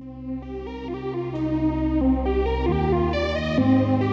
[0.00, 0.44] Thank
[3.98, 4.03] you.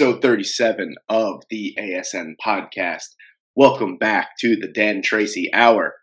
[0.00, 3.16] Episode 37 of the ASN podcast.
[3.56, 5.96] Welcome back to the Dan Tracy Hour.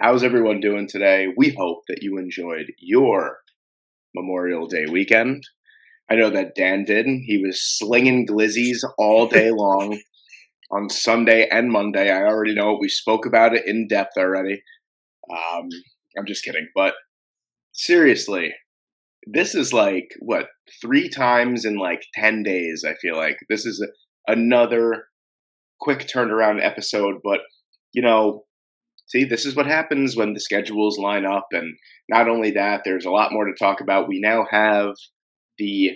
[0.00, 1.28] How's everyone doing today?
[1.36, 3.38] We hope that you enjoyed your
[4.12, 5.44] Memorial Day weekend.
[6.10, 7.06] I know that Dan did.
[7.06, 10.00] He was slinging glizzies all day long
[10.72, 12.10] on Sunday and Monday.
[12.10, 14.64] I already know we spoke about it in depth already.
[15.30, 15.68] Um,
[16.18, 16.94] I'm just kidding, but
[17.70, 18.52] seriously,
[19.26, 20.46] this is like what
[20.80, 23.38] three times in like 10 days i feel like.
[23.48, 25.04] This is a, another
[25.80, 27.40] quick turnaround episode but
[27.92, 28.44] you know
[29.08, 31.76] see this is what happens when the schedules line up and
[32.08, 34.08] not only that there's a lot more to talk about.
[34.08, 34.94] We now have
[35.58, 35.92] the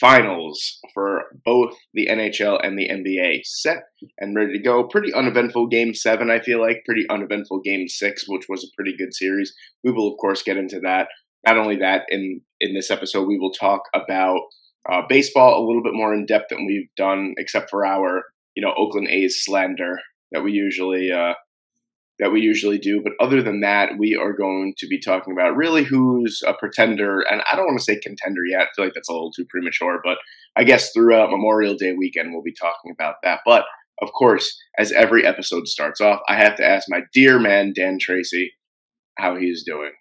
[0.00, 3.82] finals for both the nhl and the nba set
[4.18, 4.84] and ready to go.
[4.84, 6.82] Pretty uneventful game seven i feel like.
[6.86, 9.52] Pretty uneventful game six which was a pretty good series.
[9.84, 11.08] We will of course get into that
[11.46, 14.40] not only that, in in this episode, we will talk about
[14.90, 18.62] uh, baseball a little bit more in depth than we've done, except for our you
[18.62, 19.98] know Oakland A's slander
[20.32, 21.34] that we usually uh,
[22.18, 23.02] that we usually do.
[23.02, 27.20] But other than that, we are going to be talking about really who's a pretender,
[27.20, 28.62] and I don't want to say contender yet.
[28.62, 30.18] I feel like that's a little too premature, but
[30.56, 33.40] I guess throughout Memorial Day weekend, we'll be talking about that.
[33.44, 33.64] But
[34.00, 37.98] of course, as every episode starts off, I have to ask my dear man Dan
[38.00, 38.52] Tracy
[39.18, 39.92] how he's doing.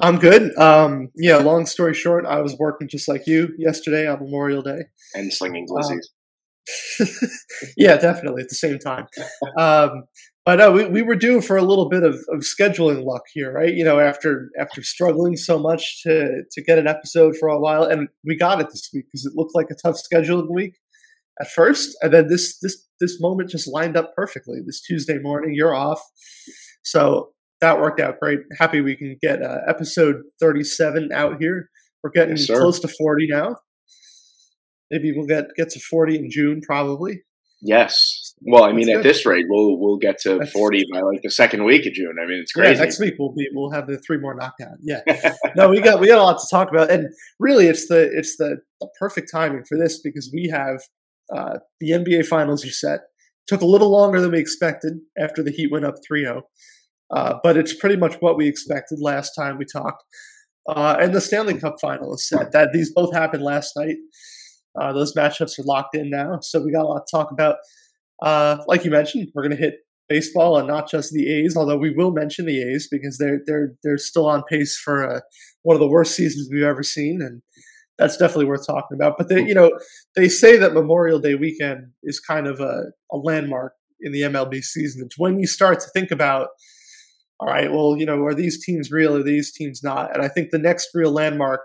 [0.00, 0.56] I'm good.
[0.58, 4.84] Um, yeah, long story short, I was working just like you yesterday on Memorial Day.
[5.14, 6.00] And slinging glizzies.
[7.00, 7.08] Um,
[7.76, 9.06] yeah, definitely at the same time.
[9.56, 10.04] Um,
[10.44, 13.52] but uh, we, we were due for a little bit of, of scheduling luck here,
[13.52, 13.74] right?
[13.74, 17.84] You know, after after struggling so much to to get an episode for a while,
[17.84, 20.74] and we got it this week because it looked like a tough scheduling week
[21.40, 24.60] at first, and then this this this moment just lined up perfectly.
[24.64, 26.00] This Tuesday morning, you're off,
[26.82, 28.40] so that worked out great.
[28.58, 31.70] Happy we can get uh, episode 37 out here.
[32.02, 33.56] We're getting yes, close to 40 now.
[34.90, 37.22] Maybe we'll get get to 40 in June, probably.
[37.60, 38.34] Yes.
[38.42, 39.08] Well, I mean, That's at good.
[39.08, 42.16] this rate, we'll we'll get to That's 40 by like the second week of June.
[42.22, 42.74] I mean, it's crazy.
[42.74, 44.78] Yeah, next week we'll be we'll have the three more knockdown.
[44.80, 45.00] Yeah.
[45.56, 47.08] no, we got we got a lot to talk about, and
[47.40, 50.80] really, it's the it's the, the perfect timing for this because we have
[51.34, 53.00] uh, the NBA Finals are set.
[53.48, 56.42] Took a little longer than we expected after the Heat went up 3-0.
[57.10, 60.04] Uh, but it's pretty much what we expected last time we talked.
[60.68, 62.52] Uh, and the Stanley Cup final is set.
[62.52, 63.96] That these both happened last night.
[64.78, 67.56] Uh, those matchups are locked in now, so we got a lot to talk about.
[68.22, 69.76] Uh, like you mentioned, we're going to hit
[70.08, 71.56] baseball and not just the A's.
[71.56, 75.20] Although we will mention the A's because they're they're they're still on pace for uh,
[75.62, 77.40] one of the worst seasons we've ever seen, and
[77.98, 79.16] that's definitely worth talking about.
[79.16, 79.70] But they, you know,
[80.16, 84.62] they say that Memorial Day weekend is kind of a, a landmark in the MLB
[84.62, 85.02] season.
[85.06, 86.48] It's when you start to think about
[87.40, 89.16] all right, well, you know, are these teams real?
[89.16, 90.12] Are these teams not?
[90.12, 91.60] And I think the next real landmark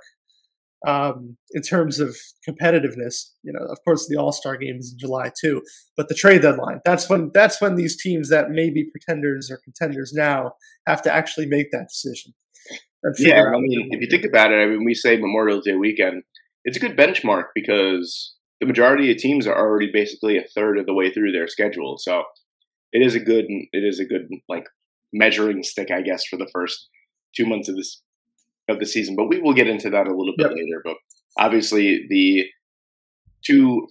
[0.85, 2.15] um, in terms of
[2.47, 5.61] competitiveness, you know, of course, the All Star game is in July too,
[5.95, 9.59] but the trade deadline that's when that's when these teams that may be pretenders or
[9.63, 10.53] contenders now
[10.85, 12.33] have to actually make that decision.
[13.17, 16.23] Yeah, I mean, if you think about it, I mean, we say Memorial Day weekend,
[16.63, 20.85] it's a good benchmark because the majority of teams are already basically a third of
[20.85, 21.97] the way through their schedule.
[21.97, 22.23] So
[22.93, 24.67] it is a good, it is a good like
[25.13, 26.89] measuring stick, I guess, for the first
[27.35, 28.01] two months of this
[28.69, 29.15] of the season.
[29.15, 30.55] But we will get into that a little bit yep.
[30.55, 30.81] later.
[30.83, 30.95] But
[31.37, 32.45] obviously, the
[33.45, 33.87] two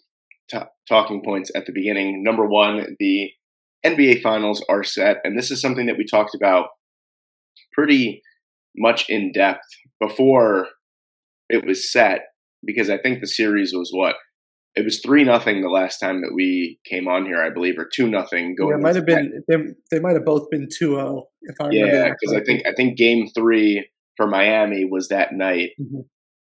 [0.51, 0.59] t-
[0.89, 2.23] talking points at the beginning.
[2.23, 3.31] Number one, the
[3.85, 6.67] NBA Finals are set, and this is something that we talked about
[7.75, 8.23] pretty
[8.77, 9.67] much in depth
[10.01, 10.69] before
[11.49, 12.21] it was set
[12.65, 14.17] because I think the series was what
[14.75, 17.89] it was three nothing the last time that we came on here, I believe, or
[17.93, 18.71] two nothing going.
[18.71, 19.57] Yeah, it might have been they,
[19.91, 21.95] they might have both been 2-0, if I remember.
[21.95, 26.01] yeah, because I think I think game three for Miami was that night, mm-hmm.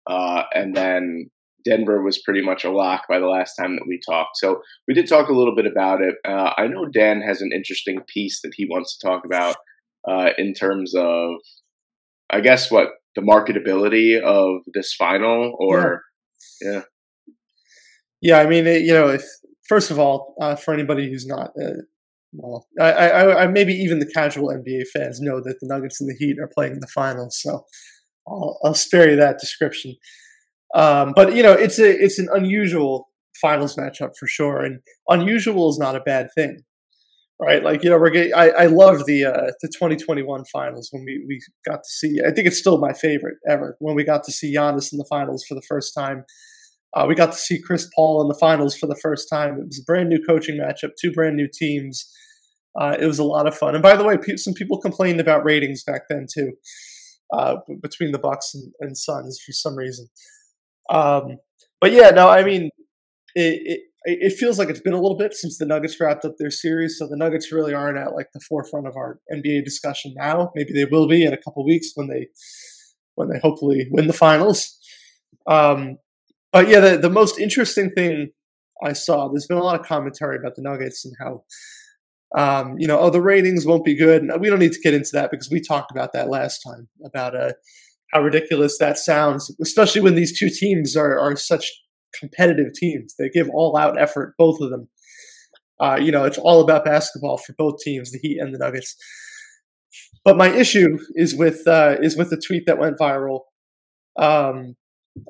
[0.07, 1.31] uh, and then
[1.65, 4.37] Denver was pretty much a lock by the last time that we talked.
[4.37, 6.15] So we did talk a little bit about it.
[6.27, 9.57] Uh, I know Dan has an interesting piece that he wants to talk about
[10.09, 11.35] uh, in terms of,
[12.31, 16.03] I guess, what the marketability of this final, or
[16.61, 16.81] yeah, yeah.
[18.21, 19.25] Yeah I mean, you know, if
[19.69, 21.83] first of all, uh, for anybody who's not uh,
[22.33, 26.11] well, I, I, I, maybe even the casual NBA fans know that the Nuggets and
[26.11, 27.65] the Heat are playing in the finals, so
[28.29, 29.97] I'll, I'll spare you that description.
[30.75, 33.09] Um, but you know, it's a it's an unusual
[33.41, 36.61] finals matchup for sure, and unusual is not a bad thing,
[37.41, 37.63] right?
[37.63, 41.25] Like you know, we're getting, I I love the uh, the 2021 finals when we
[41.27, 42.21] we got to see.
[42.27, 45.07] I think it's still my favorite ever when we got to see Giannis in the
[45.09, 46.25] finals for the first time.
[46.95, 49.59] Uh, we got to see Chris Paul in the finals for the first time.
[49.59, 52.11] It was a brand new coaching matchup, two brand new teams.
[52.79, 53.75] Uh, it was a lot of fun.
[53.75, 56.53] And by the way, some people complained about ratings back then too,
[57.33, 60.09] uh, between the Bucks and, and Suns for some reason.
[60.91, 61.39] Um,
[61.81, 62.71] but yeah, no, I mean,
[63.35, 66.37] it, it, it feels like it's been a little bit since the Nuggets wrapped up
[66.39, 70.15] their series, so the Nuggets really aren't at like the forefront of our NBA discussion
[70.17, 70.53] now.
[70.55, 72.29] Maybe they will be in a couple weeks when they
[73.17, 74.79] when they hopefully win the finals.
[75.49, 75.97] Um,
[76.57, 78.31] but yeah, the, the most interesting thing
[78.83, 81.43] I saw, there's been a lot of commentary about the Nuggets and how
[82.35, 84.23] um, you know, oh, the ratings won't be good.
[84.23, 86.89] And we don't need to get into that because we talked about that last time
[87.05, 87.53] about uh,
[88.15, 91.71] how ridiculous that sounds, especially when these two teams are, are such
[92.19, 93.15] competitive teams.
[93.19, 94.89] They give all out effort, both of them.
[95.79, 98.97] Uh, you know, it's all about basketball for both teams, the Heat and the Nuggets.
[100.25, 103.41] But my issue is with uh, is with the tweet that went viral,
[104.19, 104.75] um,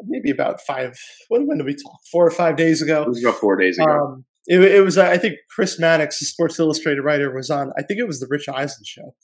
[0.06, 0.98] maybe about five.
[1.28, 2.00] When, when did we talk?
[2.10, 3.02] Four or five days ago.
[3.02, 3.90] It was about four days ago.
[3.90, 7.72] Um, it, it was, I think, Chris Mannix, the Sports Illustrated writer, was on.
[7.76, 9.14] I think it was the Rich Eisen show,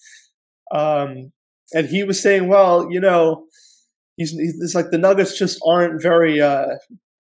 [0.74, 1.32] um,
[1.72, 3.46] and he was saying, "Well, you know,
[4.16, 6.76] he's, he's like the Nuggets just aren't very uh,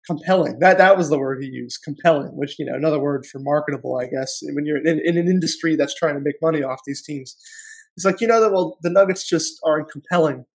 [0.08, 3.40] compelling." That that was the word he used, compelling, which you know, another word for
[3.40, 4.40] marketable, I guess.
[4.54, 7.36] When you're in, in an industry that's trying to make money off these teams,
[7.96, 10.46] he's like, you know, that well, the Nuggets just aren't compelling.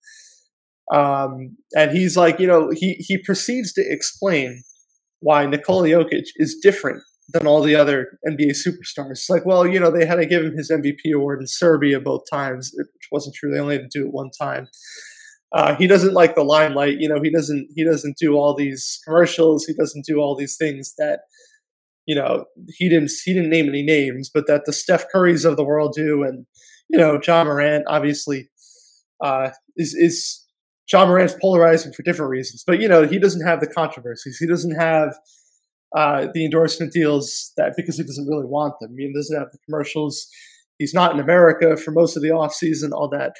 [0.94, 4.62] Um, and he's like, you know, he he proceeds to explain
[5.20, 7.02] why Nikola Jokic is different
[7.32, 9.12] than all the other NBA superstars.
[9.12, 12.00] It's like, well, you know, they had to give him his MVP award in Serbia
[12.00, 13.50] both times, which wasn't true.
[13.52, 14.68] They only had to do it one time.
[15.52, 16.96] Uh, he doesn't like the limelight.
[16.98, 17.68] You know, he doesn't.
[17.74, 19.64] He doesn't do all these commercials.
[19.64, 21.20] He doesn't do all these things that,
[22.04, 22.44] you know,
[22.76, 23.10] he didn't.
[23.24, 26.46] He didn't name any names, but that the Steph Currys of the world do, and
[26.88, 28.48] you know, Ja Morant obviously
[29.24, 30.45] uh, is is
[30.92, 34.38] Ja Morant's polarizing for different reasons, but you know, he doesn't have the controversies.
[34.38, 35.16] He doesn't have
[35.96, 38.94] uh, the endorsement deals that because he doesn't really want them.
[38.98, 40.28] He doesn't have the commercials.
[40.78, 43.34] He's not in America for most of the off season, all that.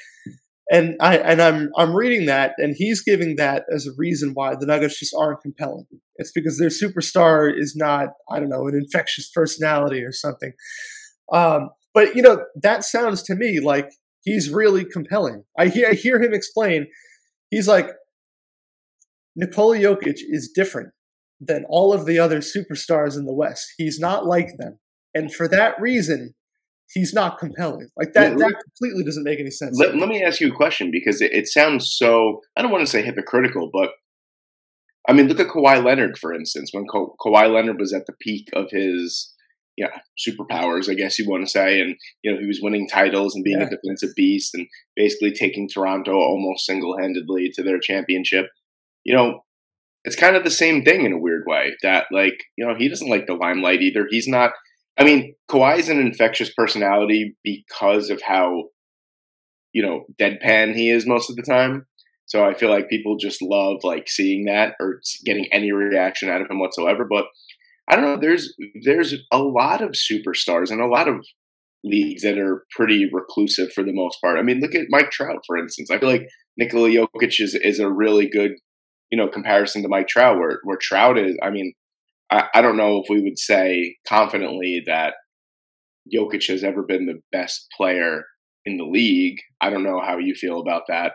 [0.71, 4.55] And I and I'm I'm reading that, and he's giving that as a reason why
[4.55, 5.85] the Nuggets just aren't compelling.
[6.17, 10.51] It's because their superstar is not I don't know an infectious personality or something.
[11.31, 13.91] Um, but you know that sounds to me like
[14.23, 15.43] he's really compelling.
[15.57, 16.87] I hear I hear him explain.
[17.49, 17.89] He's like
[19.35, 20.89] Nikola Jokic is different
[21.39, 23.65] than all of the other superstars in the West.
[23.77, 24.79] He's not like them.
[25.13, 26.33] And for that reason,
[26.93, 27.89] he's not compelling.
[27.95, 29.77] Like that, that completely doesn't make any sense.
[29.79, 32.85] Let, let me ask you a question because it, it, sounds so, I don't want
[32.85, 33.91] to say hypocritical, but
[35.07, 36.71] I mean, look at Kawhi Leonard, for instance.
[36.73, 39.33] When Ka- Kawhi Leonard was at the peak of his,
[39.77, 43.35] yeah, superpowers, I guess you want to say, and you know he was winning titles
[43.35, 43.67] and being yeah.
[43.67, 48.47] a defensive beast and basically taking Toronto almost single-handedly to their championship.
[49.03, 49.43] You know,
[50.07, 52.87] it's kind of the same thing in a weird way that like you know he
[52.87, 54.51] doesn't like the limelight either he's not
[54.97, 58.69] i mean Kawhi is an infectious personality because of how
[59.73, 61.85] you know deadpan he is most of the time
[62.25, 66.41] so i feel like people just love like seeing that or getting any reaction out
[66.41, 67.25] of him whatsoever but
[67.89, 68.53] i don't know there's
[68.83, 71.25] there's a lot of superstars and a lot of
[71.83, 75.39] leagues that are pretty reclusive for the most part i mean look at mike trout
[75.45, 76.27] for instance i feel like
[76.59, 78.53] Nikola Jokic is, is a really good
[79.11, 81.37] you know, comparison to Mike Trout, where where Trout is.
[81.41, 81.73] I mean,
[82.29, 85.13] I, I don't know if we would say confidently that
[86.13, 88.25] Jokic has ever been the best player
[88.65, 89.37] in the league.
[89.61, 91.13] I don't know how you feel about that,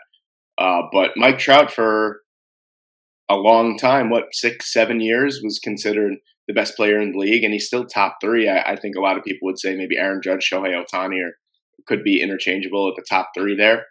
[0.59, 2.21] uh, but Mike Trout for
[3.29, 6.15] a long time, what six, seven years, was considered
[6.49, 8.49] the best player in the league, and he's still top three.
[8.49, 11.33] I, I think a lot of people would say maybe Aaron Judge, Shohei Ohtani, or
[11.87, 13.87] could be interchangeable at the top three there.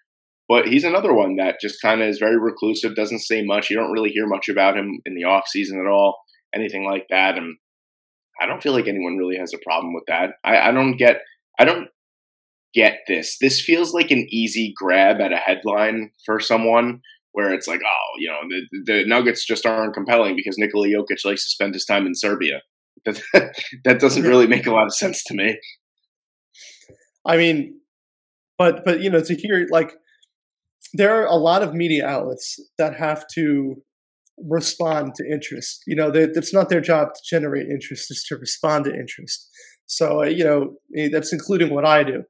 [0.48, 3.70] But he's another one that just kind of is very reclusive, doesn't say much.
[3.70, 6.20] You don't really hear much about him in the off season at all,
[6.54, 7.38] anything like that.
[7.38, 7.56] And
[8.42, 10.32] I don't feel like anyone really has a problem with that.
[10.44, 11.22] I, I don't get
[11.58, 11.88] I don't
[12.74, 13.38] get this.
[13.40, 17.02] This feels like an easy grab at a headline for someone
[17.34, 21.24] where it's like, oh, you know, the, the Nuggets just aren't compelling because Nikola Jokic
[21.24, 22.62] likes to spend his time in Serbia.
[23.34, 25.58] That, that doesn't really make a lot of sense to me.
[27.26, 27.80] I mean,
[28.60, 29.94] but but you know, to hear like
[30.94, 33.82] there are a lot of media outlets that have to
[34.38, 35.82] respond to interest.
[35.88, 39.50] You know, they, it's not their job to generate interest; it's to respond to interest.
[39.88, 42.24] So uh, you know, eh, that's including what I do.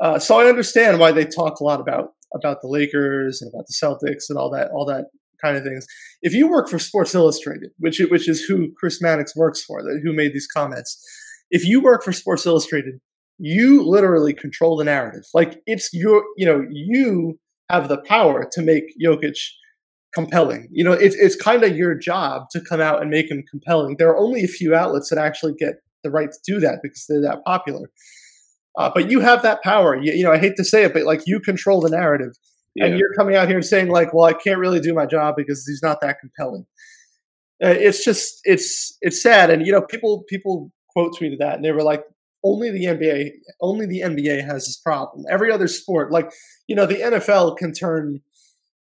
[0.00, 3.66] Uh, so I understand why they talk a lot about about the Lakers and about
[3.66, 5.06] the Celtics and all that all that
[5.42, 5.86] kind of things.
[6.22, 10.00] If you work for Sports Illustrated, which which is who Chris Mannix works for, that
[10.02, 11.02] who made these comments,
[11.50, 12.94] if you work for Sports Illustrated,
[13.38, 15.24] you literally control the narrative.
[15.34, 17.38] Like it's your, you know, you
[17.70, 19.36] have the power to make Jokic
[20.14, 20.68] compelling.
[20.70, 23.96] You know, it's it's kind of your job to come out and make him compelling.
[23.98, 25.74] There are only a few outlets that actually get
[26.04, 27.90] the right to do that because they're that popular.
[28.76, 30.00] Uh, but you have that power.
[30.00, 32.32] You, you, know, I hate to say it, but like you control the narrative,
[32.74, 32.86] yeah.
[32.86, 35.34] and you're coming out here and saying like, "Well, I can't really do my job
[35.36, 36.66] because he's not that compelling."
[37.62, 41.64] Uh, it's just it's it's sad, and you know, people people quote tweeted that, and
[41.64, 42.02] they were like,
[42.42, 45.26] "Only the NBA, only the NBA has this problem.
[45.30, 46.30] Every other sport, like
[46.66, 48.20] you know, the NFL can turn."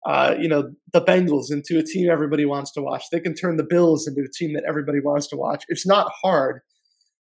[0.07, 3.05] Uh, you know the Bengals into a team everybody wants to watch.
[3.13, 5.63] They can turn the Bills into a team that everybody wants to watch.
[5.69, 6.63] It's not hard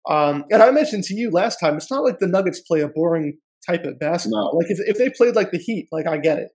[0.08, 2.88] um, and I mentioned to you last time, it's not like the Nuggets play a
[2.88, 4.52] boring type of basketball.
[4.52, 4.58] No.
[4.58, 6.48] Like if, if they played like the Heat, like I get it.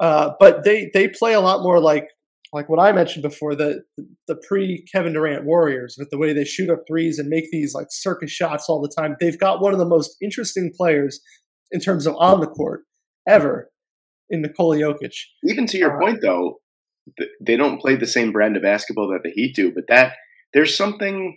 [0.00, 2.08] Uh, but they they play a lot more like
[2.52, 3.82] like what I mentioned before the
[4.28, 7.74] the pre Kevin Durant Warriors with the way they shoot up threes and make these
[7.74, 9.16] like circus shots all the time.
[9.20, 11.20] They've got one of the most interesting players
[11.70, 12.82] in terms of on the court
[13.28, 13.70] ever
[14.30, 15.14] in Nikola Jokic.
[15.44, 16.60] Even to your uh, point, though,
[17.40, 19.72] they don't play the same brand of basketball that the Heat do.
[19.72, 20.14] But that
[20.54, 21.36] there's something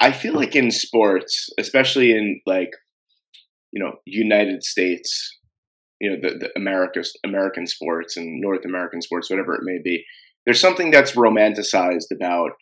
[0.00, 2.70] I feel like in sports, especially in like,
[3.72, 5.38] you know, United States,
[6.00, 10.04] you know, the, the America's American sports and North American sports, whatever it may be,
[10.44, 12.52] there's something that's romanticized about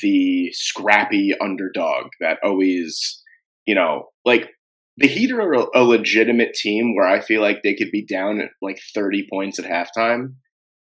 [0.00, 3.22] the scrappy underdog that always,
[3.66, 4.50] you know, like
[4.96, 8.40] the Heat are a, a legitimate team where I feel like they could be down
[8.40, 10.34] at like 30 points at halftime,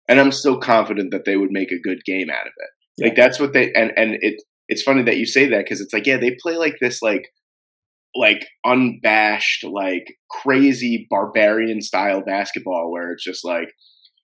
[0.08, 2.70] and I'm still confident that they would make a good game out of it.
[2.98, 3.06] Yeah.
[3.06, 5.92] Like that's what they and and it it's funny that you say that because it's
[5.92, 7.28] like yeah they play like this like
[8.14, 13.72] like unabashed like crazy barbarian style basketball where it's just like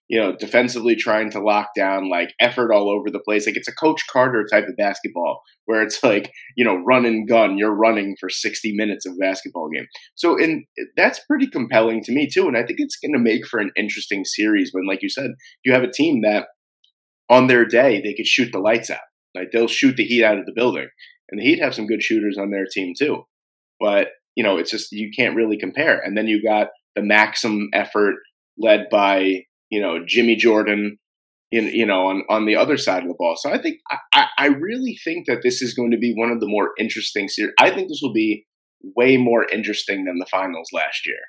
[0.09, 3.45] you know defensively trying to lock down like effort all over the place.
[3.45, 7.27] Like it's a coach carter type of basketball where it's like you know run and
[7.27, 7.57] gun.
[7.57, 9.87] You're running for 60 minutes of basketball game.
[10.15, 10.65] So and
[10.97, 13.71] that's pretty compelling to me too and i think it's going to make for an
[13.75, 15.31] interesting series when like you said
[15.63, 16.47] you have a team that
[17.29, 18.99] on their day they could shoot the lights out
[19.35, 20.87] like they'll shoot the Heat out of the building,
[21.29, 23.23] and the Heat have some good shooters on their team too.
[23.79, 25.99] But you know, it's just you can't really compare.
[25.99, 28.15] And then you got the Maxim effort
[28.57, 30.97] led by you know Jimmy Jordan,
[31.51, 33.35] in you know on on the other side of the ball.
[33.37, 33.77] So I think
[34.13, 37.27] I, I really think that this is going to be one of the more interesting
[37.27, 37.53] series.
[37.59, 38.45] I think this will be
[38.95, 41.19] way more interesting than the finals last year.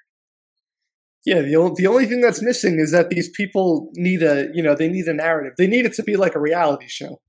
[1.27, 4.63] Yeah, the only, the only thing that's missing is that these people need a you
[4.63, 5.55] know they need a narrative.
[5.57, 7.21] They need it to be like a reality show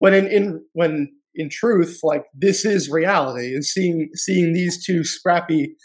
[0.00, 5.04] when in, in when in truth, like this is reality, and seeing seeing these two
[5.04, 5.76] scrappy,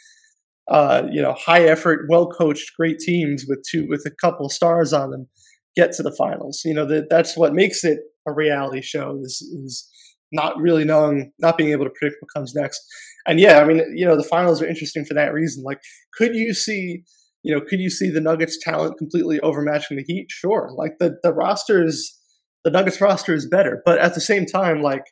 [0.70, 4.92] uh, you know, high effort, well coached, great teams with two with a couple stars
[4.92, 5.28] on them
[5.76, 6.62] get to the finals.
[6.66, 9.88] You know, that that's what makes it a reality show is is
[10.32, 12.82] not really knowing, not being able to predict what comes next.
[13.28, 15.64] And yeah, I mean, you know, the finals are interesting for that reason.
[15.64, 15.80] Like,
[16.18, 17.04] could you see,
[17.44, 20.28] you know, could you see the Nuggets' talent completely overmatching the Heat?
[20.30, 20.70] Sure.
[20.76, 22.20] Like the the rosters
[22.66, 23.82] the Nuggets roster is better.
[23.86, 25.06] But at the same time, like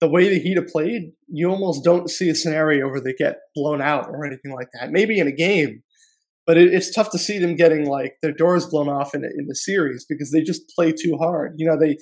[0.00, 3.36] the way the Heat have played, you almost don't see a scenario where they get
[3.54, 4.90] blown out or anything like that.
[4.90, 5.82] Maybe in a game,
[6.46, 9.46] but it, it's tough to see them getting like their doors blown off in in
[9.46, 11.54] the series because they just play too hard.
[11.56, 11.98] You know, they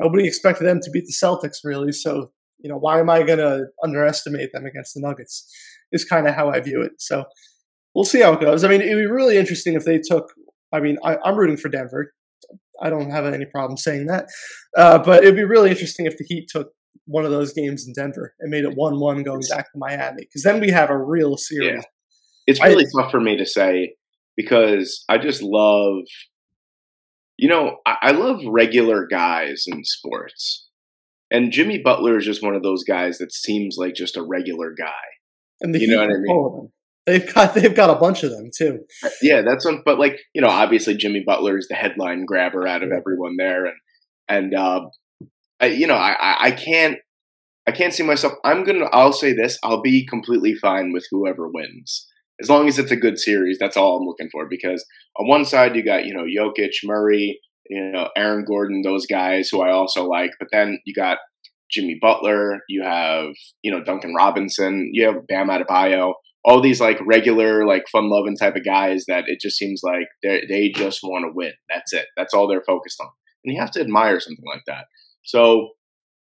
[0.00, 3.38] nobody expected them to beat the Celtics really, so you know why am I going
[3.38, 5.46] to underestimate them against the Nuggets?
[5.92, 6.92] Is kind of how I view it.
[6.98, 7.24] So
[7.94, 8.64] we'll see how it goes.
[8.64, 10.32] I mean, it'd be really interesting if they took.
[10.72, 12.12] I mean, I, I'm rooting for Denver.
[12.82, 14.26] I don't have any problem saying that.
[14.76, 16.72] Uh, but it'd be really interesting if the Heat took
[17.06, 20.42] one of those games in Denver and made it one-one going back to Miami, because
[20.42, 21.74] then we have a real series.
[21.76, 21.82] Yeah.
[22.46, 23.94] It's really I, tough for me to say
[24.36, 26.02] because I just love,
[27.36, 30.68] you know, I, I love regular guys in sports,
[31.30, 34.74] and Jimmy Butler is just one of those guys that seems like just a regular
[34.76, 34.92] guy.
[35.60, 36.70] And the you know what I mean?
[37.06, 38.80] They've got they've got a bunch of them too.
[39.20, 39.82] Yeah, that's one.
[39.84, 43.66] But like you know, obviously Jimmy Butler is the headline grabber out of everyone there,
[43.66, 43.76] and
[44.28, 44.86] and uh,
[45.60, 46.98] I, you know, I I can't
[47.66, 48.34] I can't see myself.
[48.44, 48.86] I'm gonna.
[48.86, 49.58] I'll say this.
[49.62, 52.06] I'll be completely fine with whoever wins.
[52.40, 54.46] as long as it's a good series, that's all I'm looking for.
[54.48, 54.84] Because
[55.16, 59.48] on one side you got you know Jokic, Murray, you know Aaron Gordon, those guys
[59.48, 61.18] who I also like, but then you got
[61.70, 63.28] Jimmy Butler, you have
[63.62, 66.14] you know Duncan Robinson, you have Bam Adebayo,
[66.44, 70.08] all these like regular like fun loving type of guys that it just seems like
[70.22, 71.52] they they just want to win.
[71.68, 72.06] That's it.
[72.16, 73.08] That's all they're focused on,
[73.44, 74.84] and you have to admire something like that.
[75.22, 75.70] So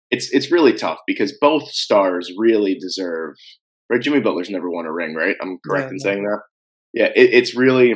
[0.10, 3.36] it's it's really tough because both stars really deserve.
[3.90, 5.38] Right, Jimmy Butler's never won a ring, right?
[5.42, 6.42] I'm correct yeah, in saying that.
[6.94, 7.92] Yeah, it, it's really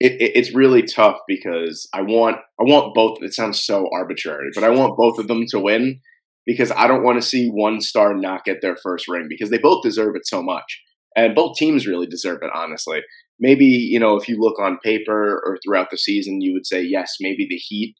[0.00, 3.18] it, it, it's really tough because I want I want both.
[3.22, 6.00] It sounds so arbitrary, but I want both of them to win
[6.46, 9.58] because I don't want to see one star not get their first ring because they
[9.58, 10.82] both deserve it so much,
[11.16, 12.50] and both teams really deserve it.
[12.54, 13.00] Honestly,
[13.40, 16.82] maybe you know if you look on paper or throughout the season, you would say
[16.82, 17.96] yes, maybe the Heat.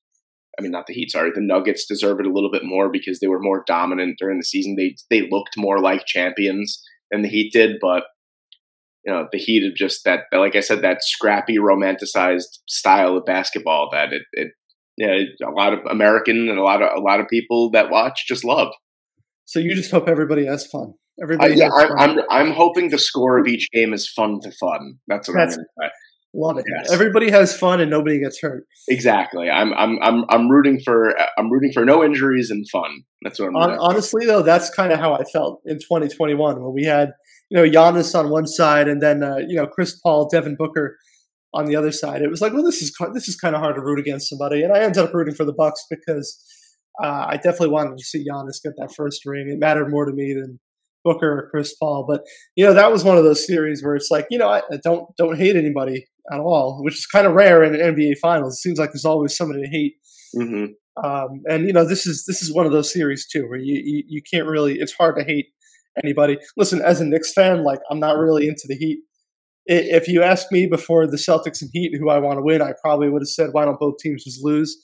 [0.59, 1.11] I mean, not the Heat.
[1.11, 4.39] Sorry, the Nuggets deserve it a little bit more because they were more dominant during
[4.39, 4.77] the season.
[4.77, 8.05] They they looked more like champions than the Heat did, but
[9.07, 13.25] you know the heat of just that like i said that scrappy romanticized style of
[13.25, 14.49] basketball that it, it
[14.97, 18.27] yeah a lot of american and a lot of a lot of people that watch
[18.27, 18.73] just love
[19.45, 21.99] so you just hope everybody has fun everybody yeah, I'm.
[21.99, 25.55] I'm, I'm hoping the score of each game is fun to fun that's what that's,
[25.55, 25.91] i'm going to say
[26.37, 26.67] Love it.
[26.69, 26.93] Yes.
[26.93, 28.67] Everybody has fun and nobody gets hurt.
[28.89, 29.49] Exactly.
[29.49, 33.05] I'm I'm I'm I'm rooting for I'm rooting for no injuries and fun.
[33.23, 33.57] That's what I'm.
[33.57, 37.13] On, honestly, though, that's kind of how I felt in 2021 when we had
[37.49, 40.99] you know Giannis on one side and then uh, you know Chris Paul, Devin Booker
[41.55, 42.21] on the other side.
[42.21, 44.63] It was like, well, this is this is kind of hard to root against somebody,
[44.63, 46.39] and I ended up rooting for the Bucks because
[47.03, 49.49] uh, I definitely wanted to see Giannis get that first ring.
[49.49, 50.61] It mattered more to me than
[51.07, 52.05] Booker or Chris Paul.
[52.09, 52.23] But
[52.57, 54.79] you know, that was one of those series where it's like, you know, I, I
[54.83, 58.55] don't don't hate anybody at all, which is kind of rare in an NBA Finals.
[58.55, 59.95] It seems like there's always somebody to hate.
[60.37, 61.05] Mm-hmm.
[61.05, 63.81] Um, and you know, this is this is one of those series too, where you,
[63.85, 64.75] you you can't really.
[64.75, 65.47] It's hard to hate
[66.03, 66.39] anybody.
[66.57, 68.99] Listen, as a Knicks fan, like I'm not really into the Heat.
[69.69, 72.73] If you asked me before the Celtics and Heat who I want to win, I
[72.83, 74.77] probably would have said, "Why don't both teams just lose?"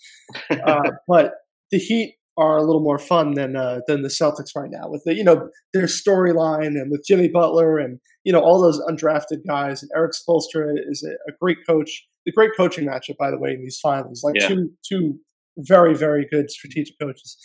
[0.50, 1.35] uh, but
[1.71, 5.02] the Heat are a little more fun than uh, than the Celtics right now with
[5.04, 9.47] the you know their storyline and with Jimmy Butler and you know all those undrafted
[9.47, 12.06] guys and Erik Spoelstra is a, a, great coach.
[12.25, 14.49] The great coaching matchup, by the way, in these finals, like yeah.
[14.49, 15.19] two two
[15.59, 17.37] very very good strategic coaches.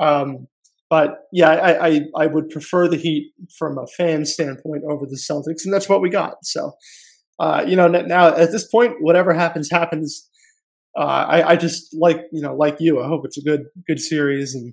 [0.00, 0.46] Um,
[0.88, 5.18] but yeah, I, I I would prefer the Heat from a fan standpoint over the
[5.18, 6.36] Celtics, and that's what we got.
[6.42, 6.72] So.
[7.40, 10.30] Uh, you know, now at this point, whatever happens, happens
[10.96, 13.02] uh, I, I, just like you know like you.
[13.02, 14.72] I hope it's a good good series, and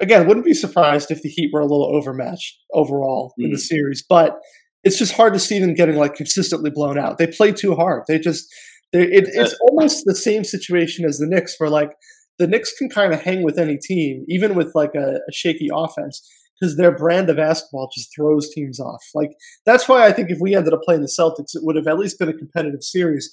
[0.00, 3.44] again, wouldn't be surprised if the Heat were a little overmatched overall mm.
[3.46, 3.60] in the mm.
[3.60, 4.04] series.
[4.06, 4.38] But
[4.82, 7.18] it's just hard to see them getting like consistently blown out.
[7.18, 8.04] They play too hard.
[8.06, 8.46] They just
[8.92, 11.92] it, it's almost the same situation as the Knicks, where like
[12.38, 15.68] the Knicks can kind of hang with any team, even with like a, a shaky
[15.72, 16.22] offense.
[16.60, 19.02] Because their brand of basketball just throws teams off.
[19.12, 19.32] Like
[19.66, 21.98] that's why I think if we ended up playing the Celtics, it would have at
[21.98, 23.28] least been a competitive series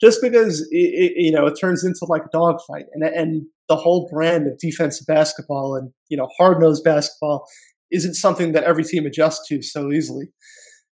[0.00, 3.76] just because it, it, you know it turns into like a dogfight, and and the
[3.76, 7.46] whole brand of defensive basketball and you know hard nosed basketball
[7.90, 10.26] isn't something that every team adjusts to so easily.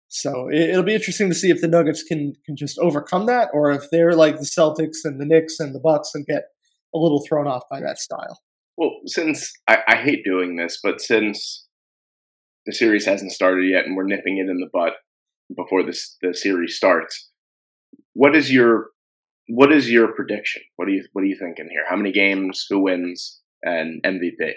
[0.07, 3.49] So it, will be interesting to see if the Nuggets can can just overcome that,
[3.53, 6.43] or if they're like the Celtics and the Knicks and the Bucks and get
[6.93, 8.39] a little thrown off by that style.
[8.77, 11.65] Well, since I, I hate doing this, but since
[12.65, 14.93] the series hasn't started yet and we're nipping it in the butt
[15.55, 17.29] before this the series starts,
[18.13, 18.87] what is your
[19.47, 20.61] what is your prediction?
[20.75, 21.83] What do you What are you thinking here?
[21.87, 22.65] How many games?
[22.69, 23.41] Who wins?
[23.63, 24.53] And MVP?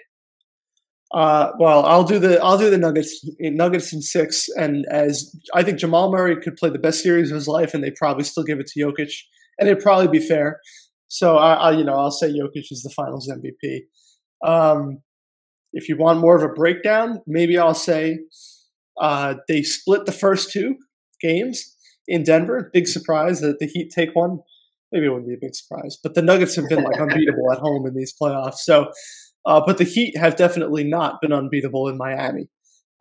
[1.14, 5.62] Uh, well, I'll do the I'll do the Nuggets Nuggets in six, and as I
[5.62, 8.44] think Jamal Murray could play the best series of his life, and they probably still
[8.44, 9.12] give it to Jokic,
[9.58, 10.60] and it'd probably be fair.
[11.08, 13.80] So I, I you know I'll say Jokic is the Finals MVP.
[14.46, 14.98] Um,
[15.72, 18.18] if you want more of a breakdown, maybe I'll say
[19.00, 20.76] uh, they split the first two
[21.22, 21.74] games
[22.06, 22.70] in Denver.
[22.74, 24.40] Big surprise that the Heat take one
[24.92, 25.98] maybe it wouldn't be a big surprise.
[26.02, 28.58] But the Nuggets have been like unbeatable at home in these playoffs.
[28.58, 28.90] So,
[29.46, 32.48] uh, but the Heat have definitely not been unbeatable in Miami.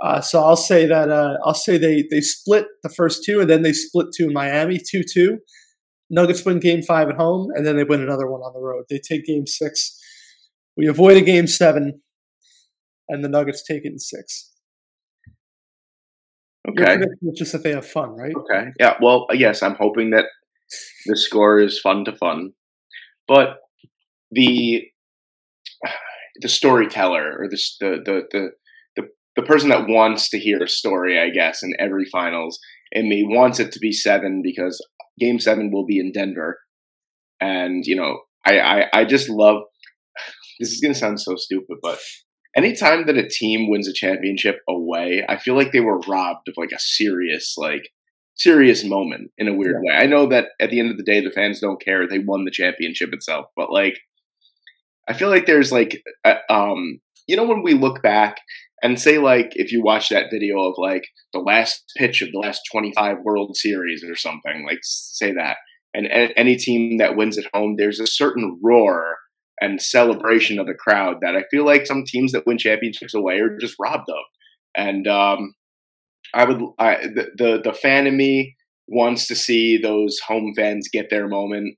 [0.03, 3.49] Uh, so I'll say that uh, I'll say they they split the first two, and
[3.49, 5.39] then they split two in Miami, two two.
[6.09, 8.85] Nuggets win Game Five at home, and then they win another one on the road.
[8.89, 9.99] They take Game Six.
[10.77, 12.01] We avoid a Game Seven,
[13.09, 14.53] and the Nuggets take it in six.
[16.69, 16.97] Okay.
[17.21, 18.33] It's just that they have fun, right?
[18.35, 18.71] Okay.
[18.79, 18.95] Yeah.
[19.01, 20.25] Well, yes, I'm hoping that
[21.05, 22.51] the score is fun to fun,
[23.27, 23.57] but
[24.31, 24.83] the
[26.41, 28.51] the storyteller or the the the
[28.95, 32.59] the, the, person that wants to hear a story, I guess, in every finals,
[32.91, 34.83] and me wants it to be seven because
[35.19, 36.59] Game Seven will be in Denver,
[37.39, 39.63] and you know, I I, I just love.
[40.59, 41.99] This is gonna sound so stupid, but
[42.55, 46.55] anytime that a team wins a championship away, I feel like they were robbed of
[46.57, 47.91] like a serious like
[48.37, 49.97] serious moment in a weird yeah.
[49.97, 50.03] way.
[50.03, 52.45] I know that at the end of the day, the fans don't care; they won
[52.45, 53.47] the championship itself.
[53.55, 53.99] But like,
[55.07, 56.03] I feel like there's like,
[56.49, 58.37] um, you know, when we look back
[58.83, 62.39] and say like, if you watch that video of like the last pitch of the
[62.39, 65.57] last 25 World Series or something, like say that,
[65.93, 69.17] and, and any team that wins at home, there's a certain roar
[69.59, 73.39] and celebration of the crowd that I feel like some teams that win championships away
[73.39, 74.23] are just robbed of.
[74.75, 75.55] And um,
[76.33, 78.55] I would I, the, the the fan in me
[78.87, 81.77] wants to see those home fans get their moment.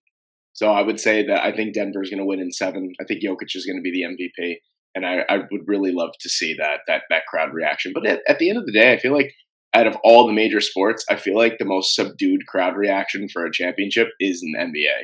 [0.53, 2.93] So I would say that I think Denver is going to win in seven.
[2.99, 4.55] I think Jokic is going to be the MVP,
[4.93, 7.93] and I, I, would really love to see that that that crowd reaction.
[7.93, 9.33] But at, at, the end of the day, I feel like
[9.73, 13.45] out of all the major sports, I feel like the most subdued crowd reaction for
[13.45, 15.03] a championship is in the NBA.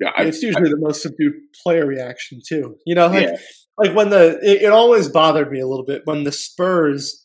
[0.00, 2.76] Yeah, I, it's usually I, the most subdued player reaction too.
[2.86, 3.36] You know, like, yeah.
[3.76, 7.24] like when the it, it always bothered me a little bit when the Spurs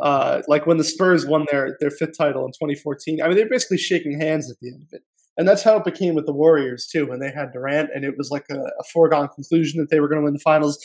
[0.00, 3.22] uh, like when the Spurs won their their fifth title in 2014.
[3.22, 5.02] I mean, they're basically shaking hands at the end of it,
[5.36, 7.06] and that's how it became with the Warriors too.
[7.06, 10.08] When they had Durant, and it was like a, a foregone conclusion that they were
[10.08, 10.78] going to win the finals.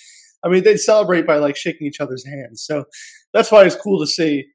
[0.44, 2.64] I mean, they'd celebrate by like shaking each other's hands.
[2.64, 2.86] So
[3.34, 4.46] that's why it's cool to see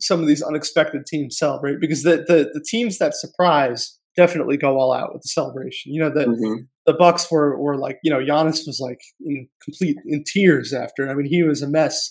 [0.00, 4.78] some of these unexpected teams celebrate because the the, the teams that surprise definitely go
[4.78, 5.92] all out with the celebration.
[5.92, 6.62] You know, the mm-hmm.
[6.86, 11.08] the Bucks were were like, you know, Giannis was like in complete in tears after.
[11.08, 12.10] I mean, he was a mess.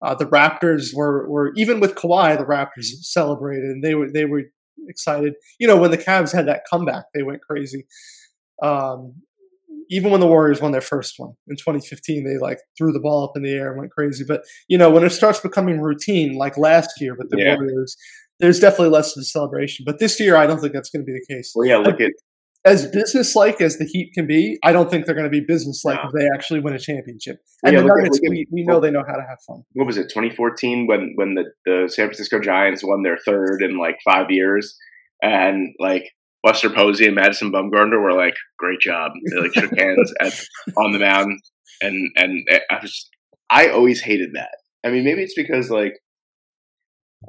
[0.00, 4.24] Uh, the Raptors were were even with Kawhi, the Raptors celebrated and they were they
[4.24, 4.44] were
[4.88, 5.34] excited.
[5.58, 7.86] You know, when the Cavs had that comeback, they went crazy.
[8.62, 9.14] Um,
[9.90, 13.24] even when the Warriors won their first one in 2015, they like threw the ball
[13.24, 14.24] up in the air and went crazy.
[14.26, 17.56] But you know, when it starts becoming routine, like last year with the yeah.
[17.56, 17.96] Warriors,
[18.38, 19.84] there's definitely less of a celebration.
[19.84, 21.52] But this year, I don't think that's going to be the case.
[21.54, 22.12] Well, yeah, look at
[22.68, 25.98] as business-like as the Heat can be, I don't think they're going to be business-like
[26.02, 26.08] no.
[26.08, 27.38] if they actually win a championship.
[27.64, 29.64] And yeah, the Nuggets, at, we, we know they know how to have fun.
[29.72, 33.78] What was it, 2014, when when the, the San Francisco Giants won their third in
[33.78, 34.76] like five years,
[35.22, 36.10] and like
[36.42, 40.32] Buster Posey and Madison Bumgarner were like, "Great job!" They like shook hands at,
[40.76, 41.40] on the mound,
[41.80, 43.08] and and eh, I was
[43.50, 44.56] I always hated that.
[44.84, 45.94] I mean, maybe it's because like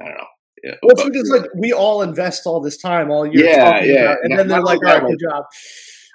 [0.00, 0.26] I don't know.
[0.62, 3.46] Yeah, well, it's because like we all invest all this time all year.
[3.46, 4.14] Yeah, yeah.
[4.22, 5.44] And, then they're like, "All right, good job."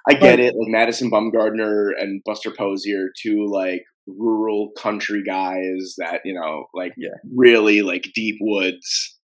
[0.07, 0.55] I get but, it.
[0.55, 6.65] Like Madison Bumgarner and Buster Posey are two like rural country guys that you know,
[6.73, 7.09] like yeah.
[7.35, 9.17] really like deep woods.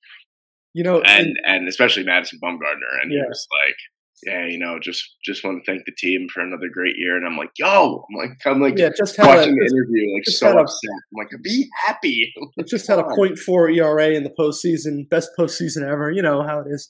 [0.73, 3.19] You know, and and, and especially Madison Bumgarner, and yeah.
[3.19, 3.75] he was like,
[4.25, 7.17] yeah, you know, just just want to thank the team for another great year.
[7.17, 10.25] And I'm like, yo, I'm like, I'm like, yeah, just watching a, the interview, like
[10.25, 10.89] so upset.
[10.91, 12.34] I'm like, be happy.
[12.67, 16.12] just had a 0.4 ERA in the postseason, best postseason ever.
[16.12, 16.88] You know how it is.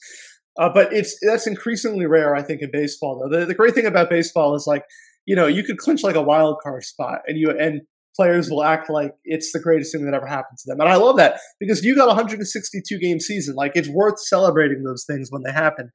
[0.60, 3.20] Uh, but it's that's increasingly rare, I think, in baseball.
[3.20, 4.84] Though the, the great thing about baseball is like,
[5.26, 7.82] you know, you could clinch like a wild card spot, and you and
[8.16, 10.82] players will act like it's the greatest thing that ever happened to them.
[10.82, 13.56] And I love that because you got a 162 game season.
[13.56, 15.92] Like it's worth celebrating those things when they happen.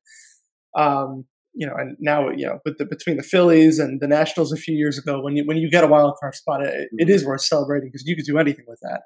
[0.76, 1.24] Um,
[1.56, 4.56] you know, and now you know, with the, between the Phillies and the Nationals a
[4.56, 7.24] few years ago, when you when you get a wild card spot, it, it is
[7.24, 9.02] worth celebrating because you could do anything with that.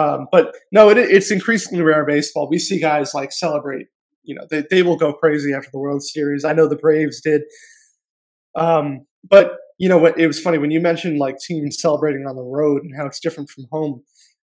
[0.00, 2.48] Um, but no, it, it's increasingly rare in baseball.
[2.48, 3.86] We see guys like celebrate.
[4.22, 6.44] You know, they they will go crazy after the World Series.
[6.44, 7.42] I know the Braves did.
[8.54, 10.18] Um, but you know what?
[10.18, 13.20] It was funny when you mentioned like teams celebrating on the road and how it's
[13.20, 14.02] different from home.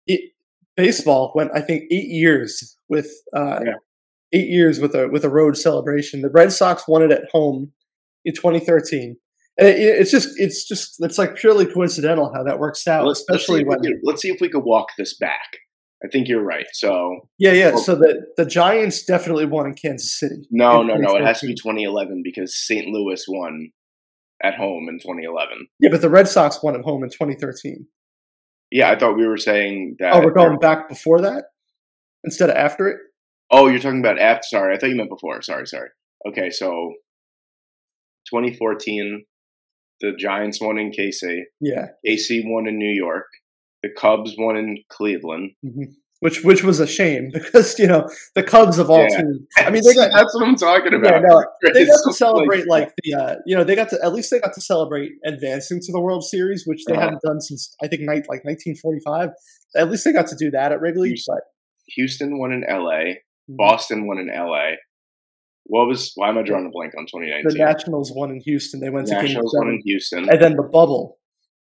[0.07, 0.31] It
[0.77, 3.73] baseball went, I think, eight years with uh, yeah
[4.33, 6.21] eight years with a with a road celebration.
[6.21, 7.71] The Red Sox won it at home
[8.25, 9.17] in 2013.
[9.57, 13.19] And it, it's just it's just it's like purely coincidental how that works out, let's,
[13.19, 15.57] especially let's when let's see if we could walk this back.
[16.03, 16.65] I think you're right.
[16.73, 17.75] So yeah, yeah.
[17.75, 20.47] So the the Giants definitely won in Kansas City.
[20.49, 21.15] No, no, no.
[21.15, 22.87] It has to be 2011 because St.
[22.87, 23.71] Louis won
[24.43, 25.67] at home in 2011.
[25.79, 27.85] Yeah, but the Red Sox won at home in 2013.
[28.71, 30.13] Yeah, I thought we were saying that.
[30.13, 31.45] Oh, we're going back before that
[32.23, 32.97] instead of after it.
[33.51, 34.43] Oh, you're talking about after.
[34.49, 35.41] Sorry, I thought you meant before.
[35.41, 35.89] Sorry, sorry.
[36.27, 36.93] Okay, so
[38.29, 39.25] 2014,
[39.99, 41.41] the Giants won in KC.
[41.59, 41.87] Yeah.
[42.07, 43.25] KC won in New York.
[43.83, 45.51] The Cubs won in Cleveland.
[45.65, 45.93] Mm-hmm.
[46.21, 49.21] Which which was a shame because you know the Cubs of all yeah.
[49.21, 49.39] teams.
[49.57, 51.13] I mean, they got, that's what I'm talking about.
[51.13, 53.99] Yeah, no, they got to celebrate like, like the uh, you know they got to
[54.03, 57.05] at least they got to celebrate advancing to the World Series, which they uh-huh.
[57.05, 59.29] hadn't done since I think night like 1945.
[59.75, 61.09] At least they got to do that at Wrigley.
[61.09, 61.43] Houston, but
[61.95, 63.23] Houston won in L.A.
[63.51, 63.57] Mm-hmm.
[63.57, 64.75] Boston won in LA.
[65.65, 67.57] What was why am I drawing a blank on 2019?
[67.57, 68.79] The Nationals won in Houston.
[68.79, 71.19] They went the to Nationals won in Houston, and then the bubble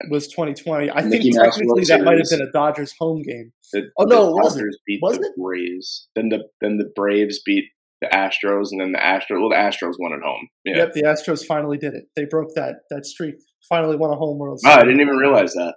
[0.09, 0.89] was 2020.
[0.89, 3.53] I Mickey think technically that might have been a Dodgers home game.
[3.71, 4.75] The, oh no, it wasn't.
[4.85, 5.41] Beat wasn't the it?
[5.41, 6.07] Braves.
[6.15, 7.65] Then the then the Braves beat
[8.01, 9.39] the Astros, and then the Astros.
[9.39, 10.47] Well, the Astros won at home.
[10.65, 10.77] Yeah.
[10.77, 12.05] Yep, the Astros finally did it.
[12.15, 13.35] They broke that that streak.
[13.69, 14.75] Finally won a home World Series.
[14.75, 15.75] Oh, I didn't even realize that.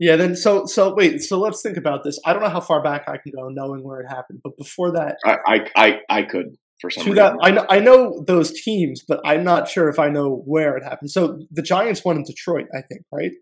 [0.00, 2.18] Yeah, then so so wait, so let's think about this.
[2.24, 4.92] I don't know how far back I can go knowing where it happened, but before
[4.92, 7.16] that, I I I, I could for some reason.
[7.16, 10.76] that I know I know those teams, but I'm not sure if I know where
[10.76, 11.10] it happened.
[11.10, 13.32] So the Giants won in Detroit, I think, right?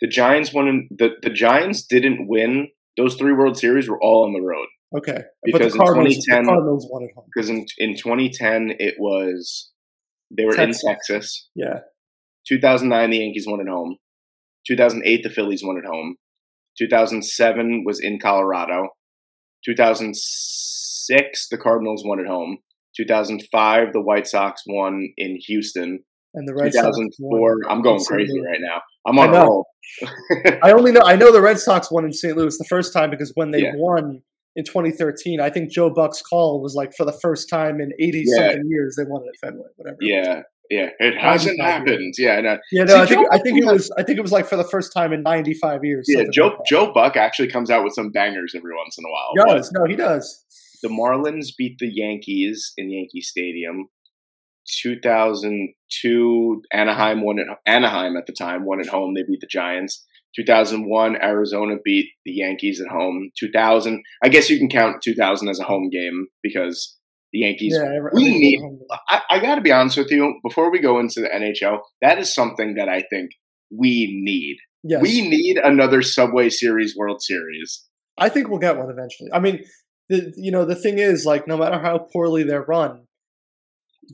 [0.00, 0.66] the Giants won.
[0.66, 2.68] In, the the Giants didn't win.
[2.96, 7.02] Those three World Series were all on the road Okay, Because in 2010 Cardinals won
[7.02, 7.24] at home.
[7.34, 9.70] because in in 2010 it was
[10.30, 10.82] they were Texas.
[10.84, 11.48] in Texas.
[11.54, 11.80] Yeah,
[12.48, 13.96] 2009 the Yankees won at home.
[14.66, 16.16] 2008 the Phillies won at home.
[16.78, 18.88] 2007 was in Colorado.
[19.64, 22.58] 2006 the Cardinals won at home.
[22.96, 26.00] 2005 the White Sox won in Houston.
[26.34, 26.96] and the Red Sox.
[26.96, 28.80] won 2004 I'm going crazy right now.
[29.06, 29.66] I'm on I roll.
[30.62, 32.36] I only know I know the Red Sox won in St.
[32.36, 33.72] Louis the first time because when they Yeah.
[33.76, 34.22] won
[34.56, 38.24] in 2013, I think Joe Buck's call was like for the first time in 80
[38.26, 38.36] Yeah.
[38.36, 39.98] something years they won it at Fenway, whatever.
[40.00, 42.14] yeah, yeah, it hasn't happened.
[42.18, 44.32] Yeah, no, Yeah, See, I think Joe I think it was I think it was
[44.32, 46.06] like for the first time in 95 years.
[46.08, 46.24] yeah.
[46.32, 46.66] Joe like.
[46.66, 49.32] Joe Buck actually comes out with some bangers every once in a while.
[49.46, 49.72] He does.
[49.72, 50.44] No, he does.
[50.82, 53.88] the Marlins beat the Yankees in Yankee Stadium.
[54.82, 59.14] 2002, Anaheim won at Anaheim at the time won at home.
[59.14, 60.04] They beat the Giants.
[60.36, 63.30] 2001, Arizona beat the Yankees at home.
[63.38, 66.98] 2000, I guess you can count 2000 as a home game because
[67.34, 67.76] the Yankees.
[67.78, 68.60] Yeah, we need-
[69.10, 70.38] I, I got to be honest with you.
[70.46, 73.32] Before we go into the NHL, that is something that I think
[73.76, 74.56] we need.
[74.84, 77.84] Yes, We need another Subway Series World Series.
[78.18, 79.30] I think we'll get one eventually.
[79.32, 79.64] I mean,
[80.08, 83.06] the you know the thing is like no matter how poorly they're run,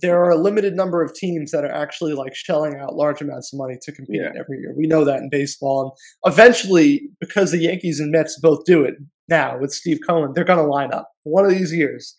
[0.00, 3.52] there are a limited number of teams that are actually like shelling out large amounts
[3.52, 4.28] of money to compete Yeah.
[4.38, 4.72] every year.
[4.76, 8.94] We know that in baseball, and eventually, because the Yankees and Mets both do it
[9.28, 12.14] now with Steve Cohen, they're going to line up one of these years.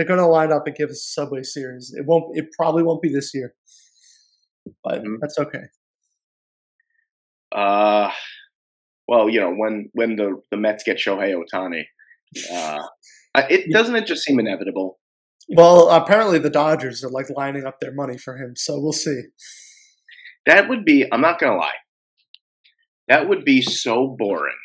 [0.00, 1.92] They're going to line up and give us a Subway Series.
[1.94, 2.34] It won't.
[2.34, 3.54] It probably won't be this year,
[4.82, 5.16] but Mhm.
[5.20, 5.64] that's okay.
[7.54, 8.10] Uh,
[9.06, 11.82] well, you know, when when the the Mets get Shohei Ohtani,
[12.50, 12.82] uh,
[13.50, 14.98] it doesn't it just seem inevitable.
[15.50, 19.20] Well, apparently the Dodgers are like lining up their money for him, so we'll see.
[20.46, 21.04] That would be.
[21.12, 21.74] I'm not gonna lie.
[23.08, 24.56] That would be so boring.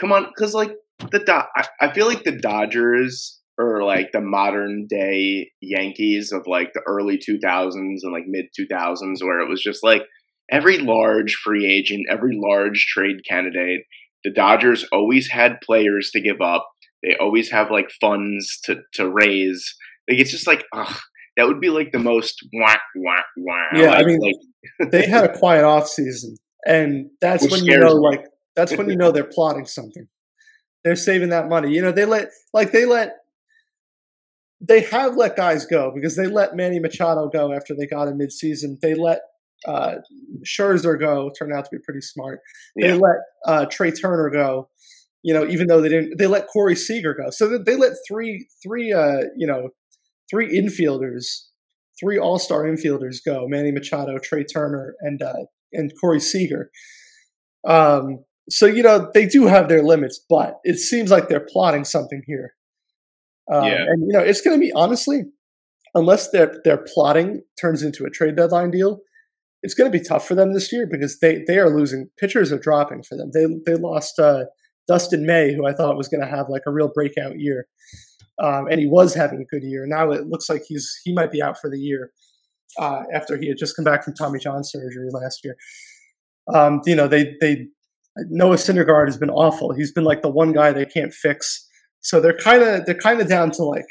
[0.00, 0.72] Come on, because like
[1.12, 6.46] the Do- I, I feel like the Dodgers are like the modern day Yankees of
[6.46, 10.02] like the early 2000s and like mid 2000s, where it was just like
[10.50, 13.82] every large free agent, every large trade candidate.
[14.24, 16.68] The Dodgers always had players to give up.
[17.02, 19.74] They always have like funds to to raise.
[20.08, 20.98] Like it's just like, ugh,
[21.36, 23.78] that would be like the most wah wah wah.
[23.78, 27.94] Yeah, I mean, like, they had a quiet off season, and that's when you know,
[27.94, 28.08] me.
[28.08, 28.24] like,
[28.56, 30.08] that's when you know they're plotting something.
[30.84, 31.72] They're saving that money.
[31.72, 33.16] You know, they let, like, they let,
[34.60, 38.18] they have let guys go because they let Manny Machado go after they got him
[38.18, 38.78] midseason.
[38.80, 39.20] They let
[39.66, 39.96] uh,
[40.44, 41.30] Scherzer go.
[41.38, 42.40] Turned out to be pretty smart.
[42.76, 42.94] They Yeah.
[42.94, 43.16] let
[43.46, 44.68] uh, Trea Turner go.
[45.22, 47.30] You know, even though they didn't, they let Corey Seager go.
[47.30, 49.70] So they- let three, three, uh, you know,
[50.30, 51.24] three infielders,
[52.00, 56.70] three All Star infielders go: Manny Machado, Trea Turner, and uh, and Corey Seager.
[57.66, 61.84] Um, so you know they do have their limits, but it seems like they're plotting
[61.84, 62.54] something here.
[63.52, 63.84] Um, Yeah.
[63.88, 65.22] and you know it's going to be honestly,
[65.94, 69.00] unless their their plotting turns into a trade deadline deal,
[69.62, 72.10] it's going to be tough for them this year because they they are losing.
[72.18, 73.30] Pitchers are dropping for them.
[73.32, 74.44] They they lost uh,
[74.86, 77.66] Dustin May, who I thought was going to have like a real breakout year,
[78.42, 79.86] um, and he was having a good year.
[79.86, 82.10] Now it looks like he's he might be out for the year
[82.78, 85.56] uh, after he had just come back from Tommy John surgery last year.
[86.54, 87.66] Um, you know they they
[88.30, 89.72] Noah Syndergaard has been awful.
[89.72, 91.64] He's been like the one guy they can't fix.
[92.00, 93.86] So they're kind of they're kind of down to like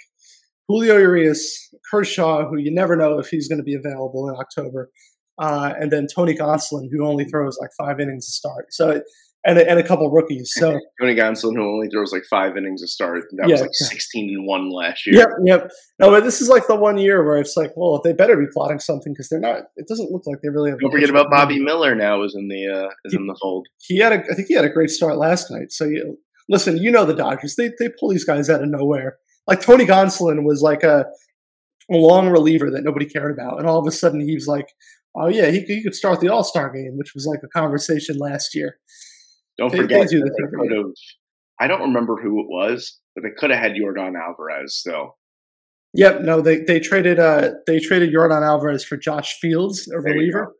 [0.67, 4.89] Julio Urias, Kershaw, who you never know if he's going to be available in October,
[5.39, 8.67] uh, and then Tony Gonsolin, who only throws like five innings to start.
[8.72, 9.02] So
[9.46, 10.52] and a, and a couple rookies.
[10.56, 13.54] So Tony Gonsolin, who only throws like five innings a start, that Yeah.
[13.54, 15.15] was like sixteen and one last year.
[15.20, 15.72] yep, yep.
[16.00, 18.48] No, but this is like the one year where it's like, well, they better be
[18.52, 19.65] plotting something because they're not.
[19.78, 20.80] It doesn't look like they really have.
[20.80, 21.96] a Don't forget about Bobby Miller.
[21.96, 23.67] Now is in the uh, is in the fold.
[23.78, 25.72] he had a I think he had a great start last night.
[25.72, 26.17] So you,
[26.50, 27.56] listen, you know the Dodgers.
[27.56, 29.18] They they pull these guys out of nowhere.
[29.48, 31.06] Like Tony Gonsolin was like a,
[31.92, 34.68] a long reliever that nobody cared about, and all of a sudden he was like,
[35.16, 38.18] oh yeah, he, he could start the All Star game, which was like a conversation
[38.18, 38.78] last year.
[39.58, 40.86] Don't They- forget do they could have.
[41.60, 45.18] I don't remember who it was, but they could have had Yordan Alvarez still.
[45.94, 50.14] Yep, no, they they traded uh they traded Yordan Alvarez for Josh Fields, a There
[50.14, 50.54] reliever.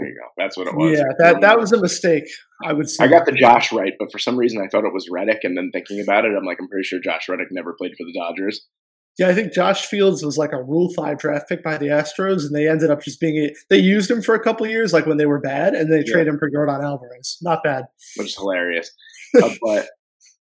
[0.00, 0.28] There you go.
[0.36, 0.98] That's what it was.
[0.98, 2.24] Yeah, that that was a mistake.
[2.64, 3.04] I would say.
[3.04, 5.56] I got the Josh right, but for some reason I thought it was Reddick, and
[5.56, 8.12] then thinking about it, I'm like, I'm pretty sure Josh Reddick never played for the
[8.12, 8.66] Dodgers.
[9.18, 12.44] Yeah, I think Josh Fields was like a Rule Five draft pick by the Astros,
[12.44, 15.06] and they ended up just being a, they used him for a couple years, like
[15.06, 16.12] when they were bad, and they yeah.
[16.12, 17.38] traded him for Yordan Alvarez.
[17.40, 17.84] Not bad,
[18.16, 18.90] which is hilarious.
[19.42, 19.86] uh, but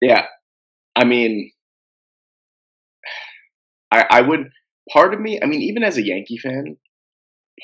[0.01, 0.25] yeah,
[0.95, 1.51] I mean,
[3.91, 4.49] I, I would.
[4.91, 6.77] Part of me, I mean, even as a Yankee fan,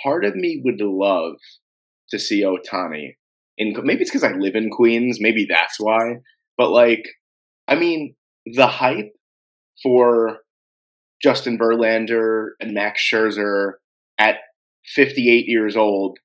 [0.03, 1.35] part of me would love
[2.11, 3.15] to see Ohtani.
[3.57, 6.15] In maybe it's because I live in Queens, maybe that's why.
[6.57, 7.03] But like,
[7.67, 9.11] I mean, the hype
[9.83, 10.39] for
[11.21, 13.73] Justin Verlander and Max Scherzer
[14.17, 14.37] at
[14.95, 16.17] 58 years old,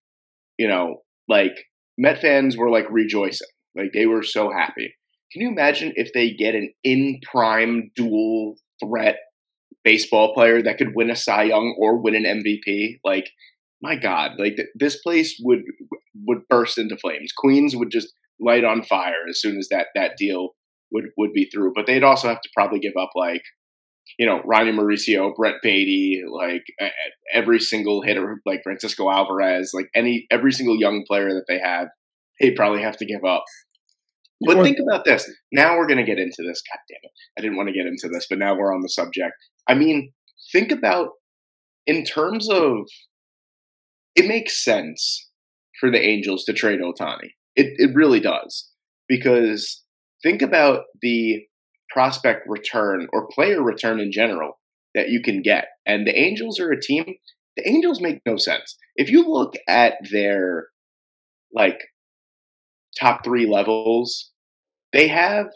[0.59, 1.57] you know, like
[1.99, 3.49] Met fans were like rejoicing.
[3.75, 4.95] Like they were so happy.
[5.33, 9.17] Can you imagine if they get an in prime dual threat
[9.85, 13.01] baseball player that could win a Cy Young or win an MVP?
[13.05, 13.31] Like,
[13.83, 15.61] my God, like th- this place would
[16.27, 17.33] would burst into flames.
[17.37, 18.09] Queens would just
[18.41, 20.51] light on fire as soon as that that deal
[20.93, 21.73] would would be through.
[21.75, 23.43] But they'd also have to probably give up like
[24.19, 26.65] you know, Ronnie Mauricio, Brett Baty, like
[27.33, 31.89] every single hitter, like Francisco Alvarez, like any every single young player that they have,
[32.41, 33.45] they probably have to give up.
[34.45, 35.31] But think about this.
[35.51, 36.63] Now we're going to get into this.
[36.71, 37.11] God damn it!
[37.39, 39.33] I didn't want to get into this, but now we're on the subject.
[39.67, 40.13] I mean,
[40.53, 41.09] think about
[41.87, 42.87] in terms of
[44.17, 45.29] it makes sense
[45.79, 47.35] for the Angels to trade Ohtani.
[47.55, 48.71] It it really does
[49.09, 49.85] because
[50.23, 51.45] think about the
[51.91, 54.59] prospect return or player return in general
[54.95, 55.67] that you can get.
[55.87, 57.15] And the Angels are a team,
[57.57, 58.77] the Angels make no sense.
[58.97, 60.69] If you look at their
[61.55, 61.79] like
[62.99, 64.31] top three levels,
[64.93, 65.47] they have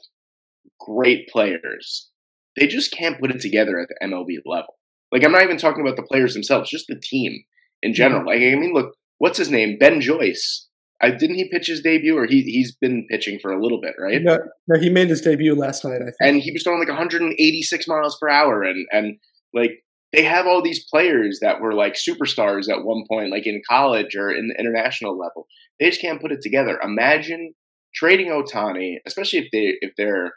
[0.79, 2.11] great players.
[2.57, 4.75] They just can't put it together at the MLB level.
[5.11, 7.45] Like I'm not even talking about the players themselves, just the team
[7.83, 8.27] in general.
[8.27, 9.79] Like I mean, look, what's his name?
[9.79, 10.69] Ben Joyce
[11.03, 13.95] I didn't he pitch his debut, or he he's been pitching for a little bit,
[13.99, 14.21] right?
[14.23, 14.39] No,
[14.69, 16.03] no, he made his debut last night.
[16.03, 19.17] I think, and he was throwing like 186 miles per hour, and and
[19.55, 23.63] like they have all these players that were like superstars at one point, like in
[23.69, 25.47] college or in the international level.
[25.79, 26.79] They just can't put it together.
[26.83, 27.55] Imagine
[27.95, 30.33] trading Ohtani, especially if they if they're,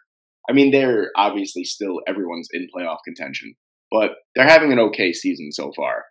[0.50, 3.54] I mean, they're obviously still everyone's in playoff contention,
[3.92, 6.06] but they're having an okay season so far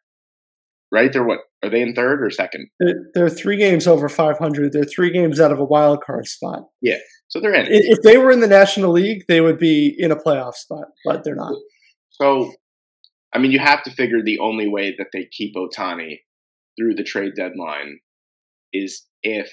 [0.93, 1.13] right?
[1.13, 1.41] They're what?
[1.65, 2.69] Are they in third or second?
[2.79, 4.73] They're, they're, three games over 500.
[4.73, 6.65] They're three games out of a wild card spot.
[6.81, 7.67] Yeah, so they're in.
[7.71, 11.25] If they were in the National League, they would be in a playoff spot, but
[11.25, 11.55] they're not.
[12.11, 12.53] So,
[13.35, 16.19] I mean, you have to figure the only way that they keep Ohtani
[16.79, 17.99] through the trade deadline
[18.73, 19.51] is if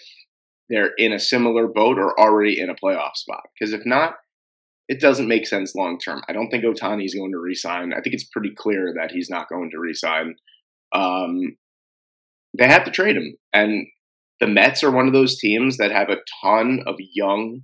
[0.70, 3.42] they're in a similar boat or already in a playoff spot.
[3.58, 4.16] Because if not,
[4.88, 6.22] it doesn't make sense long term.
[6.28, 7.94] I don't think Ohtani is going to resign.
[7.94, 10.36] I think it's pretty clear that he's not going to resign
[10.94, 11.56] um,
[12.58, 13.36] they have to trade him.
[13.54, 13.88] And
[14.40, 17.62] the Mets are one of those teams that have a ton of young,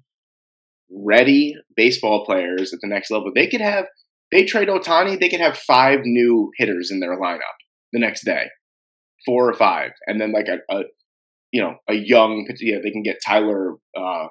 [0.92, 3.32] ready baseball players at the next level.
[3.34, 3.86] They could have,
[4.32, 7.40] they trade Ohtani, they could have five new hitters in their lineup
[7.94, 8.48] the next day,
[9.26, 9.92] four or five.
[10.08, 10.84] And then like a, a
[11.52, 14.28] you know, a young, yeah, they can get Tyler, uh,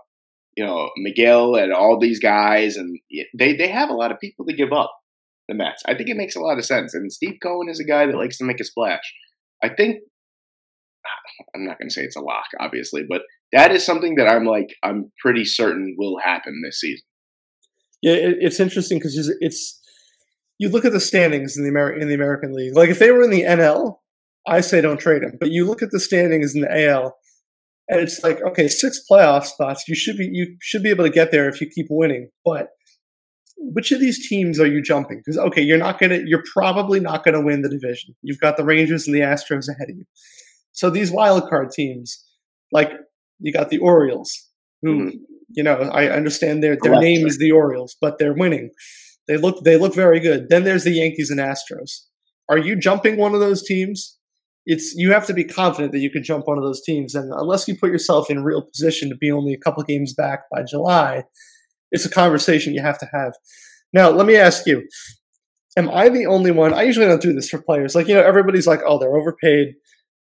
[0.57, 2.77] you know, Miguel and all these guys.
[2.77, 2.99] And
[3.37, 4.93] they, they have a lot of people to give up
[5.49, 5.83] the Mets.
[5.87, 6.95] I think it makes a lot of sense.
[6.95, 9.03] And Steve Cohen is a guy that likes to make a splash.
[9.63, 9.99] I think
[11.55, 14.45] I'm not going to say it's a lock, obviously, but that is something that I'm
[14.45, 17.05] like I'm pretty certain will happen this season.
[18.03, 19.81] Yeah, it's interesting because it's
[20.59, 22.77] you look at the standings in the Amer- in the American League.
[22.77, 23.97] Like if they were in the NL,
[24.47, 25.39] I say don't trade him.
[25.41, 27.17] But you look at the standings in the AL,
[27.89, 29.85] and it's like okay, six playoff spots.
[29.89, 32.29] You should be you should be able to get there if you keep winning.
[32.45, 32.69] But
[33.57, 35.19] which of these teams are you jumping?
[35.19, 38.15] Because okay, you're not gonna, you're probably not gonna win the division.
[38.23, 40.05] You've got the Rangers and the Astros ahead of you.
[40.73, 42.25] So these wild card teams,
[42.73, 42.93] like
[43.39, 44.49] you got the Orioles,
[44.83, 45.17] who mm-hmm.
[45.51, 48.71] you know I understand their their name is the Orioles, but they're winning.
[49.27, 50.49] They look they look very good.
[50.49, 52.03] Then there's the Yankees and Astros.
[52.49, 54.19] Are you jumping one of those teams?
[54.67, 57.33] It's you have to be confident that you can jump one of those teams, and
[57.35, 60.63] unless you put yourself in real position to be only a couple games back by
[60.63, 61.25] July,
[61.95, 63.35] it's a conversation you have to have.
[63.93, 64.87] Now, let me ask you:
[65.77, 66.75] Am I the only one?
[66.75, 67.95] I usually don't do this for players.
[67.95, 69.75] Like you know, everybody's like, "Oh, they're overpaid,"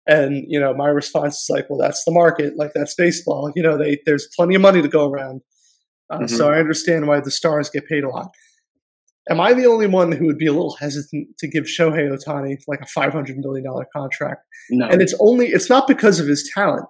[0.05, 2.57] and you know, my response is like, "Well, that's the market.
[2.57, 3.51] Like that's baseball.
[3.55, 5.41] You know, they there's plenty of money to go around."
[6.09, 6.35] Uh, mm-hmm.
[6.35, 8.31] So I understand why the stars get paid a lot.
[9.29, 12.57] Am I the only one who would be a little hesitant to give Shohei Ohtani
[12.67, 14.43] like a five hundred million dollar contract?
[14.69, 14.87] No.
[14.87, 16.85] And it's only it's not because of his talent.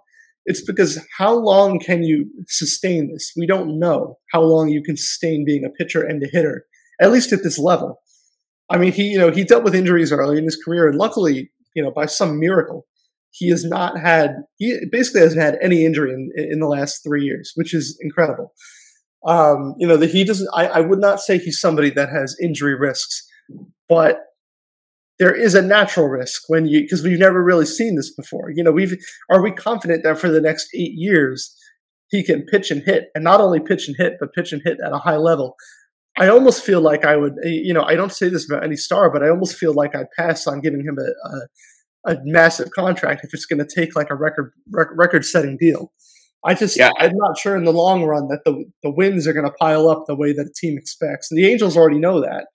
[0.46, 3.32] It's because how long can you sustain this?
[3.38, 6.66] We don't know how long you can sustain being a pitcher and a hitter,
[7.00, 8.02] at least at this level.
[8.70, 11.52] I mean, he you know he dealt with injuries early in his career, and luckily,
[11.76, 12.88] you know, by some miracle,
[13.32, 17.24] he has not had he basically hasn't had any injury in in the last three
[17.24, 18.54] years, which is incredible.
[19.26, 20.50] Um, you know that he doesn't.
[20.54, 23.28] I, I would not say he's somebody that has injury risks,
[23.88, 24.20] but
[25.22, 28.49] there is a natural risk when you because we've never really seen this before.
[28.49, 28.97] You know, we've
[29.30, 31.55] are we confident that for the next eight years
[32.09, 34.80] he can pitch and hit, and not only pitch and hit, but pitch and hit
[34.84, 35.55] at a high level.
[36.17, 38.76] I almost feel like I would, eh, you know, I don't say this about any
[38.76, 42.72] star, but I almost feel like I'd pass on giving him a, a, a massive
[42.72, 45.93] contract if it's going to take like a record record setting deal.
[46.43, 46.89] I just, yeah.
[46.97, 49.88] I'm not sure in the long run that the the wins are going to pile
[49.88, 51.30] up the way that a team expects.
[51.30, 52.47] And the Angels already know that.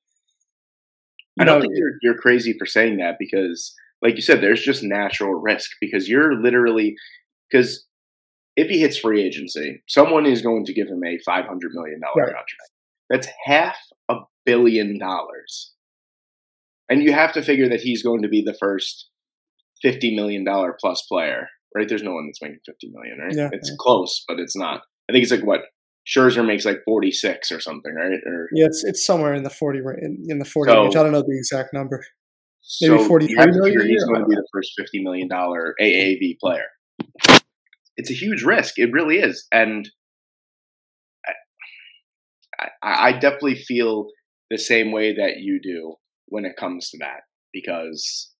[1.39, 4.82] I don't think you're you're crazy for saying that because, like you said, there's just
[4.82, 6.97] natural risk because you're literally
[7.51, 7.84] because
[8.57, 12.01] if he hits free agency, someone is going to give him a five hundred million
[12.01, 12.34] dollar right.
[12.34, 12.70] contract.
[13.11, 13.76] That's half
[14.09, 15.72] a billion dollars.
[16.89, 19.09] And you have to figure that he's going to be the first
[19.84, 20.45] $50 million
[20.80, 21.89] plus player, right?
[21.89, 23.34] There's no one that's making 50 million, right?
[23.34, 23.49] Yeah.
[23.53, 24.82] It's close, but it's not.
[25.09, 25.62] I think it's like what
[26.07, 28.20] Scherzer makes like 46 or something, right?
[28.26, 30.96] Or Yeah, it's it's somewhere in the 40 in, in the 40 so, range.
[30.96, 32.04] I don't know the exact number.
[32.80, 33.86] Maybe so 43 million.
[33.86, 36.66] He's going to be the first 50 million dollar AAV player.
[37.96, 38.78] It's a huge risk.
[38.78, 39.46] It really is.
[39.52, 39.88] And
[42.59, 44.09] I, I definitely feel
[44.50, 45.94] the same way that you do
[46.26, 48.32] when it comes to that because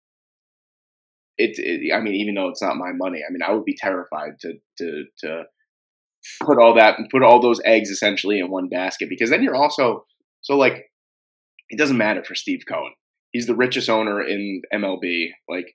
[1.39, 3.77] it, it, I mean, even though it's not my money, I mean, I would be
[3.77, 5.43] terrified to to to
[6.43, 9.57] put all that and put all those eggs essentially in one basket because then you're
[9.57, 10.05] also
[10.43, 10.87] so like
[11.68, 12.93] it doesn't matter for Steve Cohen.
[13.33, 15.31] He's the richest owner in MLB.
[15.49, 15.74] Like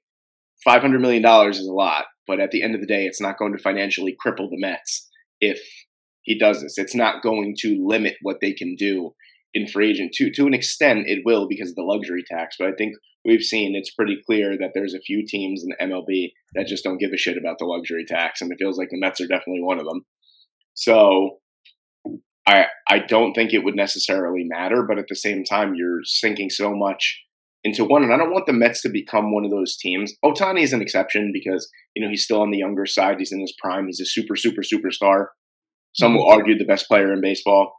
[0.63, 3.21] five hundred million dollars is a lot, but at the end of the day, it's
[3.21, 5.59] not going to financially cripple the Mets if
[6.21, 6.77] he does this.
[6.77, 9.13] It's not going to limit what they can do
[9.53, 10.13] in free agent.
[10.13, 12.55] To to an extent, it will because of the luxury tax.
[12.57, 12.95] But I think
[13.25, 16.83] we've seen it's pretty clear that there's a few teams in the MLB that just
[16.83, 19.27] don't give a shit about the luxury tax, and it feels like the Mets are
[19.27, 20.05] definitely one of them.
[20.73, 21.39] So
[22.47, 26.49] I I don't think it would necessarily matter, but at the same time, you're sinking
[26.49, 27.21] so much
[27.63, 30.13] into one, and I don't want the Mets to become one of those teams.
[30.25, 33.17] Ohtani is an exception because you know he's still on the younger side.
[33.19, 33.85] He's in his prime.
[33.85, 35.27] He's a super super superstar.
[35.93, 36.39] Some will mm-hmm.
[36.39, 37.73] argue the best player in baseball.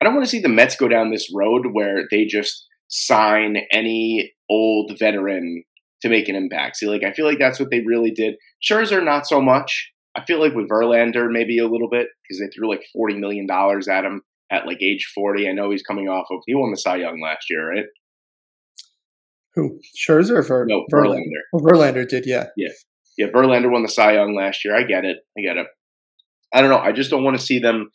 [0.00, 3.58] I don't want to see the Mets go down this road where they just sign
[3.72, 5.64] any old veteran
[6.02, 6.76] to make an impact.
[6.76, 8.36] See, like I feel like that's what they really did.
[8.62, 9.92] Scherzer, not so much.
[10.18, 13.46] I feel like with Verlander, maybe a little bit because they threw like forty million
[13.46, 15.48] dollars at him at like age forty.
[15.48, 17.84] I know he's coming off of he won the Cy Young last year, right?
[19.54, 21.22] Who Scherzer or Ver- no Verlander?
[21.54, 22.70] Oh, Verlander did, yeah, yeah,
[23.16, 23.28] yeah.
[23.28, 24.76] Verlander won the Cy Young last year.
[24.76, 25.18] I get it.
[25.36, 25.66] I get it.
[26.52, 26.78] I don't know.
[26.78, 27.90] I just don't want to see them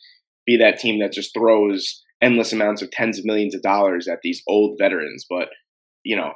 [0.46, 4.20] be that team that just throws endless amounts of tens of millions of dollars at
[4.22, 5.26] these old veterans.
[5.28, 5.48] But
[6.04, 6.32] you know,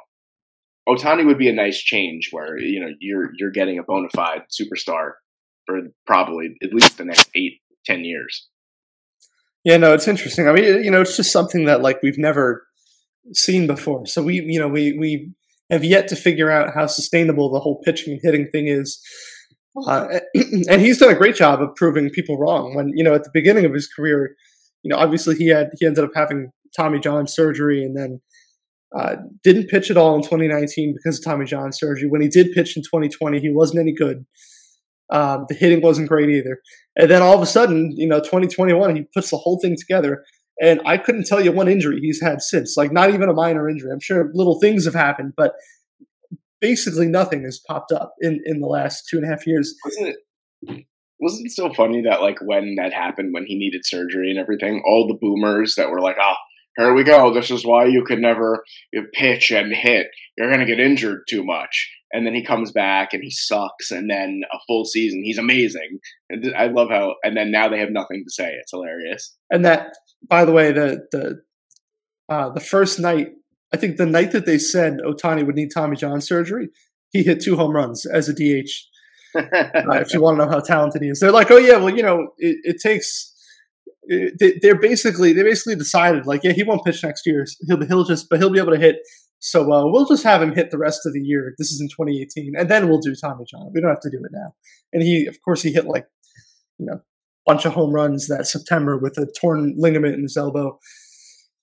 [0.87, 4.43] Ohtani would be a nice change where you know you're you're getting a bona fide
[4.51, 5.13] superstar
[5.69, 8.47] for probably at least the next eight ten years.
[9.63, 10.47] Yeah, no, it's interesting.
[10.47, 12.65] I mean, you know, it's just something that like we've never
[13.33, 14.05] seen before.
[14.07, 15.31] So we, you know, we we
[15.69, 18.99] have yet to figure out how sustainable the whole pitching and hitting thing is.
[19.87, 20.19] Uh,
[20.69, 22.75] and he's done a great job of proving people wrong.
[22.75, 24.35] When you know at the beginning of his career,
[24.83, 28.21] you know obviously he had he ended up having Tommy John surgery and then
[28.97, 32.09] uh, didn't pitch at all in 2019 because of Tommy John surgery.
[32.09, 34.25] When he did pitch in 2020, he wasn't any good.
[35.11, 36.59] Um, the hitting wasn't great either.
[36.95, 40.23] And then all of a sudden, you know, 2021, he puts the whole thing together.
[40.61, 43.69] And I couldn't tell you one injury he's had since, like not even a minor
[43.69, 43.91] injury.
[43.91, 45.53] I'm sure little things have happened, but
[46.61, 49.75] basically nothing has popped up in in the last two and a half years.
[49.85, 50.85] Wasn't it?
[51.19, 54.81] Wasn't it so funny that like when that happened, when he needed surgery and everything,
[54.85, 56.35] all the boomers that were like, "Oh,
[56.77, 57.33] here we go.
[57.33, 58.63] This is why you could never
[59.13, 60.07] pitch and hit.
[60.37, 64.09] You're gonna get injured too much." And then he comes back and he sucks, and
[64.09, 65.99] then a full season, he's amazing.
[66.57, 67.15] I love how.
[67.23, 68.51] And then now they have nothing to say.
[68.59, 69.35] It's hilarious.
[69.51, 69.95] And that,
[70.27, 71.41] by the way, the the
[72.27, 73.29] uh, the first night
[73.73, 76.69] I think the night that they said Ohtani would need Tommy John surgery,
[77.11, 78.69] he hit two home runs as a DH.
[79.35, 79.43] uh,
[79.99, 82.03] if you want to know how talented he is, they're like, oh yeah, well you
[82.03, 83.35] know it, it takes.
[84.11, 88.05] It, they're basically they basically decided like yeah he won't pitch next year he'll he'll
[88.05, 88.95] just but he'll be able to hit
[89.39, 91.53] so uh, we'll just have him hit the rest of the year.
[91.57, 93.71] This is in 2018 and then we'll do Tommy John.
[93.73, 94.53] We don't have to do it now.
[94.93, 96.05] And he of course he hit like
[96.77, 97.01] you know a
[97.45, 100.77] bunch of home runs that September with a torn ligament in his elbow.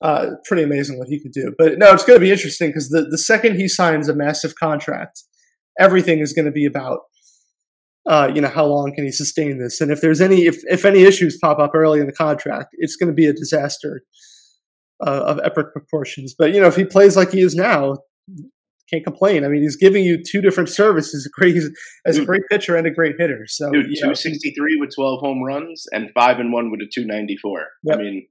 [0.03, 1.55] Uh, pretty amazing what he could do.
[1.57, 4.55] But no, it's going to be interesting because the, the second he signs a massive
[4.55, 5.23] contract,
[5.81, 7.01] everything is going to be about,
[8.07, 9.81] uh, you know, how long can he sustain this?
[9.81, 12.95] And if there's any, if, if any issues pop up early in the contract, it's
[12.95, 14.03] going to be a disaster
[15.05, 16.35] uh, of epic proportions.
[16.39, 17.97] But, you know, if he plays like he is now,
[18.91, 19.45] can't complain.
[19.45, 21.57] I mean, he's giving you two different services, great
[22.07, 23.45] as a great pitcher and a great hitter.
[23.49, 26.87] So, Dude, two sixty three with twelve home runs and five and one with a
[26.93, 27.67] two ninety four.
[27.85, 27.99] Yep.
[27.99, 28.29] I mean,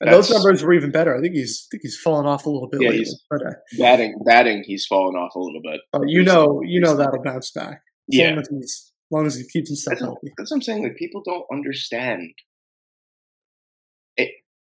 [0.00, 1.16] And those numbers were even better.
[1.16, 3.04] I think he's I think he's fallen off a little bit Yeah, lately.
[3.04, 5.80] he's- But uh, batting, batting, he's fallen off a little bit.
[5.94, 7.80] uh, you know, you know that'll bounce back.
[8.12, 10.32] As Yeah, long as, he's, as long as he keeps himself that's, healthy.
[10.36, 10.82] that's what I'm saying.
[10.82, 12.28] Like people don't understand.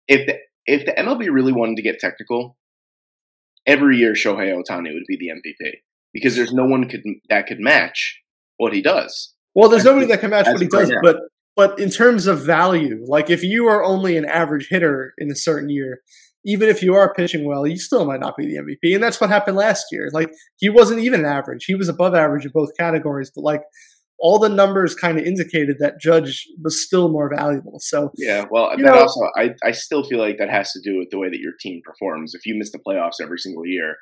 [0.07, 0.35] If the
[0.65, 2.57] if the MLB really wanted to get technical,
[3.65, 5.71] every year Shohei Ohtani would be the MVP
[6.13, 8.21] because there's no one could that could match
[8.57, 9.33] what he does.
[9.55, 10.99] Well, there's As nobody that can match what he does, now.
[11.01, 11.17] but
[11.55, 15.35] but in terms of value, like if you are only an average hitter in a
[15.35, 16.01] certain year,
[16.45, 18.93] even if you are pitching well, you still might not be the MVP.
[18.93, 20.09] And that's what happened last year.
[20.13, 23.31] Like he wasn't even average; he was above average in both categories.
[23.35, 23.61] But like
[24.19, 27.77] all the numbers kind of indicated that Judge was still more valuable.
[27.79, 30.97] So Yeah, well, that know- also I, I still feel like that has to do
[30.97, 32.33] with the way that your team performs.
[32.33, 33.95] If you miss the playoffs every single year,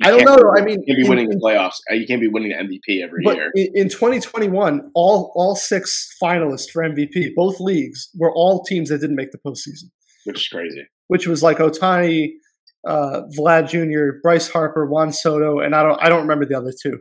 [0.00, 0.36] I don't know.
[0.36, 1.74] be- I mean, you can't be winning in- the playoffs.
[1.90, 3.50] Uh, You can't be winning the MVP every year.
[3.56, 8.98] in, in 2021, all all six finalists for MVP, both leagues, were all teams that
[9.00, 9.90] didn't make the postseason.
[10.24, 10.84] which is crazy.
[11.08, 12.28] which was like Ohtani,
[12.86, 16.72] uh, Vlad Jr., Bryce Harper, Juan Soto, and I don't I don't remember the other
[16.80, 17.00] two.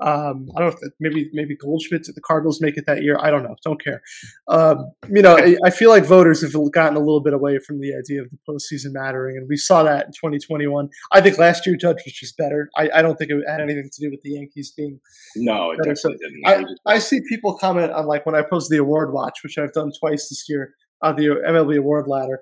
[0.00, 3.02] Um, I don't know if that, maybe maybe Goldschmidt did the Cardinals make it that
[3.02, 3.16] year.
[3.20, 3.54] I don't know.
[3.64, 4.02] Don't care.
[4.48, 7.80] Um, you know, I, I feel like voters have gotten a little bit away from
[7.80, 10.88] the idea of the postseason mattering, and we saw that in 2021.
[11.12, 12.70] I think last year Judge was just better.
[12.76, 15.00] I, I don't think it had anything to do with the Yankees being
[15.36, 16.42] No, it Better, so didn't.
[16.44, 19.12] I, It was just- I see people comment on like when I post the award
[19.12, 22.40] watch, which I've done twice this year on the MLB award ladder.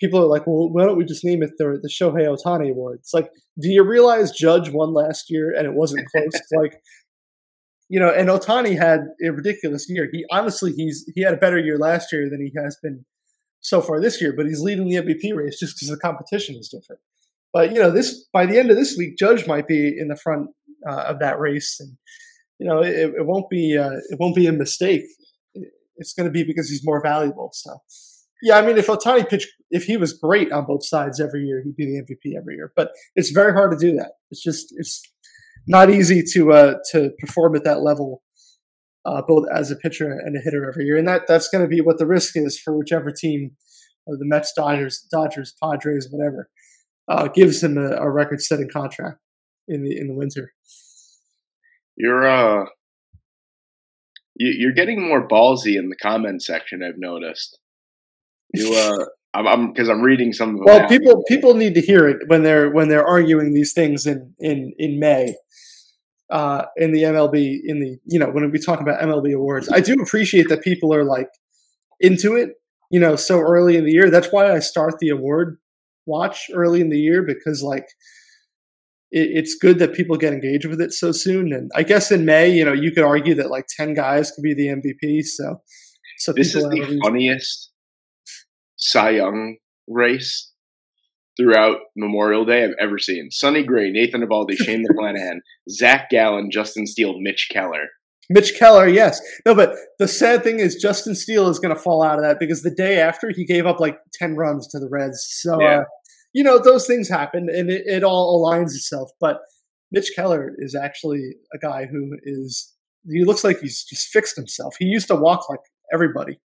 [0.00, 2.98] People are like, "Well, why don't we just name it the the Shohei Ohtani Award?"
[3.00, 3.30] It's like,
[3.60, 6.32] do you realize Judge won last year and it wasn't close?
[6.52, 6.80] like,
[7.88, 10.08] you know, and Ohtani had a ridiculous year.
[10.12, 13.04] He honestly, he's he had a better year last year than he has been
[13.60, 14.32] so far this year.
[14.36, 17.00] But he's leading the MVP race just because the competition is different.
[17.52, 20.16] But you know, this by the end of this week, Judge might be in the
[20.16, 20.50] front
[20.86, 21.96] uh, of that race, and
[22.58, 25.04] you know, it, it won't be uh, it won't be a mistake.
[25.96, 27.50] It's going to be because he's more valuable.
[27.52, 27.76] So,
[28.42, 31.62] yeah, I mean, if Ohtani pitched, if he was great on both sides every year,
[31.64, 32.72] he'd be the MVP every year.
[32.76, 34.12] But it's very hard to do that.
[34.30, 35.02] It's just it's
[35.66, 38.22] not easy to uh, to perform at that level,
[39.04, 40.96] uh, both as a pitcher and a hitter every year.
[40.96, 43.52] And that that's going to be what the risk is for whichever team,
[44.08, 46.50] uh, the Mets, Dodgers, Dodgers, Padres, whatever,
[47.08, 49.18] uh, gives him a, a record-setting contract
[49.68, 50.52] in the in the winter.
[51.96, 52.66] You're uh,
[54.36, 56.82] you, you're getting more ballsy in the comment section.
[56.82, 57.58] I've noticed.
[58.54, 60.64] You uh, I'm I'm because I'm reading some of them.
[60.66, 60.88] Well, now.
[60.88, 64.72] people people need to hear it when they're when they're arguing these things in in
[64.78, 65.34] in May,
[66.30, 69.68] uh, in the MLB in the you know when we talk about MLB awards.
[69.72, 71.28] I do appreciate that people are like
[72.00, 72.50] into it,
[72.90, 74.08] you know, so early in the year.
[74.08, 75.58] That's why I start the award
[76.06, 77.86] watch early in the year because like
[79.10, 81.52] it, it's good that people get engaged with it so soon.
[81.52, 84.42] And I guess in May, you know, you could argue that like ten guys could
[84.42, 85.24] be the MVP.
[85.24, 85.60] So
[86.18, 87.72] so This is the funniest
[88.84, 89.56] Cy Young
[89.88, 90.50] race
[91.36, 93.30] throughout Memorial Day I've ever seen.
[93.30, 95.38] Sonny Gray, Nathan Eovaldi, Shane McClanahan,
[95.70, 97.86] Zach Gallen, Justin Steele, Mitch Keller.
[98.30, 99.20] Mitch Keller, yes.
[99.44, 102.38] No, but the sad thing is Justin Steele is going to fall out of that
[102.38, 105.26] because the day after he gave up like 10 runs to the Reds.
[105.28, 105.80] So, Yeah.
[105.80, 105.84] uh,
[106.32, 109.10] you know, those things happen and it, it all aligns itself.
[109.20, 109.40] But
[109.92, 112.72] Mitch Keller is actually a guy who is,
[113.10, 114.74] he looks like he's just fixed himself.
[114.78, 115.60] He used to walk like
[115.92, 116.38] everybody.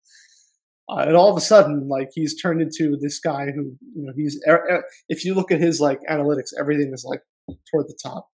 [0.90, 4.12] Uh, and all of a sudden, like he's turned into this guy who, you know,
[4.16, 7.20] he's, er- er- if you look at his like analytics, everything is like
[7.70, 8.28] toward the top.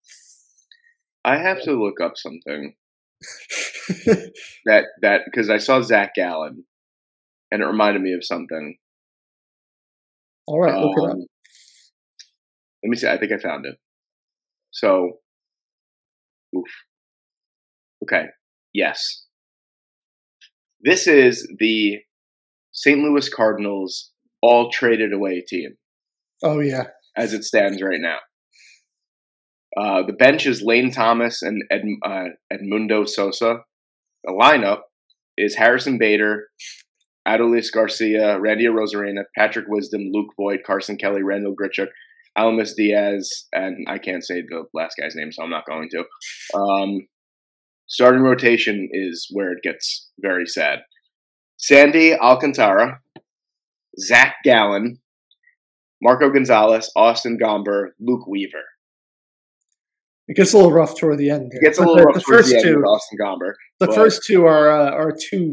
[1.24, 2.74] I have to look up something
[4.64, 6.64] that that because I saw Zach Gallen
[7.50, 8.76] and it reminded me of something.
[10.46, 10.96] all right, look.
[10.98, 11.26] Um,
[12.82, 13.08] Let me see.
[13.08, 13.76] I think I found it.
[14.70, 15.18] So,
[16.56, 16.68] oof.
[18.02, 18.26] Okay.
[18.72, 19.24] Yes.
[20.82, 21.98] This is the
[22.76, 22.98] St.
[23.00, 24.10] Louis Cardinals
[24.42, 25.76] all traded away team
[26.42, 26.84] Oh, yeah.
[27.16, 28.18] as it stands right now.
[29.76, 33.60] Uh, the bench is Lane Thomas and Ed, uh, Edmundo Sosa.
[34.24, 34.80] The lineup
[35.38, 36.48] is Harrison Bader,
[37.26, 41.88] Adolis Garcia, Randy Arozarena, Patrick Wisdom, Luke Voit, Carson Kelly, Randal Grichuk,
[42.38, 46.04] Aledmys Diaz, and I can't say the last guy's name, so I'm not going to.
[46.58, 47.00] Um,
[47.88, 50.80] starting rotation is where it gets very sad.
[51.56, 53.00] Sandy Alcantara,
[53.98, 54.98] Zach Gallen,
[56.02, 58.64] Marco Gonzalez, Austin Gomber, Luke Weaver.
[60.28, 61.52] It gets a little rough toward the end.
[61.54, 63.52] It gets a little the, rough the towards first the end two, with Austin Gomber.
[63.80, 65.52] the but- first two are uh, are two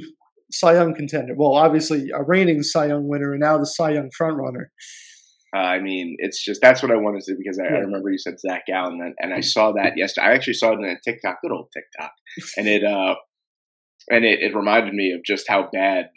[0.52, 1.34] Cy Young contender.
[1.36, 4.72] Well, obviously a reigning Cy Young winner and now the Cy Young front runner.
[5.56, 8.10] Uh, I mean, it's just that's what I wanted to do because I, I remember
[8.10, 10.28] you said Zach Gallen, and, and I saw that yesterday.
[10.28, 12.12] I actually saw it in a TikTok, good old TikTok,
[12.58, 13.14] and it uh,
[14.10, 16.10] and it, it reminded me of just how bad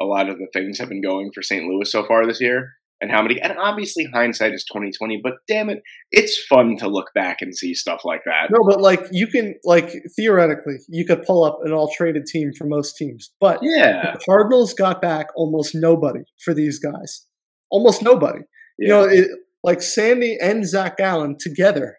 [0.00, 1.64] a lot of the things have been going for St.
[1.64, 2.72] Louis so far this year.
[3.00, 3.40] and how many.
[3.40, 5.20] And obviously, hindsight is twenty twenty.
[5.22, 8.48] But damn it, it's fun to look back and see stuff like that.
[8.50, 12.52] No, but like you can like theoretically, you could pull up an all traded team
[12.56, 13.32] for most teams.
[13.40, 17.26] But yeah, the Cardinals got back almost nobody for these guys.
[17.70, 18.40] Almost nobody.
[18.78, 18.86] Yeah.
[18.86, 19.28] You know, it,
[19.62, 21.98] like Sandy and Zach Gallen together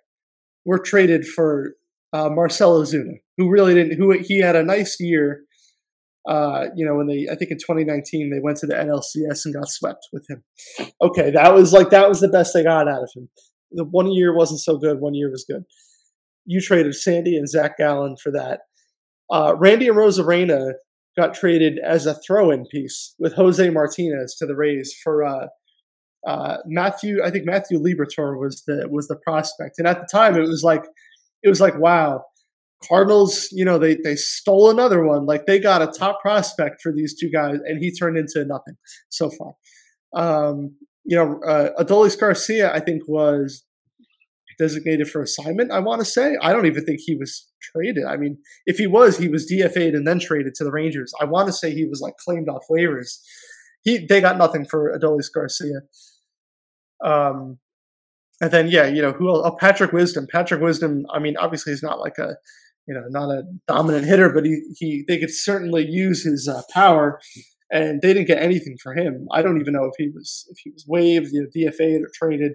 [0.65, 1.75] were traded for
[2.15, 3.97] uh, Marcell Ozuna, who really didn't.
[3.97, 5.41] Who he had a nice year.
[6.27, 9.53] Uh, you know, when they, I think in 2019, they went to the NLCS and
[9.53, 10.43] got swept with him.
[11.01, 13.29] Okay, that was like that was the best they got out of him.
[13.71, 14.99] The one year wasn't so good.
[14.99, 15.63] One year was good.
[16.45, 18.61] You traded Sandy and Zach Gallen for that.
[19.31, 20.73] Uh, Randy Arozarena
[21.17, 25.47] got traded as a throw-in piece with Jose Martinez to the Rays for uh,
[26.27, 27.23] uh, Matthew.
[27.23, 30.63] I think Matthew Liberatore was the was the prospect, and at the time it was
[30.63, 30.83] like
[31.45, 32.25] it was like wow,
[32.83, 33.47] Cardinals.
[33.51, 35.25] You know they they stole another one.
[35.25, 38.75] Like they got a top prospect for these two guys, and he turned into nothing
[39.09, 39.53] so far.
[40.13, 40.75] Um,
[41.05, 43.63] you know, uh, Adolis Garcia, I think was
[44.57, 45.71] designated for assignment.
[45.71, 48.05] I want to say I don't even think he was traded.
[48.05, 51.13] I mean, if he was, he was DFA'd and then traded to the Rangers.
[51.21, 53.19] I want to say he was like claimed off waivers.
[53.83, 55.81] He they got nothing for Adolis Garcia.
[57.03, 57.59] Um,
[58.41, 59.41] and then yeah, you know who else?
[59.45, 60.27] Oh, Patrick Wisdom.
[60.31, 61.05] Patrick Wisdom.
[61.13, 62.35] I mean, obviously he's not like a
[62.87, 66.61] you know not a dominant hitter, but he he they could certainly use his uh,
[66.73, 67.19] power.
[67.71, 69.25] And they didn't get anything for him.
[69.31, 72.09] I don't even know if he was if he was waived, you know, DFA'd or
[72.13, 72.53] traded.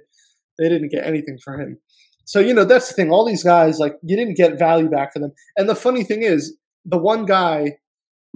[0.59, 1.79] They didn't get anything for him.
[2.27, 3.11] So you know that's the thing.
[3.11, 5.33] All these guys like you didn't get value back for them.
[5.57, 7.73] And the funny thing is, the one guy,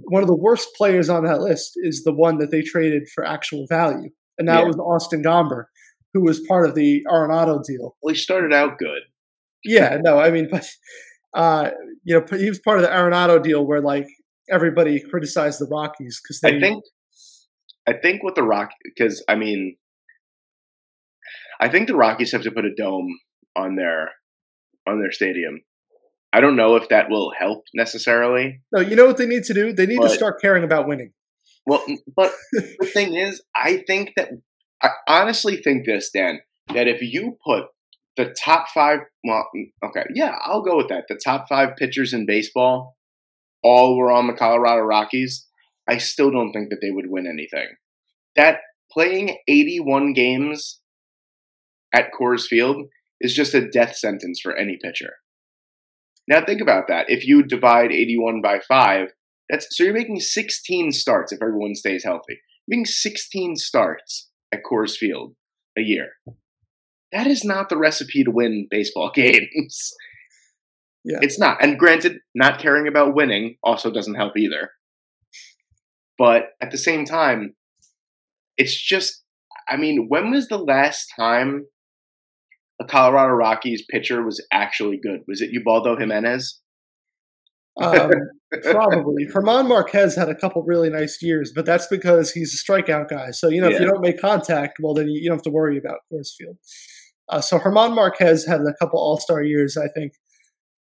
[0.09, 3.23] one of the worst players on that list, is the one that they traded for
[3.23, 4.67] actual value, and that Yeah.
[4.67, 5.65] was Austin Gomber,
[6.15, 7.97] who was part of the Arenado deal.
[8.01, 9.01] well, he started out good.
[9.65, 10.65] Yeah, no, I mean, but
[11.33, 11.71] uh,
[12.05, 14.07] you know, he was part of the Arenado deal where like
[14.49, 16.83] everybody criticized the Rockies because they I think
[17.85, 19.75] I think with the Rock because I mean
[21.59, 23.19] I think the Rockies have to put a dome
[23.57, 24.11] on their
[24.87, 25.61] on their stadium.
[26.31, 28.61] I don't know if that will help necessarily.
[28.71, 29.73] no, you know what they need to do?
[29.73, 31.11] They need to start caring about winning.
[31.65, 31.83] Well,
[32.15, 34.29] but the thing is, I think that
[34.85, 36.39] I honestly think this, Dan,
[36.73, 37.65] that if you put
[38.17, 39.47] the top five, well,
[39.83, 41.05] okay, yeah, I'll go with that.
[41.07, 42.95] The top five pitchers in baseball
[43.63, 45.47] all were on the Colorado Rockies.
[45.89, 47.75] I still don't think that they would win anything.
[48.35, 48.59] That
[48.91, 50.79] playing 81 games
[51.93, 52.87] at Coors Field
[53.19, 55.13] is just a death sentence for any pitcher.
[56.27, 57.05] Now think about that.
[57.09, 59.09] If you divide 81 by 5,
[59.49, 62.39] that's so you're making 16 starts if everyone stays healthy.
[62.67, 65.35] You're making 16 starts at Coors Field
[65.77, 66.09] a year.
[67.11, 69.93] That is not the recipe to win baseball games.
[71.03, 71.19] Yeah.
[71.21, 71.61] It's not.
[71.61, 74.71] And granted, not caring about winning also doesn't help either.
[76.17, 77.55] But at the same time,
[78.57, 79.21] it's just
[79.67, 81.65] I mean, when was the last time
[82.79, 85.21] a Colorado Rockies pitcher was actually good?
[85.27, 86.59] Was it Ubaldo Jimenez?
[87.81, 88.11] Um,
[88.63, 89.25] probably.
[89.25, 93.31] German Marquez had a couple really nice years, but that's because he's a strikeout guy.
[93.31, 95.51] So, you know, if you don't make contact, well, then you, you don't have to
[95.51, 96.57] worry about Coors Field.
[97.27, 100.13] Uh, so German Marquez had a couple All Star years, I think.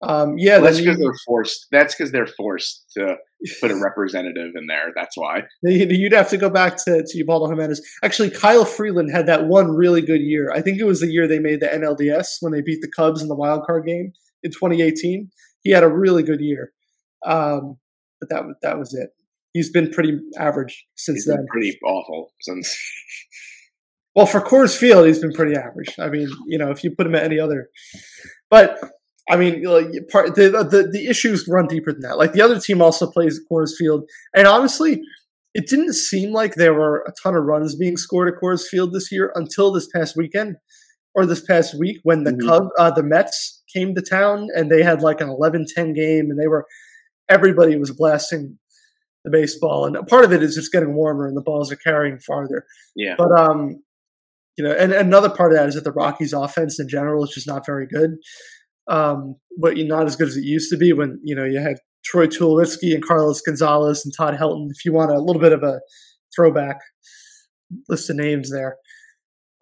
[0.00, 1.66] Um, yeah, Well, that's because they're forced.
[1.72, 3.16] That's because they're forced to
[3.60, 4.92] put a representative in there.
[4.94, 5.44] That's why.
[5.62, 7.84] you'd have to go back to, to Ubaldo Jimenez.
[8.04, 10.52] Actually, Kyle Freeland had that one really good year.
[10.52, 13.22] I think it was the year they made the NLDS when they beat the Cubs
[13.22, 14.12] in the wild card game
[14.44, 15.30] in 2018.
[15.62, 16.72] He had a really good year.
[17.24, 17.78] Um,
[18.20, 19.10] but that was that was it.
[19.52, 21.36] He's been pretty average since He's then.
[21.38, 22.76] been pretty awful since.
[24.16, 25.94] Well, for Coors Field, he's been pretty average.
[25.96, 27.68] I mean, you know, if you put him at any other,
[28.50, 28.76] but
[29.30, 32.18] I mean, like, part the, the the issues run deeper than that.
[32.18, 35.00] Like the other team also plays Coors Field, and honestly,
[35.54, 38.92] it didn't seem like there were a ton of runs being scored at Coors Field
[38.92, 40.56] this year until this past weekend
[41.14, 42.44] or this past week when the Mhm.
[42.44, 46.40] Cub uh, the Mets came to town and they had like an 11-10 game and
[46.40, 46.66] they were
[47.28, 48.58] everybody was blasting
[49.24, 52.18] the baseball and part of it is just getting warmer and the balls are carrying
[52.18, 52.64] farther
[52.96, 53.14] Yeah.
[53.18, 53.82] but um,
[54.56, 57.30] you know, and another part of that is that the Rockies' offense in general is
[57.30, 58.16] just not very good.
[58.90, 61.60] Um, but you're not as good as it used to be when you know you
[61.60, 64.66] had Troy Tulowitzki and Carlos Gonzalez and Todd Helton.
[64.70, 65.78] If you want a little bit of a
[66.34, 66.78] throwback
[67.88, 68.76] list of names there,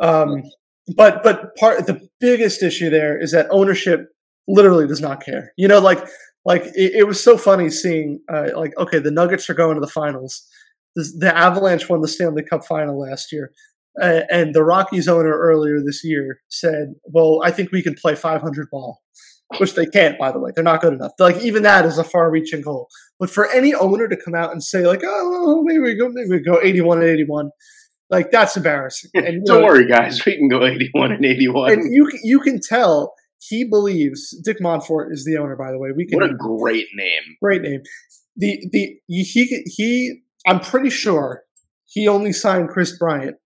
[0.01, 0.43] um,
[0.97, 4.07] but but part the biggest issue there is that ownership
[4.49, 5.53] literally does not care.
[5.59, 6.07] You know, like
[6.47, 9.81] like it, it was so funny seeing uh, like okay, the Nuggets are going to
[9.81, 10.47] the finals.
[10.95, 13.53] The, the Avalanche won the Stanley Cup final last year.
[14.01, 18.15] Uh, and the Rockies owner earlier this year said, "Well, I think we can play
[18.15, 19.03] 500 ball,"
[19.59, 20.19] which they can't.
[20.19, 21.13] By the way, they're not good enough.
[21.19, 22.89] Like even that is a far-reaching goal.
[23.19, 26.31] But for any owner to come out and say, like, "Oh, maybe we go, maybe
[26.31, 27.51] we go 81 and 81,"
[28.11, 29.11] Like that's embarrassing.
[29.15, 31.73] And don't know, worry, guys, we can go eighty-one and eighty-one.
[31.73, 35.57] And you you can tell he believes Dick Monfort is the owner.
[35.57, 36.21] By the way, we can.
[36.21, 37.23] What a great name!
[37.43, 37.83] Great name.
[38.37, 40.21] The the he he.
[40.47, 41.43] I'm pretty sure
[41.87, 43.37] he only signed Kris Bryant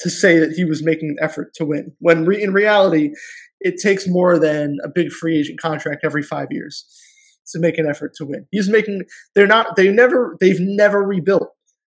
[0.00, 1.92] to say that he was making an effort to win.
[1.98, 3.10] When re, in reality,
[3.60, 6.86] it takes more than a big free agent contract every five years
[7.52, 8.46] to make an effort to win.
[8.50, 9.02] He's making.
[9.34, 9.76] They're not.
[9.76, 10.36] They never.
[10.40, 11.48] They've never rebuilt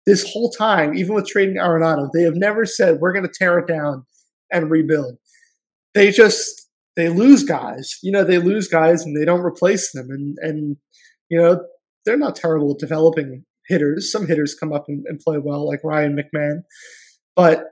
[0.06, 0.94] this whole time.
[0.94, 4.04] Even with trading Arenado, they have never said we're going to tear it down
[4.52, 5.18] and rebuild.
[5.94, 6.65] They just
[6.96, 7.98] they lose guys.
[8.02, 10.08] You know, they lose guys and they don't replace them.
[10.10, 10.76] And and
[11.28, 11.60] you know
[12.04, 14.10] they're not terrible at developing hitters.
[14.10, 16.62] Some hitters come up and, and play well, like Ryan McMahon,
[17.34, 17.64] but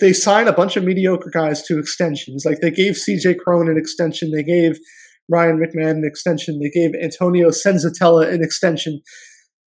[0.00, 2.44] they sign a bunch of mediocre guys to extensions.
[2.44, 4.78] Like they gave CJ Cron an extension, they gave
[5.28, 9.00] Ryan McMahon an extension, they gave Antonio Senzatela an extension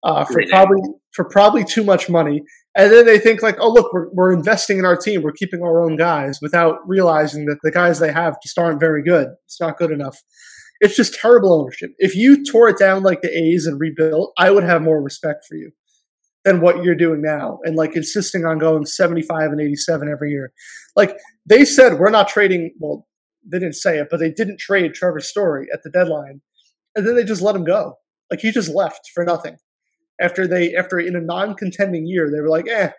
[0.04, 0.82] uh, for probably
[1.12, 2.44] for probably too much money.
[2.78, 5.62] And then they think like, oh look, we're we're investing in our team, we're keeping
[5.62, 9.30] our own guys, without realizing that the guys they have just aren't very good.
[9.46, 10.18] It's not good enough.
[10.82, 11.92] It's just terrible ownership.
[12.00, 15.46] If you tore it down like the A's and rebuilt, I would have more respect
[15.48, 15.72] for you
[16.44, 20.52] than what you're doing now and like insisting on going 75 and 87 every year.
[20.96, 22.72] Like they said, we're not trading.
[22.80, 23.08] Well,
[23.50, 26.42] they didn't say it, but they didn't trade Trevor Story at the deadline.
[26.96, 27.96] And then they just let him go.
[28.30, 29.58] Like he just left for nothing.
[30.20, 32.92] After they, after in a non contending year, they were like, eh,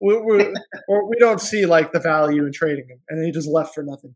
[0.00, 0.54] we, we,
[0.88, 3.00] or we don't see like the value in trading him.
[3.08, 4.14] And he just left for nothing.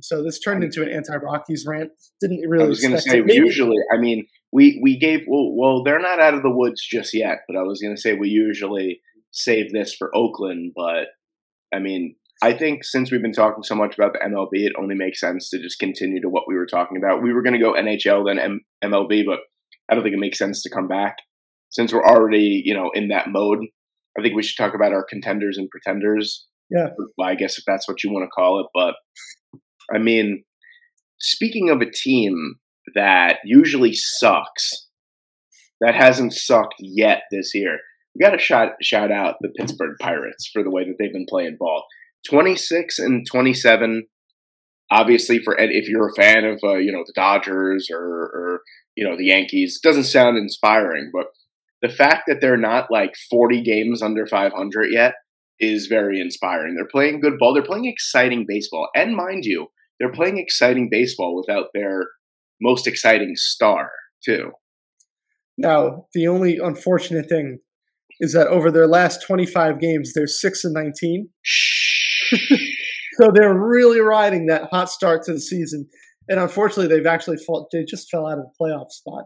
[0.00, 1.90] So this turned into an anti-Rockies rant.
[2.20, 2.64] Didn't really.
[2.64, 3.76] I was going to say usually.
[3.92, 7.38] I mean, we we gave well, well, they're not out of the woods just yet.
[7.48, 9.00] But I was going to say we usually
[9.32, 10.72] save this for Oakland.
[10.76, 11.08] But
[11.74, 14.94] I mean, I think since we've been talking so much about the MLB, it only
[14.94, 17.22] makes sense to just continue to what we were talking about.
[17.22, 19.40] We were going to go NHL then M- MLB, but
[19.90, 21.16] I don't think it makes sense to come back
[21.70, 23.60] since we're already you know in that mode.
[24.18, 26.46] I think we should talk about our contenders and pretenders.
[26.70, 26.88] Yeah,
[27.22, 28.94] I guess if that's what you want to call it, but
[29.94, 30.44] I mean,
[31.18, 32.56] speaking of a team
[32.94, 34.86] that usually sucks,
[35.80, 37.78] that hasn't sucked yet this year,
[38.14, 41.26] we got to shout shout out the Pittsburgh Pirates for the way that they've been
[41.28, 41.84] playing ball.
[42.28, 44.06] Twenty six and twenty seven.
[44.90, 48.62] Obviously, for if you're a fan of uh, you know the Dodgers or, or
[48.98, 51.12] you know the Yankees, doesn't sound inspiring.
[51.12, 51.26] But
[51.82, 55.14] the fact that they're not like 40 games under 500 yet
[55.60, 56.74] is very inspiring.
[56.74, 57.54] They're playing good ball.
[57.54, 58.88] They're playing exciting baseball.
[58.96, 59.68] And mind you,
[60.00, 62.08] they're playing exciting baseball without their
[62.60, 63.90] most exciting star,
[64.24, 64.50] too.
[65.56, 67.60] Now, the only unfortunate thing
[68.18, 71.28] is that over their last 25 games, they're 6 and 19.
[73.20, 75.88] so they're really riding that hot start to the season.
[76.28, 79.24] And unfortunately, they've actually fought, they just fell out of the playoff spot.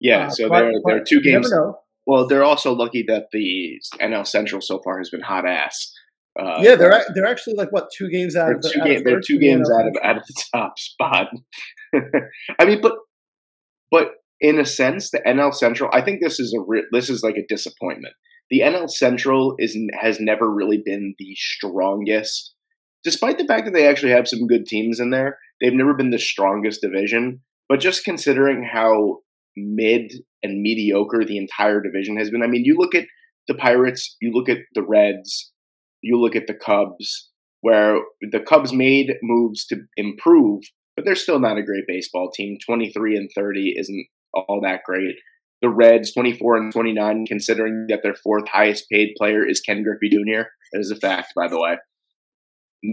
[0.00, 1.52] Yeah, uh, so but, they're, they're two games.
[2.06, 5.92] Well, they're also lucky that the NL Central so far has been hot ass.
[6.38, 9.04] Uh, yeah, they're they're actually like what two games out of the, two out game,
[9.04, 11.28] they're two games out of out of the top spot.
[12.58, 12.94] I mean, but
[13.90, 15.90] but in a sense, the NL Central.
[15.92, 18.14] I think this is a re- this is like a disappointment.
[18.50, 22.54] The NL Central is has never really been the strongest,
[23.04, 25.38] despite the fact that they actually have some good teams in there.
[25.62, 27.40] They've never been the strongest division.
[27.68, 29.20] But just considering how
[29.56, 33.06] mid and mediocre the entire division has been, I mean, you look at
[33.48, 35.52] the Pirates, you look at the Reds,
[36.02, 40.62] you look at the Cubs, where the Cubs made moves to improve,
[40.96, 42.58] but they're still not a great baseball team.
[42.64, 45.14] 23 and 30 isn't all that great.
[45.62, 50.08] The Reds, 24 and 29, considering that their fourth highest paid player is Ken Griffey
[50.08, 50.42] Jr.
[50.72, 51.76] That is a fact, by the way.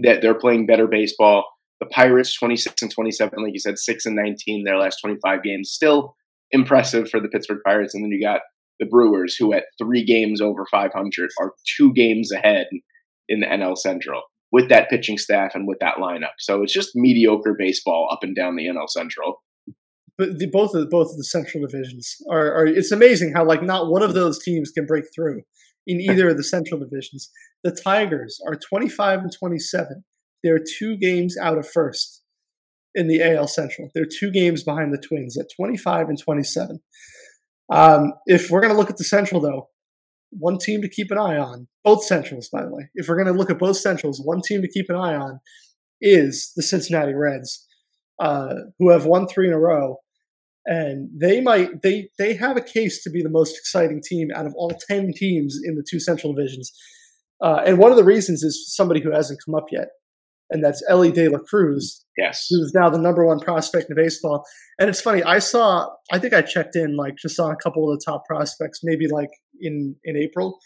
[0.04, 1.44] That they're playing better baseball.
[1.80, 5.70] The Pirates, 26 and 27, like you said, 6 and 19 their last 25 games.
[5.70, 6.14] Still
[6.50, 7.94] impressive for the Pittsburgh Pirates.
[7.94, 8.42] And then you got
[8.78, 12.66] the Brewers, who at three games over 500 are two games ahead
[13.28, 14.22] in the NL Central
[14.52, 16.34] with that pitching staff and with that lineup.
[16.38, 19.42] So it's just mediocre baseball up and down the NL Central.
[20.18, 22.66] But the, both of the, both of the Central divisions are, are.
[22.66, 25.42] It's amazing how like not one of those teams can break through
[25.86, 27.30] in either of the Central divisions.
[27.62, 30.04] The Tigers are 25 and 27.
[30.42, 32.22] They're two games out of first
[32.94, 33.90] in the AL Central.
[33.94, 36.80] They're two games behind the Twins at 25 and 27.
[37.72, 39.68] Um, if we're going to look at the Central, though,
[40.30, 42.88] one team to keep an eye on, both Centrals, by the way.
[42.94, 45.40] If we're going to look at both Centrals, one team to keep an eye on
[46.00, 47.66] is the Cincinnati Reds,
[48.18, 49.96] uh, who have won three in a row.
[50.66, 54.46] And they might they they have a case to be the most exciting team out
[54.46, 56.70] of all ten teams in the two Central divisions.
[57.42, 59.88] Uh, and one of the reasons is somebody who hasn't come up yet,
[60.50, 62.04] and that's Elly De La Cruz.
[62.16, 64.44] Yes, who's now the number one prospect in baseball.
[64.78, 67.90] And it's funny, I saw, I think I checked in like just on a couple
[67.90, 69.30] of the top prospects, maybe like
[69.60, 70.58] in in April,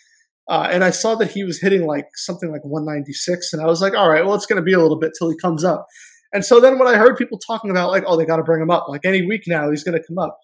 [0.48, 3.80] Uh, and I saw that he was hitting like something like 196, and I was
[3.80, 5.86] like, all right, well, it's going to be a little bit till he comes up.
[6.34, 8.60] And so then when I heard people talking about like, oh, they got to bring
[8.60, 10.36] him up, like any week now he's going to come up.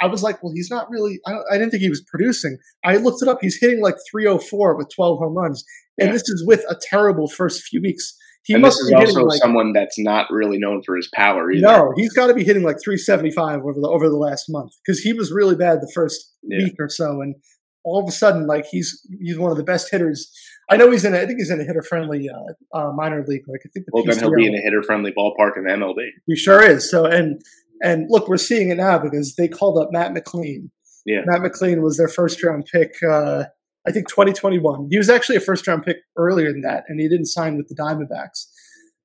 [0.00, 1.20] I was like, well, he's not really.
[1.26, 2.56] I, I, didn't think he was producing.
[2.84, 3.38] I looked it up.
[3.40, 5.64] He's hitting like 304 with 12 home runs,
[5.98, 6.12] and yeah.
[6.12, 8.16] this is with a terrible first few weeks.
[8.44, 11.52] He and must this is also like, someone that's not really known for his power
[11.52, 11.66] either.
[11.66, 15.00] No, he's got to be hitting like 375 over the over the last month because
[15.00, 16.64] he was really bad the first yeah.
[16.64, 17.36] week or so, and
[17.84, 20.30] all of a sudden, like he's he's one of the best hitters.
[20.68, 21.14] I know he's in.
[21.14, 23.44] A, I think he's in a hitter friendly uh, uh, minor league.
[23.46, 23.86] Like I think.
[23.86, 26.08] The well, then he'll be in a hitter friendly ballpark in the MLB.
[26.26, 26.90] He sure is.
[26.90, 27.40] So and
[27.82, 30.70] and look, we're seeing it now because they called up Matt McLain.
[31.06, 32.94] Yeah, Matt McLain was their first round pick.
[33.08, 33.44] Uh,
[33.86, 34.88] I think 2021.
[34.90, 37.68] He was actually a first round pick earlier than that, and he didn't sign with
[37.68, 38.46] the Diamondbacks.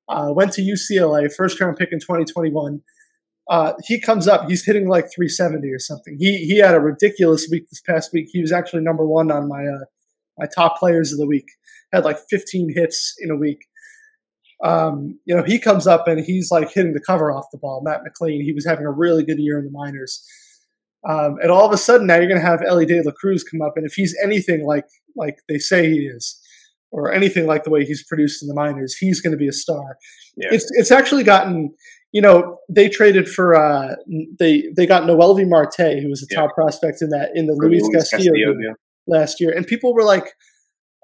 [0.09, 2.81] Uh, went to UCLA, first round pick in 2021.
[3.49, 6.17] Uh, he comes up, he's hitting like 370 or something.
[6.19, 8.27] He he had a ridiculous week this past week.
[8.31, 9.85] He was actually number one on my uh,
[10.37, 11.45] my top players of the week.
[11.93, 13.59] Had like 15 hits in a week.
[14.63, 17.81] Um, you know, he comes up and he's like hitting the cover off the ball.
[17.83, 20.25] Matt McLain, he was having a really good year in the minors.
[21.07, 23.43] Um, and all of a sudden now you're going to have Elly De La Cruz
[23.43, 24.85] come up, and if he's anything like
[25.15, 26.39] like they say he is,
[26.91, 29.53] or anything like the way he's produced in the minors, he's going to be a
[29.53, 29.97] star.
[30.35, 30.49] Yeah.
[30.51, 31.73] It's it's actually gotten,
[32.11, 33.95] you know, they traded for uh,
[34.39, 36.53] they they got Noelvi Marte, who was a top yeah.
[36.55, 38.73] prospect in that in the Luis, Luis Castillo, Castillo yeah.
[39.07, 40.33] last year, and people were like,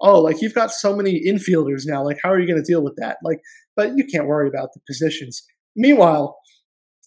[0.00, 2.04] "Oh, like you've got so many infielders now.
[2.04, 3.40] Like, how are you going to deal with that?" Like,
[3.76, 5.42] but you can't worry about the positions.
[5.76, 6.36] Meanwhile,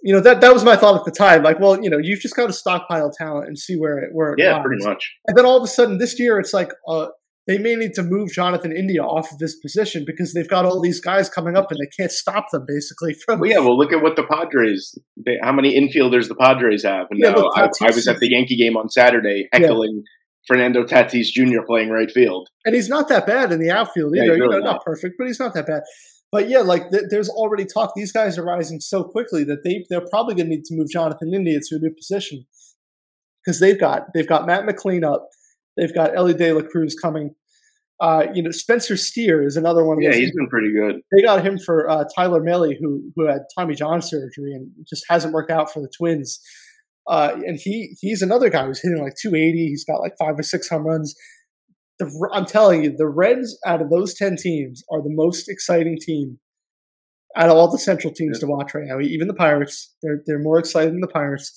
[0.01, 1.43] you know that that was my thought at the time.
[1.43, 4.33] Like, well, you know, you've just got to stockpile talent and see where it where
[4.33, 4.65] it yeah, lies.
[4.65, 5.13] pretty much.
[5.27, 7.07] And then all of a sudden, this year, it's like, uh,
[7.47, 10.81] they may need to move Jonathan India off of this position because they've got all
[10.81, 13.39] these guys coming up and they can't stop them basically from.
[13.39, 17.07] Well, yeah, well, look at what the Padres, they, how many infielders the Padres have.
[17.09, 20.11] And yeah, now look, I, I, was at the Yankee game on Saturday heckling yeah.
[20.45, 21.61] Fernando Tatis Jr.
[21.65, 22.49] playing right field.
[22.65, 24.25] And he's not that bad in the outfield either.
[24.25, 24.73] Yeah, really you know, not.
[24.73, 25.83] not perfect, but he's not that bad.
[26.31, 27.93] But yeah, like th- there's already talk.
[27.95, 30.89] These guys are rising so quickly that they they're probably going to need to move
[30.89, 32.45] Jonathan India to a new position
[33.45, 35.29] because they've got they've got Matt McLain up,
[35.77, 37.35] they've got Elly De La Cruz coming.
[37.99, 39.97] Uh, you know, Spencer Steer is another one.
[39.97, 41.01] Of yeah, he's been pretty good.
[41.11, 45.05] They got him for uh, Tyler Mahle, who who had Tommy John surgery and just
[45.09, 46.39] hasn't worked out for the Twins.
[47.07, 49.67] Uh, and he he's another guy who's hitting like 280.
[49.69, 51.15] He's got like five or six home runs.
[51.99, 55.97] The, I'm telling you, the Reds out of those ten teams are the most exciting
[55.99, 56.39] team
[57.35, 58.41] out of all the Central teams yeah.
[58.41, 58.99] to watch right now.
[58.99, 61.51] Even the Pirates, they're they're more exciting than the Pirates.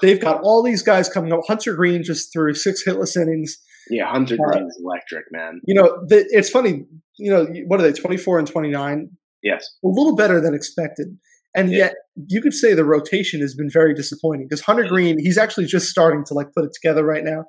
[0.00, 1.40] They've got all these guys coming up.
[1.46, 3.58] Hunter Greene just threw six hitless innings.
[3.90, 5.60] Yeah, Hunter uh, Greene is electric, man.
[5.64, 6.84] You know, the, it's funny.
[7.16, 7.92] You know, what are they?
[7.92, 9.10] Twenty four and twenty nine.
[9.42, 11.16] Yes, a little better than expected.
[11.54, 11.78] And yeah.
[11.78, 11.94] yet,
[12.28, 15.88] you could say the rotation has been very disappointing because Hunter Greene, he's actually just
[15.88, 17.44] starting to like put it together right now.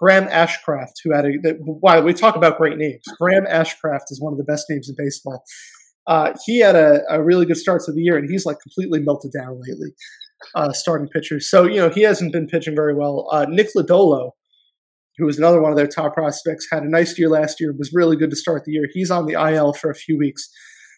[0.00, 3.02] Graham Ashcraft, who had a why we talk about great names.
[3.20, 5.44] Graham Ashcraft is one of the best names in baseball.
[6.06, 8.98] Uh, he had a, a, really good start to the year, and he's like completely
[9.00, 9.92] melted down lately.
[10.54, 13.28] Uh, starting pitchers, so you know he hasn't been pitching very well.
[13.30, 14.30] Uh, Nick Lodolo,
[15.18, 17.74] who was another one of their top prospects, had a nice year last year.
[17.76, 18.86] Was really good to start the year.
[18.94, 20.48] He's on the IL for a few weeks,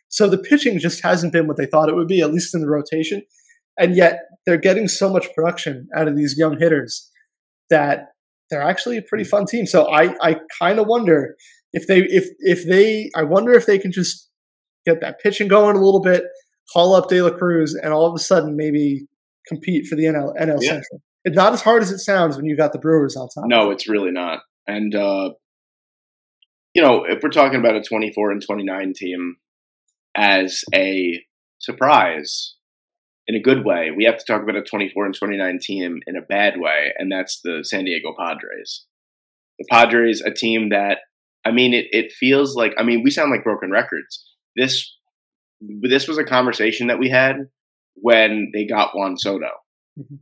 [0.09, 2.61] so the pitching just hasn't been what they thought it would be, at least in
[2.61, 3.23] the rotation.
[3.77, 7.11] And yet they're getting so much production out of these young hitters
[7.69, 8.12] that
[8.53, 9.67] they're actually a pretty fun team.
[9.67, 11.37] So I, I kind of wonder
[11.73, 14.29] if they if if they I wonder if they can just
[14.87, 16.25] get that pitching going a little bit,
[16.73, 19.07] call up De La Cruz, and all of a sudden maybe
[19.49, 20.69] compete for the NL NL yeah.
[20.69, 21.03] Central.
[21.25, 23.45] It's not as hard as it sounds when you got the Brewers on top.
[23.47, 24.41] No, it's really not.
[24.67, 25.31] And uh,
[26.75, 29.37] you know, if we're talking about a 24 and 29 team
[30.15, 31.23] as a
[31.59, 32.55] surprise,
[33.27, 33.91] in a good way.
[33.97, 37.11] We have to talk about a 24 and 29 team in a bad way, and
[37.11, 38.87] that's the San Diego Padres.
[39.59, 40.99] The Padres, a team that,
[41.45, 44.25] I mean, it, it feels like, I mean, we sound like broken records.
[44.57, 44.97] This
[45.81, 47.37] this was a conversation that we had
[47.95, 49.47] when they got Juan Soto.
[49.99, 50.17] Mm-hmm.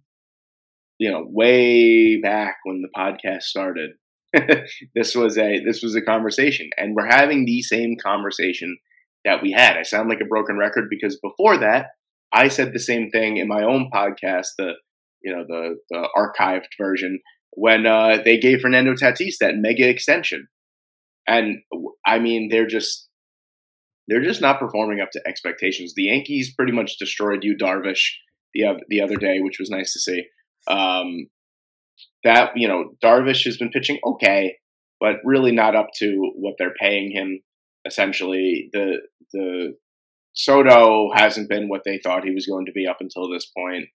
[0.98, 3.92] You know, way back when the podcast started.
[4.94, 8.76] this was a this was a conversation, and we're having the same conversation
[9.24, 9.76] that we had.
[9.76, 11.86] I sound like a broken record because before that,
[12.32, 14.72] I said the same thing in my own podcast, the
[15.22, 17.20] you know the the archived version,
[17.52, 20.48] when uh, they gave Fernando Tatis that mega extension,
[21.26, 21.58] and
[22.06, 23.08] I mean they're just
[24.08, 25.94] they're just not performing up to expectations.
[25.94, 28.10] The Yankees pretty much destroyed Yu, Darvish
[28.54, 30.24] the the other day, which was nice to see.
[30.68, 31.28] Um,
[32.24, 34.56] that you know Darvish has been pitching okay,
[35.00, 37.40] but really not up to what they're paying him.
[37.86, 38.98] Essentially, the
[39.32, 39.74] the
[40.42, 43.86] Soto hasn't been what they thought he was going to be up until this point.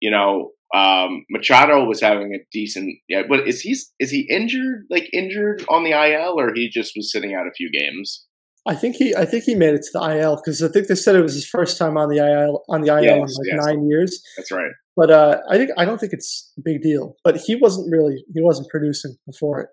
[0.00, 2.96] You know, um, Machado was having a decent.
[3.08, 4.84] Yeah, but is he is he injured?
[4.90, 8.24] Like injured on the IL, or he just was sitting out a few games?
[8.66, 10.94] I think he I think he made it to the IL because I think they
[10.94, 13.46] said it was his first time on the IL on the IL yes, in like
[13.46, 13.66] yes.
[13.66, 14.22] nine years.
[14.36, 14.70] That's right.
[14.96, 17.16] But uh, I think I don't think it's a big deal.
[17.24, 19.68] But he wasn't really he wasn't producing before it.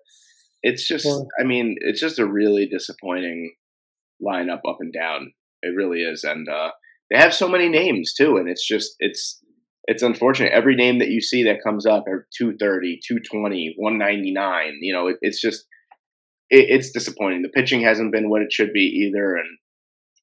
[0.62, 1.06] It's just
[1.40, 3.54] I mean it's just a really disappointing
[4.22, 5.32] lineup up and down.
[5.62, 6.70] It really is, and uh,
[7.10, 9.40] they have so many names too, and it's just it's
[9.84, 10.52] it's unfortunate.
[10.52, 14.78] Every name that you see that comes up are 230, 220, 199.
[14.80, 15.64] You know, it, it's just
[16.50, 17.42] it, it's disappointing.
[17.42, 19.58] The pitching hasn't been what it should be either, and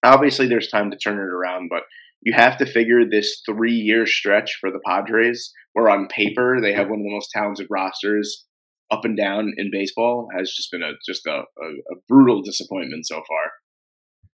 [0.03, 1.83] obviously there's time to turn it around, but
[2.21, 6.73] you have to figure this three year stretch for the Padres, where on paper they
[6.73, 8.45] have one of the most talented rosters
[8.91, 11.31] up and down in baseball, has just been a just a,
[11.61, 13.51] a, a brutal disappointment so far.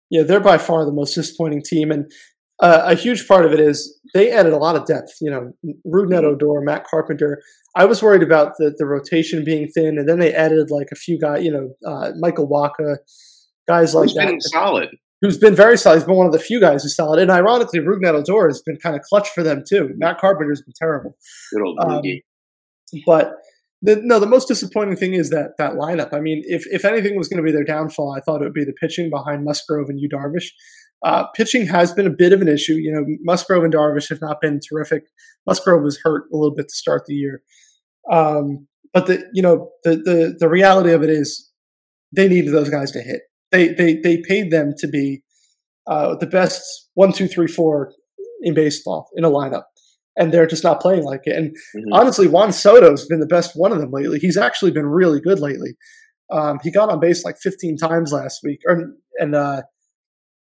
[0.09, 2.11] Yeah, they're by far the most disappointing team, and
[2.61, 5.13] uh, a huge part of it is they added a lot of depth.
[5.19, 5.51] You know,
[5.85, 6.25] Rougned mm-hmm.
[6.25, 7.41] Odor, Matt Carpenter.
[7.75, 10.95] I was worried about the, the rotation being thin, and then they added like a
[10.95, 11.43] few guys.
[11.43, 12.97] You know, uh, Michael Wacha,
[13.67, 14.27] guys like Who's that.
[14.27, 14.89] Been solid.
[15.21, 15.97] Who's been very solid.
[15.97, 17.19] He's been one of the few guys who's solid.
[17.19, 19.89] And ironically, Rougned Odor has been kind of clutch for them too.
[19.97, 21.17] Matt Carpenter's been terrible.
[21.51, 22.01] Good old um,
[23.05, 23.33] But
[23.85, 26.13] the, no, the most disappointing thing is that that lineup.
[26.13, 28.53] I mean, if if anything was going to be their downfall, I thought it would
[28.53, 30.49] be the pitching behind Musgrove and Yu Darvish.
[31.03, 32.73] Uh, pitching has been a bit of an issue.
[32.73, 35.03] You know, Musgrove and Darvish have not been terrific.
[35.45, 37.41] Musgrove was hurt a little bit to start the year,
[38.11, 41.51] um, but the you know the, the the reality of it is
[42.11, 43.21] they needed those guys to hit.
[43.51, 45.21] They they they paid them to be
[45.85, 47.93] uh, the best one, two, three, four
[48.41, 49.63] in baseball in a lineup,
[50.17, 51.35] and they're just not playing like it.
[51.35, 51.93] And mm-hmm.
[51.93, 54.19] honestly, Juan Soto's been the best one of them lately.
[54.19, 55.75] He's actually been really good lately.
[56.31, 59.61] Um, he got on base like 15 times last week, or, and uh,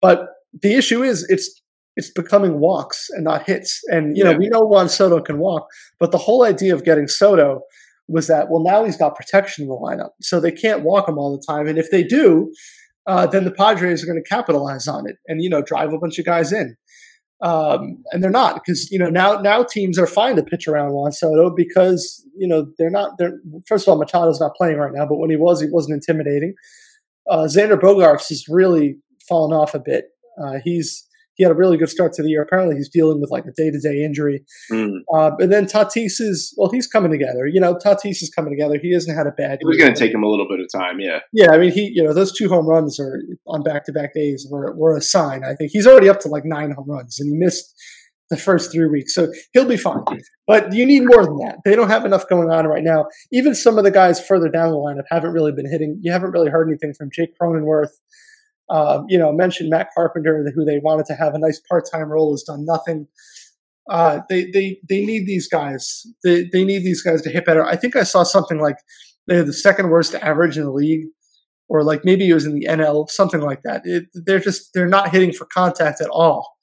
[0.02, 0.28] but
[0.62, 1.62] the issue is it's
[1.96, 3.82] it's becoming walks and not hits.
[3.88, 4.32] And you yeah.
[4.32, 5.68] know, we know Juan Soto can walk,
[6.00, 7.62] but the whole idea of getting Soto
[8.08, 11.18] was that well, now he's got protection in the lineup, so they can't walk him
[11.18, 11.68] all the time.
[11.68, 12.52] And if they do,
[13.06, 16.00] uh, then the Padres are going to capitalize on it and you know drive a
[16.00, 16.76] bunch of guys in.
[17.42, 20.94] Um, and they're not because you know now now teams are fine to pitch around
[20.94, 23.18] Juan Soto because you know they're not.
[23.20, 25.96] They're first of all Machado's not playing right now, but when he was, he wasn't
[25.96, 26.56] intimidating.
[27.30, 30.06] Uh, Xander Bogaerts has really fallen off a bit.
[30.42, 31.06] Uh, he's
[31.38, 32.42] he had a really good start to the year.
[32.42, 34.44] Apparently, he's dealing with like a day to day injury.
[34.72, 35.00] Mm.
[35.14, 37.48] Uh, and then Tatis is well, he's coming together.
[37.48, 38.80] You know, Tatis is coming together.
[38.82, 39.60] He hasn't had a bad.
[39.62, 41.00] It was going to take him a little bit of time.
[41.00, 41.20] Yeah.
[41.32, 44.14] Yeah, I mean, he you know those two home runs are on back to back
[44.14, 45.44] days were were a sign.
[45.44, 47.74] I think he's already up to like nine home runs, and he missed
[48.30, 50.04] the first three weeks, so he'll be fine.
[50.48, 51.60] But you need more than that.
[51.64, 53.06] They don't have enough going on right now.
[53.32, 56.00] Even some of the guys further down the lineup haven't really been hitting.
[56.02, 57.92] You haven't really heard anything from Jake Cronenworth.
[58.70, 62.34] Um, you know, mentioned Matt Carpenter, who they wanted to have a nice part-time role,
[62.34, 63.08] has done nothing.
[63.90, 66.06] Uh, they they they need these guys.
[66.24, 67.66] They they need these guys to hit better.
[67.66, 68.76] I think I saw something like
[69.28, 71.06] they had the second worst average in the league,
[71.70, 73.82] or like maybe it was in the NL, something like that.
[73.86, 76.58] It, they're just they're not hitting for contact at all,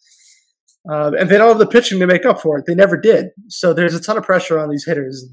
[0.91, 2.67] uh, and they don't have the pitching to make up for it.
[2.67, 3.29] They never did.
[3.49, 5.27] So there's a ton of pressure on these hitters.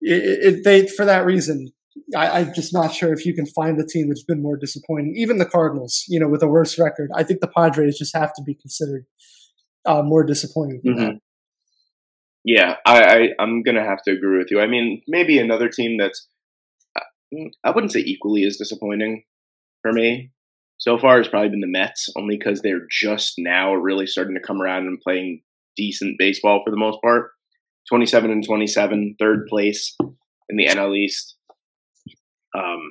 [0.00, 1.72] It, it, they for that reason
[2.16, 5.14] I, am just not sure if you can find a team that's been more disappointing.
[5.16, 8.32] Even the Cardinals, you know, with a worse record, I think the Padres just have
[8.34, 9.06] to be considered
[9.86, 10.82] uh, more disappointing.
[10.86, 11.16] Mm-hmm.
[12.44, 14.60] Yeah, I, I am gonna have to agree with you.
[14.60, 16.26] I mean, maybe another team that's
[16.96, 19.24] uh, I wouldn't say equally as disappointing
[19.82, 20.30] for me
[20.78, 24.40] so far has probably been the Mets, only because they're just now really starting to
[24.40, 25.42] come around and playing
[25.76, 27.30] decent baseball for the most part.
[27.90, 29.96] 27 and 27, third place
[30.48, 31.36] in the NL East
[32.58, 32.90] um,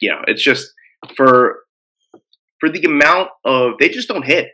[0.00, 0.72] you know, it's just
[1.16, 1.60] for
[2.60, 4.48] for the amount of they just don't hit.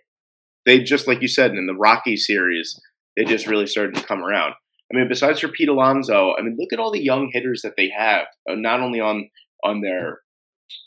[0.65, 2.79] They just like you said in the Rocky series,
[3.17, 4.55] they just really started to come around.
[4.93, 7.75] I mean, besides for Pete Alonso, I mean, look at all the young hitters that
[7.77, 9.29] they have, uh, not only on
[9.65, 10.21] on their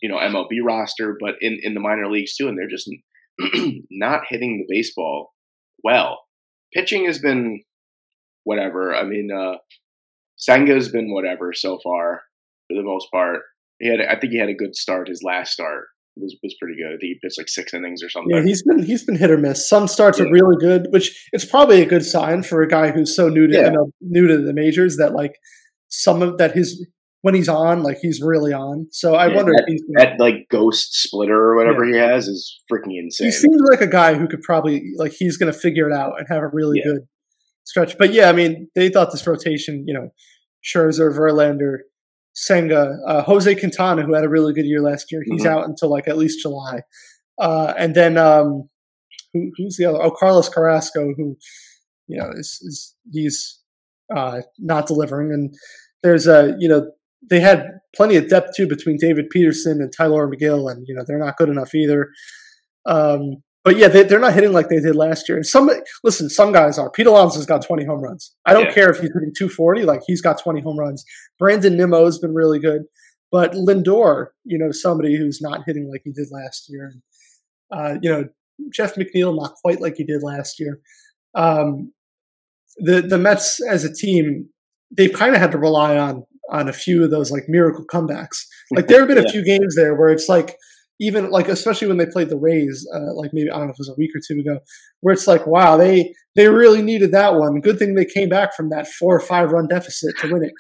[0.02, 2.90] you know MLB roster, but in in the minor leagues too, and they're just
[3.92, 5.34] not hitting the baseball
[5.84, 6.22] well.
[6.74, 7.64] Pitching has been
[8.44, 8.96] whatever.
[8.96, 9.58] I mean, uh,
[10.38, 12.22] Senga's been whatever so far
[12.68, 13.42] for the most part.
[13.80, 15.08] He had, I think he had a good start.
[15.08, 16.88] His last start was was pretty good.
[16.88, 18.36] I think he pitched like six innings or something.
[18.36, 19.68] Yeah, he's been he's been hit or miss.
[19.68, 20.26] Some starts yeah.
[20.26, 23.48] are really good, which it's probably a good sign for a guy who's so new
[23.48, 23.66] to yeah.
[23.66, 25.36] you know, new to the majors that like
[25.90, 26.86] some of that his
[27.22, 28.88] when he's on, like he's really on.
[28.92, 32.28] So I yeah, wonder that, if he's that like ghost splitter or whatever he has
[32.28, 33.28] is freaking insane.
[33.28, 36.20] He seems like a guy who could probably like he's going to figure it out
[36.20, 37.08] and have a really good
[37.64, 37.98] stretch.
[37.98, 40.10] But yeah, I mean, they thought this rotation, you know,
[40.64, 41.80] Scherzer, Verlander,
[42.36, 45.24] Senga, uh, Jose Quintana, who had a really good year last year.
[45.26, 45.58] He's mm-hmm.
[45.58, 46.82] out until like at least July.
[47.40, 48.70] Uh, and then um,
[49.34, 50.02] who, who's the other?
[50.02, 51.38] Oh, Carlos Carrasco, who
[52.08, 53.60] you know, is, is he's
[54.16, 55.32] uh, not delivering.
[55.32, 55.54] And
[56.04, 56.92] there's a, you know,
[57.28, 61.04] they had plenty of depth too between David Peterson and Tylor Megill, and you know
[61.06, 62.10] they're not good enough either.
[62.86, 65.38] Um, but yeah, they, are not hitting like they did last year.
[65.38, 65.72] And some
[66.04, 66.92] listen, some guys are.
[66.92, 68.32] Pete Alonso's got 20 home runs.
[68.46, 68.74] I don't yeah.
[68.74, 71.04] care if he's hitting 240, like he's got 20 home runs.
[71.40, 72.84] Brandon Nimmo has been really good,
[73.32, 76.94] but Lindor, you know, somebody who's not hitting like he did last year.
[77.72, 78.30] Uh, you know,
[78.72, 80.80] Jeff McNeil not quite like he did last year.
[81.34, 81.92] Um,
[82.78, 84.48] the the Mets as a team,
[84.96, 88.46] they've kind of had to rely on on a few of those like miracle comebacks.
[88.72, 90.56] Like there have been a few games there where it's like
[91.00, 93.76] even like especially when they played the Rays, uh, like maybe I don't know if
[93.76, 94.60] it was a week or two ago,
[95.02, 97.60] where it's like, wow, they they really needed that one.
[97.62, 100.54] Good thing they came back from that four or five run deficit to win it.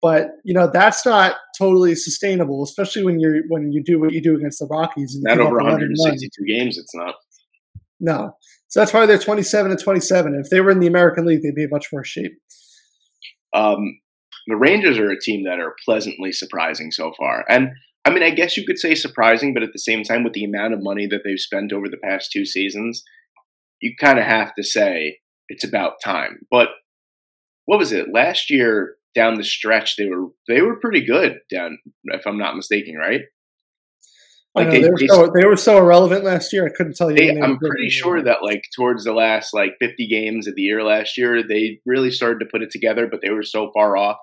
[0.00, 4.22] But you know that's not totally sustainable, especially when you're when you do what you
[4.22, 5.14] do against the Rockies.
[5.14, 7.14] And not over 162 games, it's not.
[8.00, 8.32] No,
[8.68, 10.34] so that's why they're 27 and 27.
[10.44, 12.32] If they were in the American League, they'd be in much worse shape.
[13.54, 14.00] Um,
[14.46, 17.68] the Rangers are a team that are pleasantly surprising so far, and
[18.04, 20.44] I mean, I guess you could say surprising, but at the same time, with the
[20.44, 23.02] amount of money that they've spent over the past two seasons,
[23.80, 26.40] you kind of have to say it's about time.
[26.50, 26.68] But
[27.64, 28.96] what was it last year?
[29.14, 31.38] Down the stretch, they were they were pretty good.
[31.48, 33.20] Down, if I'm not mistaken, right?
[34.56, 36.66] Like they, they, were so, they were so irrelevant last year.
[36.66, 37.42] I couldn't tell you.
[37.42, 41.18] I'm pretty sure that like towards the last like 50 games of the year last
[41.18, 44.18] year, they really started to put it together, but they were so far off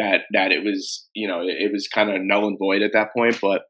[0.00, 3.08] that that it was you know it, was kind of null and void at that
[3.16, 3.38] point.
[3.40, 3.62] But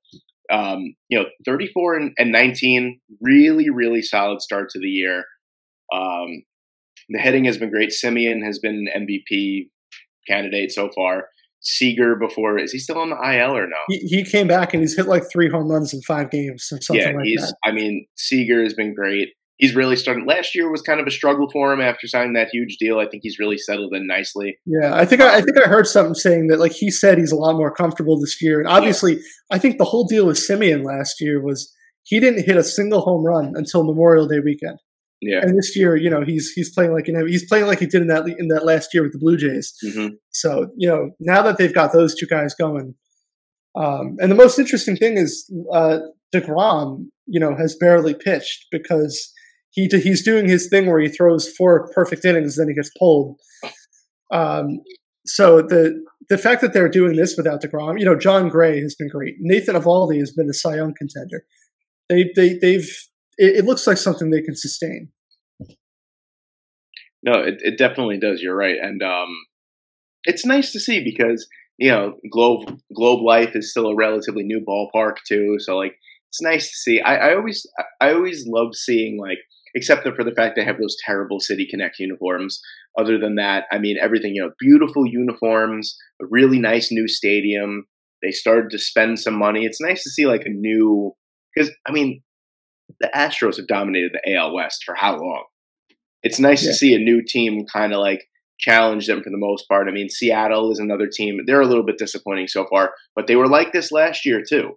[0.53, 5.25] um, you know, 34 and, and 19, really really solid start to the year.
[5.93, 6.45] Um,
[7.09, 7.91] the hitting has been great.
[7.91, 9.69] Semien has been MVP
[10.29, 11.27] candidate so far.
[11.63, 13.77] Seager before is he still on the IL or no?
[13.89, 16.81] He, he came back and he's hit like three home runs in five games or
[16.81, 17.57] something yeah, like he's, that.
[17.65, 19.29] I mean, Seager has been great
[19.61, 20.27] he's really started.
[20.27, 22.99] Last year was kind of a struggle for him after signing that huge deal.
[22.99, 24.59] I think he's really settled in nicely.
[24.67, 27.33] Yeah, I think I, I think I heard something saying that like he said he's
[27.33, 28.59] a lot more comfortable this year.
[28.59, 29.21] And obviously, yeah.
[29.53, 31.73] I think the whole deal with Semien last year was
[32.05, 34.79] he didn't hit a single home run until Memorial Day weekend.
[35.23, 38.01] Yeah, and this year, you know, he's he's playing like he's playing like he did
[38.01, 39.75] in that in that last year with the Blue Jays.
[39.85, 40.15] Mm-hmm.
[40.31, 42.95] So you know now that they've got those two guys going,
[43.75, 45.99] um, and the most interesting thing is uh,
[46.35, 49.31] Degrom, you know, has barely pitched because
[49.71, 53.39] he he's doing his thing where he throws four perfect innings, then he gets pulled.
[54.33, 54.81] Um,
[55.27, 58.95] so the the fact that they're doing this without Degrom, you know, Jon Gray has
[58.95, 59.35] been great.
[59.41, 61.45] Nathan Eovaldi has been a Cy Young contender.
[62.09, 62.91] They they they've
[63.39, 65.11] it, it looks like something they can sustain.
[67.23, 68.41] No, it, it definitely does.
[68.41, 69.29] You're right, and um,
[70.25, 71.47] it's nice to see because
[71.79, 75.57] you know Globe Globe Life is still a relatively new ballpark too.
[75.59, 75.97] So like
[76.29, 77.01] it's nice to see.
[77.01, 77.67] I, I always
[78.01, 79.39] I always love seeing like
[79.75, 82.61] except for the fact they have those terrible City Connect uniforms.
[82.99, 87.87] Other than that, I mean, everything, you know, beautiful uniforms, a really nice new stadium.
[88.23, 89.65] They started to spend some money.
[89.65, 91.13] It's nice to see like a new,
[91.55, 92.23] because, I mean,
[93.01, 95.45] the Astros have dominated the AL West for how long?
[96.23, 96.71] It's nice yeah.
[96.71, 98.27] to see a new team kind of like
[98.59, 99.89] challenge them for the most part.
[99.89, 101.39] I mean, Seattle is another team.
[101.47, 104.73] They're a little bit disappointing so far, but they were like this last year too.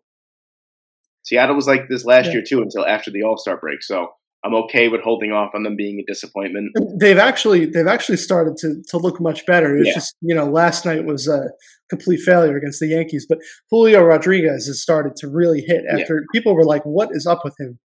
[1.23, 2.33] Seattle was like this last yeah.
[2.33, 3.81] year too until after the All Star break.
[3.83, 4.09] So
[4.45, 6.71] I'm okay with holding off on them being a disappointment.
[6.99, 9.77] They've actually they've actually started to to look much better.
[9.77, 9.93] It's yeah.
[9.93, 11.49] just you know last night was a
[11.89, 13.39] complete failure against the Yankees, but
[13.71, 16.25] Julio Rodriguez has started to really hit after yeah.
[16.33, 17.79] people were like, "What is up with him?"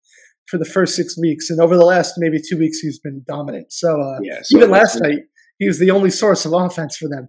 [0.49, 3.71] For the first six weeks, and over the last maybe two weeks, he's been dominant.
[3.71, 5.21] So, uh, yeah, so even last night,
[5.59, 7.29] he was the only source of offense for them.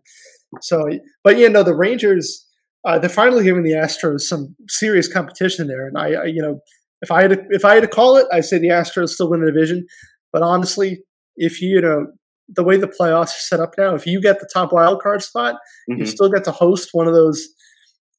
[0.61, 0.87] So,
[1.23, 2.45] but yeah, no, the Rangers.
[2.87, 6.61] Uh, they're finally giving the Astros some serious competition there, and I, I you know,
[7.01, 9.29] if I had to, if I had to call it, I'd say the Astros still
[9.29, 9.85] win the division.
[10.31, 11.03] But honestly,
[11.35, 12.07] if you, you know
[12.49, 15.21] the way the playoffs are set up now, if you get the top wild card
[15.21, 15.55] spot,
[15.89, 15.99] mm-hmm.
[15.99, 17.47] you still get to host one of those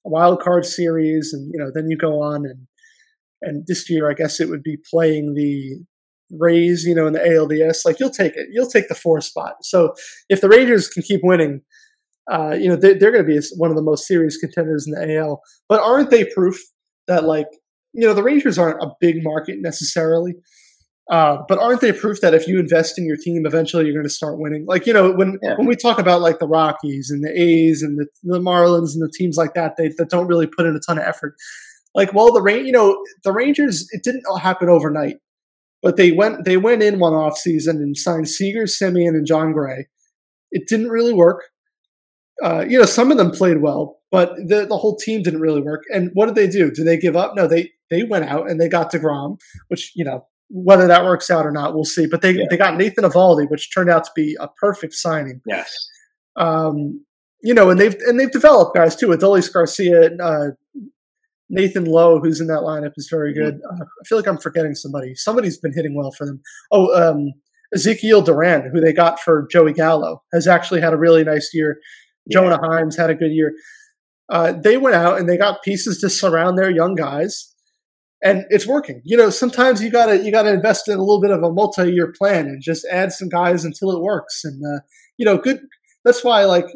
[0.05, 2.67] wild card series, and you know then you go on and
[3.43, 5.85] and this year I guess it would be playing the
[6.39, 7.85] Rays, you know, in the ALDS.
[7.85, 9.55] Like you'll take it, you'll take the four spot.
[9.63, 9.95] So
[10.29, 11.63] if the Rangers can keep winning,
[12.31, 14.93] uh, you know they, they're going to be one of the most serious contenders in
[14.93, 15.41] the AL.
[15.69, 16.61] But aren't they proof
[17.09, 17.49] that like
[17.93, 20.35] you know, the Rangers aren't a big market necessarily.
[21.11, 24.07] Uh, but aren't they proof that if you invest in your team, eventually you're going
[24.07, 24.65] to start winning?
[24.65, 25.57] Like you know, when yeah.
[25.57, 29.03] when we talk about like the Rockies and the A's and the, the Marlins and
[29.03, 31.35] the teams like that, they that don't really put in a ton of effort.
[31.97, 35.17] Like, well, the rain, you know, the Rangers, it didn't all happen overnight,
[35.83, 39.53] but they went they went in one off season and signed Seager, Semien, and Jon
[39.53, 39.89] Gray.
[40.53, 41.43] It didn't really work.
[42.43, 45.61] Uh, you know, some of them played well, but the the whole team didn't really
[45.61, 45.83] work.
[45.95, 46.71] And what did they do?
[46.71, 47.35] Did they give up?
[47.37, 49.39] No, they they went out and they got Degrom,
[49.69, 52.07] which you know whether that works out or not, we'll see.
[52.07, 52.45] But they Yeah.
[52.51, 55.41] they got Nathan Eovaldi, which turned out to be a perfect signing.
[55.47, 55.73] Yes.
[56.37, 57.05] Um,
[57.43, 59.09] you know, and they've and they've developed guys too.
[59.09, 60.49] Adolis Garcia, uh,
[61.49, 63.43] Nathan Lowe, who's in that lineup, is very Mm-hmm.
[63.45, 63.55] good.
[63.71, 65.15] Uh, I feel like I'm forgetting somebody.
[65.15, 66.41] Somebody's been hitting well for them.
[66.71, 67.33] Oh, um,
[67.75, 71.79] Ezekiel Duran, who they got for Joey Gallo, has actually had a really nice year.
[72.31, 72.41] Yeah.
[72.41, 73.53] Jonah Heim's had a good year.
[74.31, 77.53] Uh, they went out and they got pieces to surround their young guys,
[78.23, 79.03] and it's working.
[79.05, 82.15] You know, sometimes you gotta you gotta invest in a little bit of a multi-year
[82.17, 84.43] plan and just add some guys until it works.
[84.45, 84.81] And uh,
[85.19, 85.61] you know, good.
[86.05, 86.67] That's why like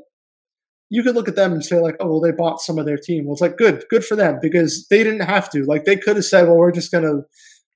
[0.90, 2.98] you could look at them and say like, oh well, they bought some of their
[2.98, 3.24] team.
[3.24, 5.64] Well, it's like good, good for them because they didn't have to.
[5.64, 7.22] Like they could have said, well, we're just gonna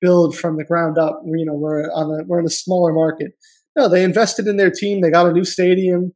[0.01, 1.21] build from the ground up.
[1.25, 3.31] You know, we're on a we're in a smaller market.
[3.75, 5.01] No, they invested in their team.
[5.01, 6.13] They got a new stadium,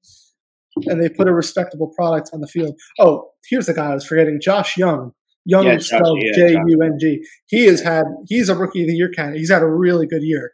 [0.86, 2.80] and they put a respectable product on the field.
[3.00, 5.12] Oh, here's the guy I was forgetting: Josh Jung.
[5.46, 6.54] Young Yeah, spelled J.
[6.54, 7.22] U N G.
[7.48, 8.06] He has had.
[8.28, 9.40] He's a rookie of the year candidate.
[9.40, 10.54] He's had a really good year.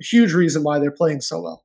[0.00, 1.64] A huge reason why they're playing so well.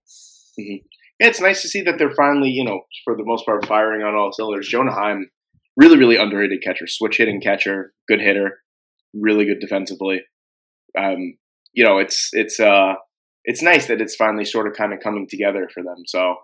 [0.57, 0.77] Yeah,
[1.19, 4.15] it's nice to see that they're finally, you know, for the most part, firing on
[4.15, 4.67] all cylinders.
[4.67, 5.29] Jonah Heim,
[5.75, 8.59] really, really underrated catcher, switch hitting catcher, good hitter,
[9.13, 10.21] really good defensively.
[10.97, 11.37] Um,
[11.73, 12.93] you know, it's it's uh
[13.43, 16.03] it's nice that it's finally sort of kind of coming together for them.
[16.05, 16.35] So,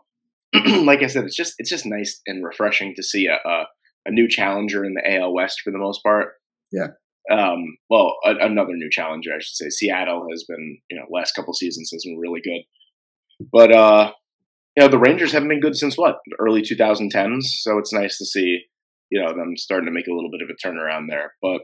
[0.84, 3.64] like I said, it's just it's just nice and refreshing to see a a,
[4.06, 6.34] a new challenger in the AL West for the most part.
[6.72, 6.88] Yeah.
[7.30, 9.70] Um, well, a, another new challenger, I should say.
[9.70, 12.64] Seattle has been, you know, last couple seasons has been really good,
[13.52, 14.12] but uh,
[14.76, 17.44] you know, the Rangers haven't been good since what early 2010s.
[17.44, 18.62] So it's nice to see,
[19.10, 21.34] you know, them starting to make a little bit of a turnaround there.
[21.42, 21.62] But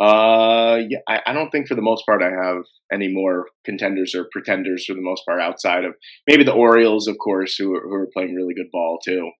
[0.00, 4.14] uh, yeah, I, I don't think for the most part I have any more contenders
[4.14, 5.94] or pretenders for the most part outside of
[6.26, 9.30] maybe the Orioles, of course, who are, who are playing really good ball too.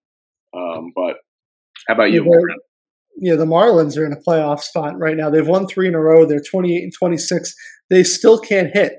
[0.56, 1.16] Um, but
[1.88, 2.24] how about you?
[2.24, 2.54] Yeah,
[3.16, 5.28] Yeah, the Marlins are in a playoff spot right now.
[5.28, 6.24] They've won three in a row.
[6.24, 7.54] They're 28 and 26.
[7.90, 8.92] They still can't hit,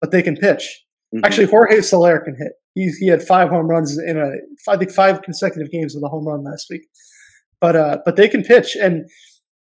[0.00, 0.84] but they can pitch.
[1.14, 1.20] Mhm.
[1.24, 2.52] Actually, Jorge Soler can hit.
[2.74, 4.32] He, he had five home runs in a,
[4.70, 6.82] I think five consecutive games with a home run last week.
[7.60, 9.08] But uh, but they can pitch, and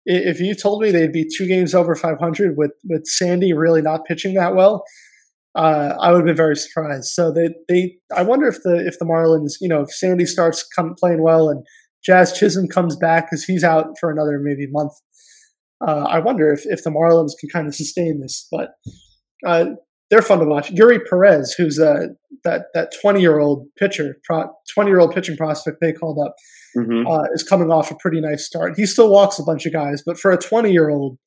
[0.06, 4.04] if you told me they'd be two games over 500 with with Sandy really not
[4.04, 4.84] pitching that well,
[5.54, 7.06] uh, I would have been very surprised.
[7.06, 10.62] So they they I wonder if the if the Marlins, you know, if Sandy starts
[10.62, 11.64] come playing well and
[12.04, 14.92] Jazz Chisholm comes back because he's out for another maybe month.
[15.86, 18.70] Uh, I wonder if, if the Marlins can kind of sustain this, but
[19.44, 19.66] uh,
[20.14, 20.70] they're fun to watch.
[20.72, 22.06] Eury Perez, who's uh,
[22.44, 24.14] that that twenty year old pitcher,
[24.72, 26.36] twenty year old pitching prospect they called up,
[26.76, 27.04] Mhm.
[27.10, 28.74] uh, is coming off a pretty nice start.
[28.76, 31.18] He still walks a bunch of guys, but for a twenty year old,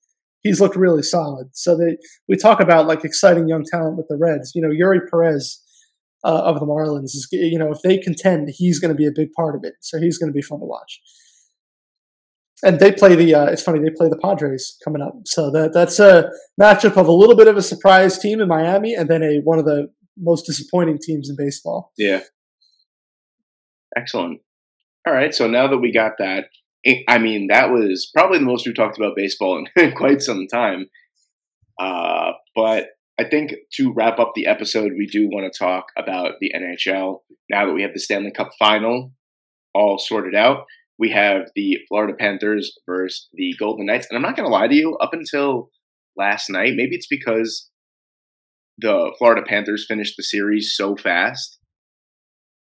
[0.42, 1.48] he's looked really solid.
[1.52, 1.98] So they
[2.30, 4.54] we talk about like exciting young talent with the Reds.
[4.56, 5.62] You know, Eury Perez
[6.24, 9.12] uh, of the Marlins is you know if they contend, he's going to be a
[9.14, 9.74] big part of it.
[9.82, 11.02] So he's going to be fun to watch.
[12.64, 13.36] And they play the.
[13.36, 17.08] Uh, it's funny they play the Padres coming up, so that that's a matchup of
[17.08, 19.90] a little bit of a surprise team in Miami, and then a one of the
[20.18, 21.92] most disappointing teams in baseball.
[21.98, 22.22] Yeah.
[23.96, 24.42] Excellent.
[25.08, 25.34] All right.
[25.34, 26.46] So now that we got that,
[26.86, 30.48] I- I mean, that was probably the most we've talked about baseball in quite some
[30.48, 30.88] time.
[31.80, 32.88] Uh, but
[33.20, 37.20] I think to wrap up the episode, we do want to talk about the NHL
[37.50, 39.12] now that we have the Stanley Cup final
[39.74, 40.66] all sorted out.
[41.00, 44.08] We have the Florida Panthers versus the Golden Knights.
[44.10, 45.70] And I'm not going to lie to you, up until
[46.16, 47.70] last night, maybe it's because
[48.78, 51.60] the Florida Panthers finished the series so fast.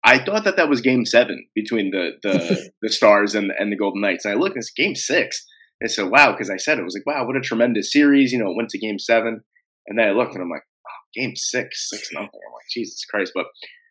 [0.04, 3.76] I thought that that was Game Seven between the the, the Stars and and the
[3.76, 4.24] Golden Knights.
[4.24, 5.44] And I looked, it's Game Six.
[5.80, 8.32] And I said, "Wow," because I said it was like, "Wow, what a tremendous series!"
[8.32, 9.42] You know, it went to Game Seven,
[9.86, 13.04] and then I looked and I'm like, oh, "Game Six, six nothing." I'm like, "Jesus
[13.04, 13.46] Christ!" But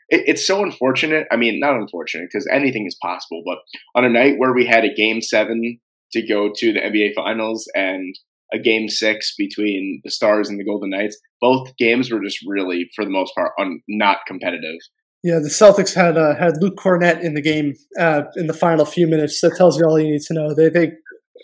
[0.09, 1.27] it, it's so unfortunate.
[1.31, 3.43] I mean, not unfortunate because anything is possible.
[3.45, 3.59] But
[3.95, 5.79] on a night where we had a Game Seven
[6.13, 8.15] to go to the NBA Finals and
[8.53, 12.89] a Game Six between the Stars and the Golden Knights, both games were just really,
[12.95, 14.79] for the most part, un- not competitive.
[15.23, 18.85] Yeah, the Celtics had uh, had Luke Kornet in the game uh, in the final
[18.85, 19.41] few minutes.
[19.41, 20.53] That tells you all you need to know.
[20.53, 20.91] They they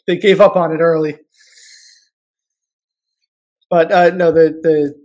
[0.05, 1.17] they gave up on it early,
[3.71, 5.00] but uh, no, the the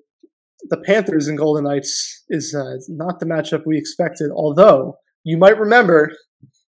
[0.70, 4.30] the Panthers and Golden Knights is uh, not the matchup we expected.
[4.34, 6.12] Although you might remember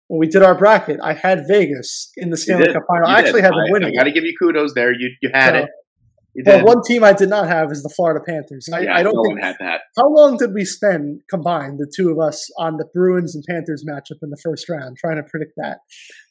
[0.08, 2.72] when we did our bracket, I had Vegas in the Stanley.
[2.72, 3.08] Cup final.
[3.08, 3.44] You I actually did.
[3.44, 3.92] had them I- winning.
[3.94, 4.92] I got to give you kudos there.
[4.92, 5.68] You you had So, it.
[6.34, 6.64] You did.
[6.64, 8.68] one team I did not have is the Florida Panthers.
[8.72, 9.80] I, yeah, I don't no think one had that.
[9.96, 13.84] How long did we spend combined, the two of us, on the Bruins and Panthers
[13.88, 15.78] matchup in the first round, trying to predict that?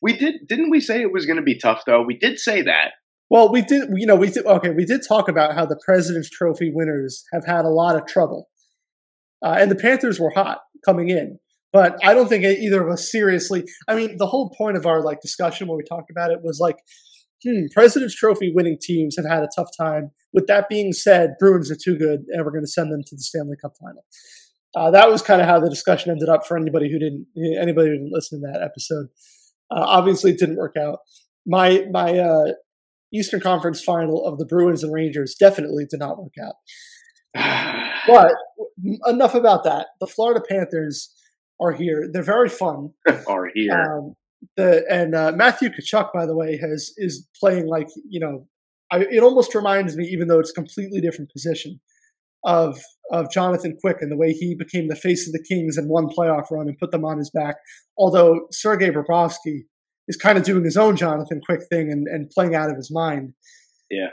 [0.01, 2.03] We did, didn't we say it was going to be tough though?
[2.03, 2.91] We did say that.
[3.29, 6.29] Well, we did, you know, we did, okay, we did talk about how the President's
[6.29, 8.47] Trophy winners have had a lot of trouble.
[9.45, 11.39] Uh, and the Panthers were hot coming in.
[11.73, 15.03] But I don't think either of us seriously, I mean, the whole point of our
[15.03, 16.77] like discussion when we talked about it was like,
[17.43, 20.11] hmm, President's Trophy winning teams have had a tough time.
[20.33, 23.15] With that being said, Bruins are too good, and we're going to send them to
[23.15, 24.05] the Stanley Cup final.
[24.75, 27.25] Uh, that was kind of how the discussion ended up for anybody who didn't
[27.59, 29.07] anybody who didn't listen to that episode.
[29.69, 30.99] Uh, obviously, it didn't work out.
[31.45, 32.51] My my uh,
[33.13, 36.55] Eastern Conference final of the Bruins and Rangers definitely did not work out.
[38.07, 38.33] but
[39.07, 39.87] enough about that.
[39.99, 41.13] The Florida Panthers
[41.61, 42.09] are here.
[42.11, 42.91] They're very fun.
[43.27, 43.73] are here.
[43.73, 44.13] Um,
[44.55, 48.47] the and uh, Matthew Tkachuk, by the way, has is playing like you know,
[48.91, 51.79] I, it almost reminds me, even though it's a completely different position,
[52.43, 52.79] of
[53.11, 56.07] of Jonathan Quick and the way he became the face of the Kings and one
[56.07, 57.55] playoff run and put them on his back.
[57.97, 59.65] Although Sergei Bobrovsky
[60.07, 62.91] is kind of doing his own Jonathan Quick thing and, and playing out of his
[62.91, 63.33] mind.
[63.89, 64.09] Yeah.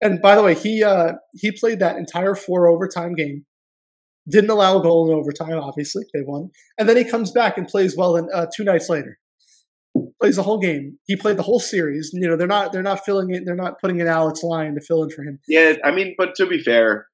[0.00, 3.46] And by the way, he uh, he played that entire four overtime game.
[4.28, 5.58] Didn't allow a goal in overtime.
[5.58, 6.50] Obviously, they won.
[6.78, 8.16] And then he comes back and plays well.
[8.16, 9.18] And uh, two nights later,
[10.20, 10.98] plays the whole game.
[11.06, 12.10] He played the whole series.
[12.12, 13.44] You know, they're not they're not filling it.
[13.44, 15.38] They're not putting in Alex Lyon to fill in for him.
[15.48, 17.06] Yeah, I mean, but to be fair,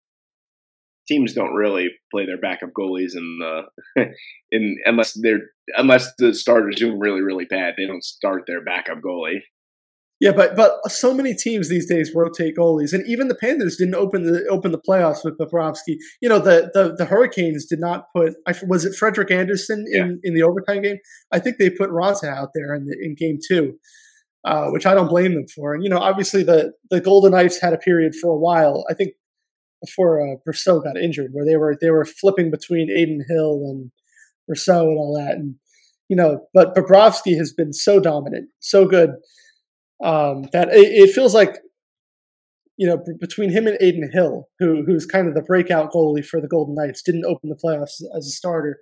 [1.06, 4.06] teams don't really play their backup goalies in the
[4.50, 5.40] in unless they're
[5.76, 7.74] unless the starter's doing really really bad.
[7.76, 9.40] They don't start their backup goalie.
[10.20, 13.94] Yeah, but but so many teams these days rotate goalies, and even the Panthers didn't
[13.94, 15.96] open the open the playoffs with Bobrovsky.
[16.20, 18.34] You know, the the, the Hurricanes did not put.
[18.66, 20.28] Was it Frederik Andersen in, yeah.
[20.28, 20.98] in the overtime game?
[21.32, 23.78] I think they put Raanta out there in the, in game two,
[24.44, 25.72] uh, which I don't blame them for.
[25.72, 28.84] And you know, obviously the the Golden Knights had a period for a while.
[28.90, 29.12] I think
[29.82, 33.90] before uh, Brossoit got injured, where they were they were flipping between Adin Hill and
[34.50, 35.54] Brossoit and all that, and
[36.08, 39.10] you know, but Bobrovsky has been so dominant, so good
[40.02, 41.58] um, that it, it, feels like
[42.76, 46.24] you know b- between him and Adin Hill, who who's kind of the breakout goalie
[46.24, 48.78] for the Golden Knights, didn't open the playoffs as a starter.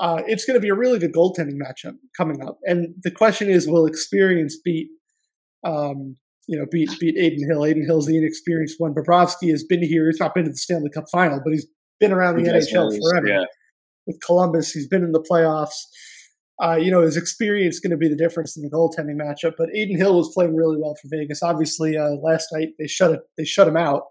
[0.00, 3.48] Uh, it's going to be a really good goaltending matchup coming up, and the question
[3.48, 4.88] is, will experience beat
[5.64, 6.16] um,
[6.46, 7.64] you know beat beat Adin Hill?
[7.64, 8.94] Adin Hill's the inexperienced one.
[8.94, 11.66] Bobrovsky has been here; he's not been to the Stanley Cup final, but he's
[12.00, 13.28] been around the NHL forever.
[13.28, 13.44] Yeah.
[14.08, 15.84] With Columbus, he's been in the playoffs
[16.60, 19.54] uh, you know, his experience is going to be the difference in the goaltending matchup.
[19.56, 21.42] But Adin Hill was playing really well for Vegas.
[21.42, 23.20] Obviously, uh, last night they shut it.
[23.36, 24.02] They shut him out.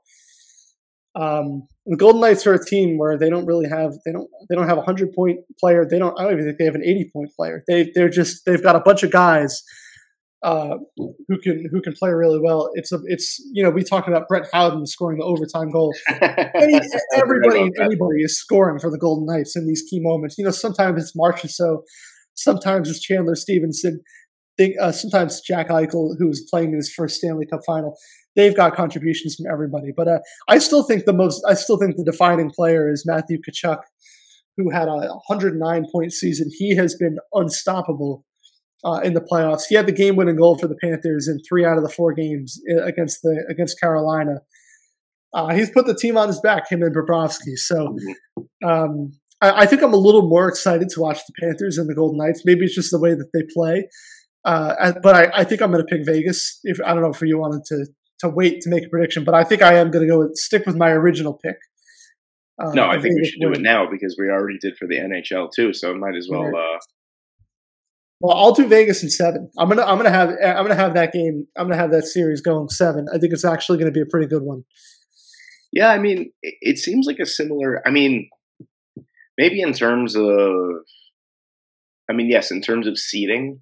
[1.16, 4.56] Um, the Golden Knights are a team where they don't really have they don't they
[4.56, 5.86] don't have a hundred point player.
[5.90, 6.18] They don't.
[6.18, 7.64] I don't even think they have an eighty point player.
[7.68, 9.62] They they're just they've got a bunch of guys
[10.44, 12.70] uh, who can who can play really well.
[12.74, 15.94] It's a it's you know we talked about Brett Howden scoring the overtime goal.
[16.22, 16.80] Any,
[17.16, 20.38] everybody and anybody is scoring for the Golden Knights in these key moments.
[20.38, 21.82] You know sometimes it's Marchessault
[22.38, 24.00] Sometimes it's Chandler Stephenson.
[24.58, 27.96] They, uh, sometimes Jack Eichel, who's playing in his first Stanley Cup final.
[28.36, 31.44] They've got contributions from everybody, but uh, I still think the most.
[31.48, 33.80] I still think the defining player is Matthew Tkachuk,
[34.56, 36.50] who had a 109 point season.
[36.56, 38.24] He has been unstoppable
[38.84, 39.64] uh, in the playoffs.
[39.68, 42.14] He had the game winning goal for the Panthers in three out of the four
[42.14, 44.42] games uh, against the against Carolina.
[45.34, 47.58] Uh, he's put the team on his back, him and Bobrovsky.
[47.58, 47.98] So
[48.66, 51.94] um, I, I, think I'm a little more excited to watch the Panthers and the
[51.94, 52.44] Golden Knights.
[52.46, 53.90] Maybe it's just the way that they play.
[54.46, 56.60] Uh, but I, I, think I'm going to pick Vegas.
[56.64, 57.86] If I don't know if you wanted to
[58.22, 60.36] to wait to make a prediction, but I think I am going to go with,
[60.36, 61.58] stick with my original pick.
[62.60, 64.96] Uh, no, I think we should do it now because we already did for the
[64.96, 66.50] NHL too, so might as well.
[68.20, 69.50] Well, I'll do Vegas in seven.
[69.58, 71.46] I'm gonna I'm gonna have I'm gonna have that game.
[71.56, 73.06] I'm gonna have that series going seven.
[73.14, 74.64] I think it's actually going to be a pretty good one.
[75.72, 77.82] Yeah, I mean, it seems like a similar.
[77.86, 78.30] I mean,
[79.38, 80.26] maybe in terms of,
[82.10, 83.62] I mean, yes, in terms of seeding,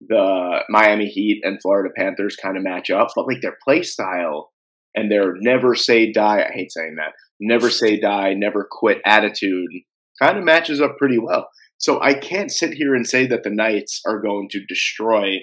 [0.00, 4.52] the Miami Heat and Florida Panthers kind of match up, but like their play style
[4.94, 9.70] and their never say die, I hate saying that, never say die, never quit attitude
[10.20, 11.48] kind of matches up pretty well.
[11.80, 15.38] So I can't sit here and say that the Knights are going to destroy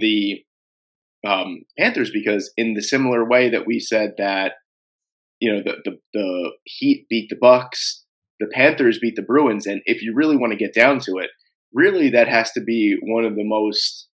[0.00, 0.42] the
[1.24, 4.54] um, Panthers because in the similar way that we said that
[5.40, 8.04] you know the, the the Heat beat the Bucks,
[8.40, 11.30] the Panthers beat the Bruins, and if you really want to get down to it,
[11.72, 14.08] really that has to be one of the most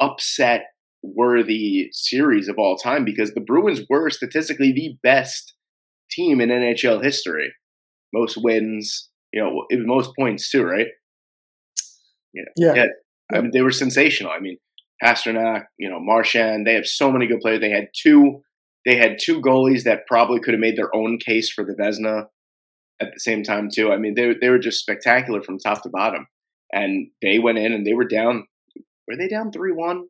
[0.00, 0.66] upset
[1.04, 5.54] worthy series of all time because the Bruins were statistically the best
[6.10, 7.52] team in NHL history.
[8.12, 10.86] Most wins, you know, it was most points too, right?
[12.34, 12.42] Yeah.
[12.56, 12.74] Yeah.
[12.74, 12.86] yeah.
[13.32, 14.32] I mean, they were sensational.
[14.32, 14.56] I mean,
[15.02, 17.60] Pastrnak, you know, Marchand, they have so many good players.
[17.60, 18.42] They had two
[18.86, 22.26] they had two goalies that probably could have made their own case for the Vezina
[23.00, 23.92] at the same time too.
[23.92, 26.26] I mean, they they were just spectacular from top to bottom,
[26.72, 28.46] and they went in and they were down.
[29.06, 30.06] Were they down three one?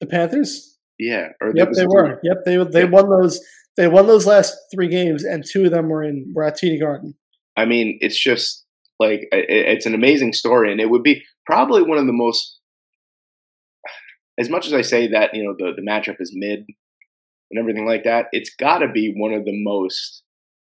[0.00, 0.78] The Panthers.
[0.98, 1.28] Yeah.
[1.54, 2.20] yep, they were.
[2.22, 2.90] Yep, they they yeah.
[2.90, 3.40] won those.
[3.76, 6.80] They won those last three games, and two of them were in were at TD
[6.80, 7.14] Garden.
[7.56, 8.64] I mean, it's just
[8.98, 12.58] like it's an amazing story, and it would be probably one of the most
[14.38, 16.64] as much as I say that you know the the matchup is mid
[17.50, 20.22] and everything like that, it's got to be one of the most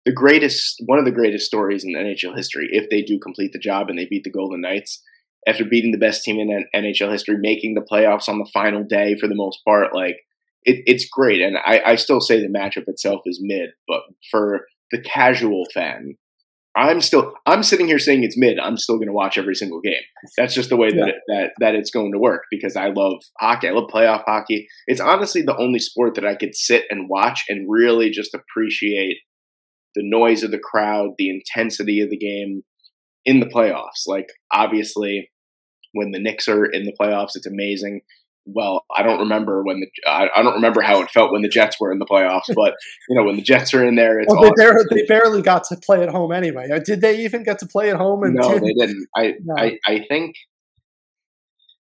[0.04, 3.58] the greatest one of the greatest stories in NHL history if they do complete the
[3.58, 5.02] job and they beat the Golden Knights
[5.46, 9.16] after beating the best team in NHL history, making the playoffs on the final day
[9.18, 9.94] for the most part.
[9.94, 10.16] Like
[10.64, 14.00] it, it's great, and I, I still say the matchup itself is mid, but
[14.30, 16.16] for the casual fan,
[16.78, 18.58] I'm still I'm sitting here saying it's mid.
[18.58, 20.02] I'm still going to watch every single game.
[20.36, 21.06] That's just the way that yeah.
[21.06, 23.68] it, that that it's going to work because I love hockey.
[23.68, 24.68] I love playoff hockey.
[24.86, 29.16] It's honestly the only sport that I could sit and watch and really just appreciate
[29.96, 32.62] the noise of the crowd, the intensity of the game
[33.24, 34.06] in the playoffs.
[34.06, 35.30] Like obviously,
[35.94, 38.02] when the Knicks are in the playoffs, it's amazing
[38.54, 41.48] well, I don't remember when the I, I, don't remember how it felt when the
[41.48, 42.74] Jets were in the playoffs, but
[43.08, 45.64] you know when the Jets are in there, it's well, they, barely, they barely got
[45.64, 46.68] to play at home anyway.
[46.72, 48.22] Uh, did they even get to play at home?
[48.22, 49.06] And no, they didn't.
[49.16, 49.54] I, no.
[49.56, 50.36] I I think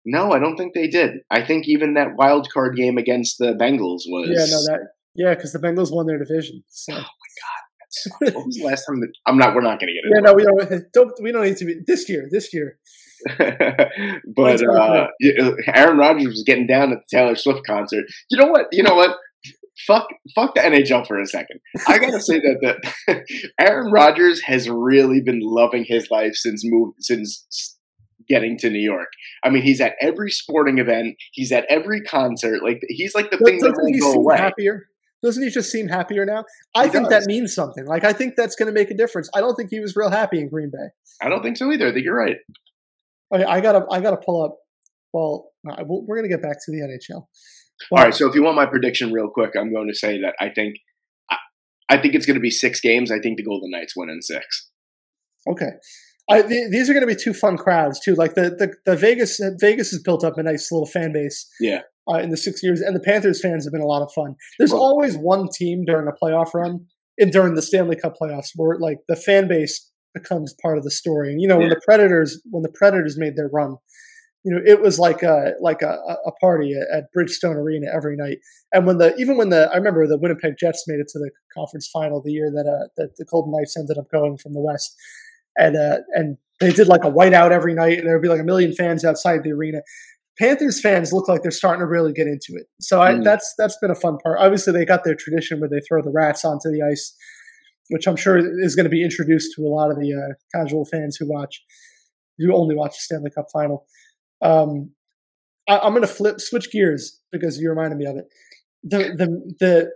[0.05, 1.19] no, I don't think they did.
[1.31, 4.79] I think even that wild card game against the Bengals was yeah, no, that
[5.15, 6.63] yeah, because the Bengals won their division.
[6.69, 6.93] So.
[6.93, 9.55] Oh my god, what was the last time that I'm not?
[9.55, 10.13] We're not going to get it.
[10.13, 10.93] Yeah, no, we don't.
[10.93, 12.27] Don't we don't need to be this year.
[12.29, 12.77] This year.
[14.35, 15.07] but uh,
[15.73, 18.05] Aaron Rodgers was getting down at the Taylor Swift concert.
[18.29, 18.67] You know what?
[18.71, 19.17] You know what?
[19.87, 21.59] Fuck, fuck the NHL for a second.
[21.87, 26.93] I gotta say that the Aaron Rodgers has really been loving his life since move
[26.99, 27.77] since
[28.29, 29.09] getting to New York.
[29.43, 31.15] I mean, he's at every sporting event.
[31.31, 32.63] He's at every concert.
[32.63, 34.37] Like he's like the thing that won't go away.
[34.37, 34.87] Happier?
[35.23, 36.45] Doesn't he just seem happier now?
[36.75, 37.23] I he think does.
[37.23, 37.85] that means something.
[37.85, 39.29] Like I think that's going to make a difference.
[39.35, 40.89] I don't think he was real happy in Green Bay.
[41.21, 41.87] I don't think so either.
[41.87, 42.37] I think you're right.
[43.33, 44.57] Okay, I gotta I gotta pull up.
[45.13, 47.25] Well, we're gonna get back to the NHL.
[47.91, 48.13] All right.
[48.13, 50.77] So if you want my prediction real quick, I'm going to say that I think
[51.29, 51.37] I,
[51.89, 53.11] I think it's going to be six games.
[53.11, 54.69] I think the Golden Knights win in six.
[55.49, 55.71] Okay.
[56.29, 58.15] I, th- these are going to be two fun crowds too.
[58.15, 61.47] Like the, the, the Vegas Vegas has built up a nice little fan base.
[61.59, 61.81] Yeah.
[62.07, 64.35] Uh, in the six years, and the Panthers fans have been a lot of fun.
[64.59, 66.85] There's well, always one team during a playoff run
[67.17, 70.91] and during the Stanley Cup playoffs where like the fan base becomes part of the
[70.91, 71.31] story.
[71.31, 71.67] And you know, yeah.
[71.67, 73.75] when the Predators when the Predators made their run,
[74.45, 78.37] you know, it was like a like a, a party at Bridgestone Arena every night.
[78.71, 81.31] And when the even when the I remember the Winnipeg Jets made it to the
[81.53, 84.61] conference final the year that uh, that the Golden Knights ended up going from the
[84.61, 84.95] West,
[85.57, 88.39] and uh, and they did like a whiteout every night, and there would be like
[88.39, 89.79] a million fans outside the arena.
[90.37, 92.67] Panthers fans look like they're starting to really get into it.
[92.81, 93.23] So I, mm.
[93.23, 94.37] that's that's been a fun part.
[94.39, 97.15] Obviously, they got their tradition where they throw the rats onto the ice
[97.89, 100.85] which I'm sure is going to be introduced to a lot of the uh, casual
[100.85, 101.61] fans who watch,
[102.37, 103.85] who only watch the Stanley Cup final.
[104.41, 104.91] Um,
[105.67, 108.25] I, am going to flip, switch gears because you reminded me of it.
[108.83, 109.91] The the the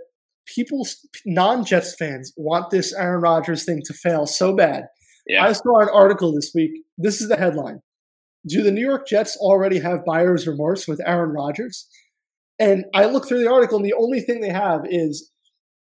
[0.47, 0.87] people,
[1.25, 4.85] non Jets fans, want this Aaron Rodgers thing to fail so bad.
[5.27, 5.45] Yeah.
[5.45, 6.71] I saw an article this week.
[6.97, 7.81] This is the headline:
[8.47, 11.87] Do the New York Jets already have buyer's remorse with Aaron Rodgers?
[12.57, 15.31] And I look through the article, and the only thing they have is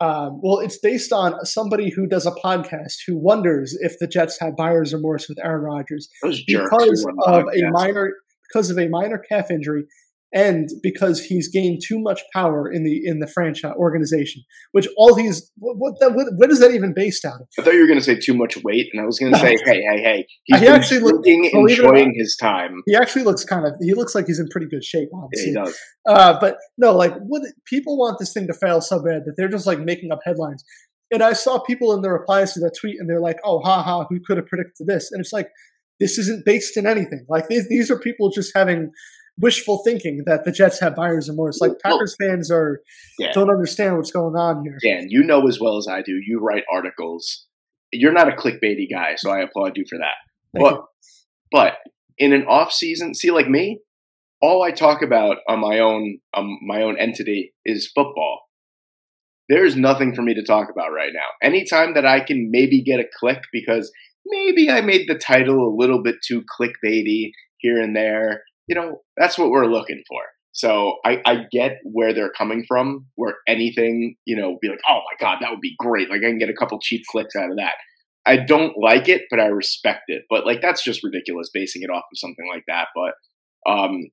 [0.00, 4.38] um, well, it's based on somebody who does a podcast who wonders if the Jets
[4.40, 6.08] have buyer's remorse with Aaron Rodgers.
[6.46, 8.12] Because of a minor
[8.48, 9.84] because of a minor calf injury
[10.32, 14.42] and because he's gained too much power in the in the franchise organization.
[14.72, 17.48] Which all these what what, what, what is that even based out of?
[17.58, 19.38] I thought you were going to say too much weight, and I was going to
[19.38, 22.82] say, hey, hey, hey, he's he actually looking enjoying his time.
[22.86, 25.08] He actually looks kind of he looks like he's in pretty good shape.
[25.12, 25.52] Honestly.
[25.52, 25.78] Yeah, he does.
[26.06, 29.48] Uh, but no, like what people want this thing to fail so bad that they're
[29.48, 30.64] just like making up headlines.
[31.12, 33.82] And I saw people in the replies to that tweet, and they're like, "Oh, ha
[33.82, 35.48] ha, who could have predicted this?" And it's like,
[35.98, 37.26] this isn't based in anything.
[37.28, 38.90] Like these, these are people just having
[39.40, 41.60] wishful thinking that the Jets have buyer's remorse.
[41.60, 42.80] Like Packers well, fans are
[43.18, 43.32] yeah.
[43.32, 44.78] don't understand what's going on here.
[44.82, 46.20] Dan, you know as well as I do.
[46.24, 47.46] You write articles.
[47.92, 50.14] You're not a clickbaity guy, so I applaud you for that.
[50.54, 50.84] Thank but you.
[51.50, 51.74] but
[52.18, 53.80] in an off season, see, like me,
[54.40, 58.42] all I talk about on my own um, my own entity is football.
[59.48, 61.26] There's nothing for me to talk about right now.
[61.42, 63.90] Anytime that I can maybe get a click because
[64.24, 69.02] maybe I made the title a little bit too clickbaity here and there you know,
[69.16, 70.20] that's what we're looking for.
[70.52, 75.00] So I, I get where they're coming from, where anything, you know, be like, oh
[75.10, 76.08] my God, that would be great.
[76.08, 77.74] Like I can get a couple cheap clicks out of that.
[78.26, 80.22] I don't like it, but I respect it.
[80.30, 82.88] But like that's just ridiculous basing it off of something like that.
[82.94, 84.10] But um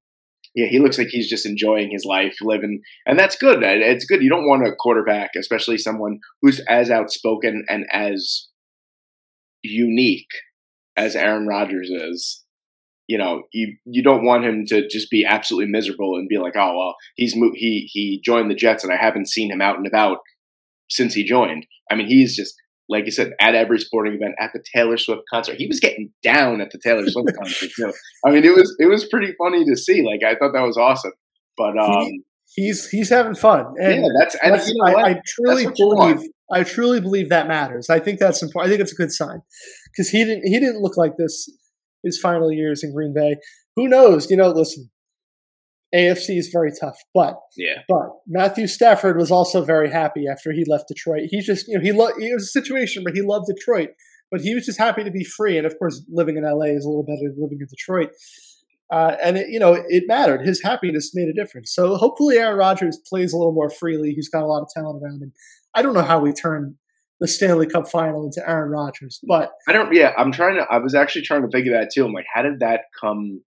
[0.56, 3.62] yeah, he looks like he's just enjoying his life, living, and that's good.
[3.62, 4.24] It's good.
[4.24, 8.48] You don't want a quarterback, especially someone who's as outspoken and as
[9.62, 10.32] unique
[10.96, 12.44] as Aaron Rodgers is,
[13.08, 16.56] you know, you you don't want him to just be absolutely miserable and be like,
[16.56, 19.78] oh well, he's mo- he he joined the Jets and I haven't seen him out
[19.78, 20.18] and about
[20.90, 21.66] since he joined.
[21.90, 22.54] I mean, he's just
[22.90, 25.56] like you said at every sporting event, at the Taylor Swift concert.
[25.58, 27.94] He was getting down at the Taylor Swift concert too.
[28.26, 30.04] I mean, it was it was pretty funny to see.
[30.04, 31.14] Like I thought that was awesome.
[31.58, 32.24] But um, he,
[32.56, 36.20] he's he's having fun, and yeah, that's and that's, you know I, I, truly believe.
[36.50, 37.90] I truly believe that matters.
[37.90, 38.70] I think that's important.
[38.70, 39.42] I think it's a good sign
[39.92, 41.50] because he didn't he didn't look like this
[42.08, 43.36] his final years in Green Bay.
[43.76, 44.30] Who knows?
[44.32, 44.90] You know, listen,
[45.96, 50.66] AFC is very tough, but yeah, but Matthew Stafford was also very happy after he
[50.68, 51.30] left Detroit.
[51.30, 53.90] He just you know he loved it was a situation where he loved Detroit,
[54.32, 55.58] but he was just happy to be free.
[55.58, 58.10] And of course, living in LA is a little better than living in Detroit.
[58.92, 60.46] Uh, and it, you know it mattered.
[60.46, 61.74] His happiness made a difference.
[61.74, 64.12] So hopefully, Aaron Rodgers plays a little more freely.
[64.12, 65.32] He's got a lot of talent around him.
[65.74, 66.78] I don't know how we turn
[67.20, 69.94] the Stanley Cup final into Aaron Rodgers, but I don't.
[69.94, 70.66] Yeah, I'm trying to.
[70.70, 72.06] I was actually trying to think of that too.
[72.06, 73.42] I'm like, how did that come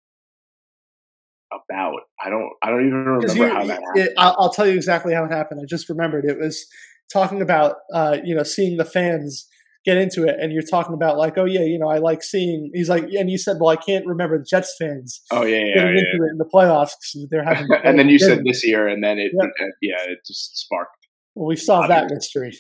[1.53, 2.01] about?
[2.25, 2.51] I don't.
[2.63, 3.97] I don't even remember you, how that happened.
[3.97, 5.61] It, I'll, I'll, tell you exactly how it happened.
[5.63, 6.67] I just remembered it was
[7.13, 9.47] talking about uh, you know seeing the fans
[9.85, 12.71] get into it, and you're talking about like, oh yeah, you know, I like seeing.
[12.75, 15.23] He's like, and you said, well, I can't remember the Jets fans.
[15.31, 17.69] Oh yeah, yeah, getting yeah, into it in the playoffs because they're having.
[17.85, 20.97] and then you said this year, and then it, it, yeah, it just sparked.
[21.35, 22.53] Well, we solved that mystery.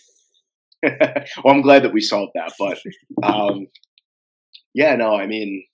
[1.44, 2.78] well, I'm glad that we solved that, but
[3.22, 3.66] um,
[4.74, 5.64] yeah, no, I mean,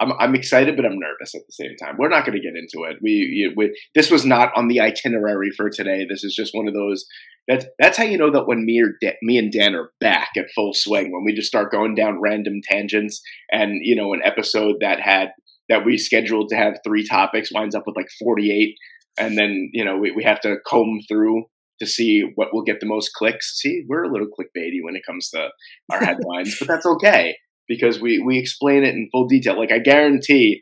[0.00, 1.96] I'm I'm excited, but I'm nervous at the same time.
[1.98, 2.96] We're not going to get into it.
[3.02, 6.06] We, we this was not on the itinerary for today.
[6.08, 7.04] This is just one of those.
[7.46, 10.30] That's that's how you know that when me or da- me and Dan are back
[10.36, 13.20] at full swing, when we just start going down random tangents,
[13.52, 15.32] and you know, an episode that had
[15.68, 18.74] that we scheduled to have three topics winds up with like 48,
[19.18, 21.44] and then you know we, we have to comb through
[21.80, 23.58] to see what will get the most clicks.
[23.58, 25.48] See, we're a little clickbaity when it comes to
[25.90, 27.36] our headlines, but that's okay
[27.68, 29.58] because we we explain it in full detail.
[29.58, 30.60] Like I guarantee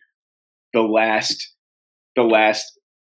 [0.74, 1.53] the last
[2.16, 2.65] the last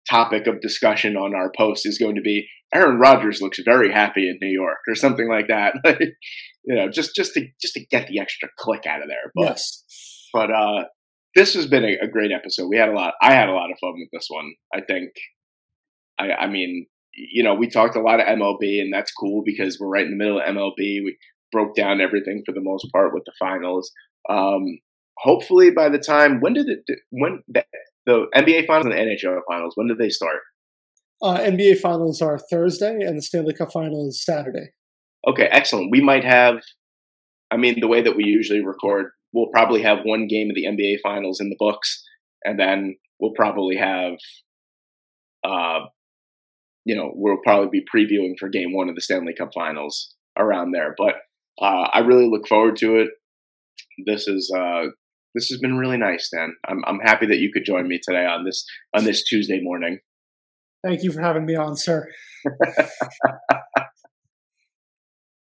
[0.09, 4.29] topic of discussion on our post is going to be Aaron Rodgers looks very happy
[4.29, 5.75] in New York or something like that.
[6.65, 9.33] you know, just just to just to get the extra click out of there.
[9.35, 9.85] But yes.
[10.33, 10.85] but uh
[11.35, 12.69] this has been a, a, great episode.
[12.69, 14.55] We had a lot I had a lot of fun with this one.
[14.75, 15.11] I think
[16.19, 16.87] I I mean,
[17.19, 20.11] you know, we talked a lot of MLB and that's cool because we're right in
[20.11, 20.73] the middle of MLB.
[20.78, 21.16] We
[21.51, 23.90] broke down everything for the most part with the finals.
[24.28, 24.78] Um,
[25.19, 27.65] hopefully, by the time when did it when the,
[28.07, 30.40] the NBA finals and the NHL finals when did they start?
[31.20, 34.69] Uh, NBA finals are Thursday, and the Stanley Cup final is Saturday.
[35.27, 35.90] Okay, excellent.
[35.90, 36.61] We might have.
[37.51, 40.66] I mean, the way that we usually record, we'll probably have one game of the
[40.66, 42.05] NBA finals in the books,
[42.45, 44.12] and then we'll probably have.
[45.43, 45.86] Uh,
[46.89, 50.73] you know, we'll probably be previewing for game one of the Stanley Cup finals around
[50.73, 50.94] there.
[50.97, 51.16] But
[51.60, 53.09] uh, I really look forward to it.
[54.06, 54.86] This is uh,
[55.35, 56.55] this has been really nice, Dan.
[56.66, 58.65] I'm I'm happy that you could join me today on this
[58.97, 59.98] on this Tuesday morning.
[60.82, 62.09] Thank you for having me on, sir.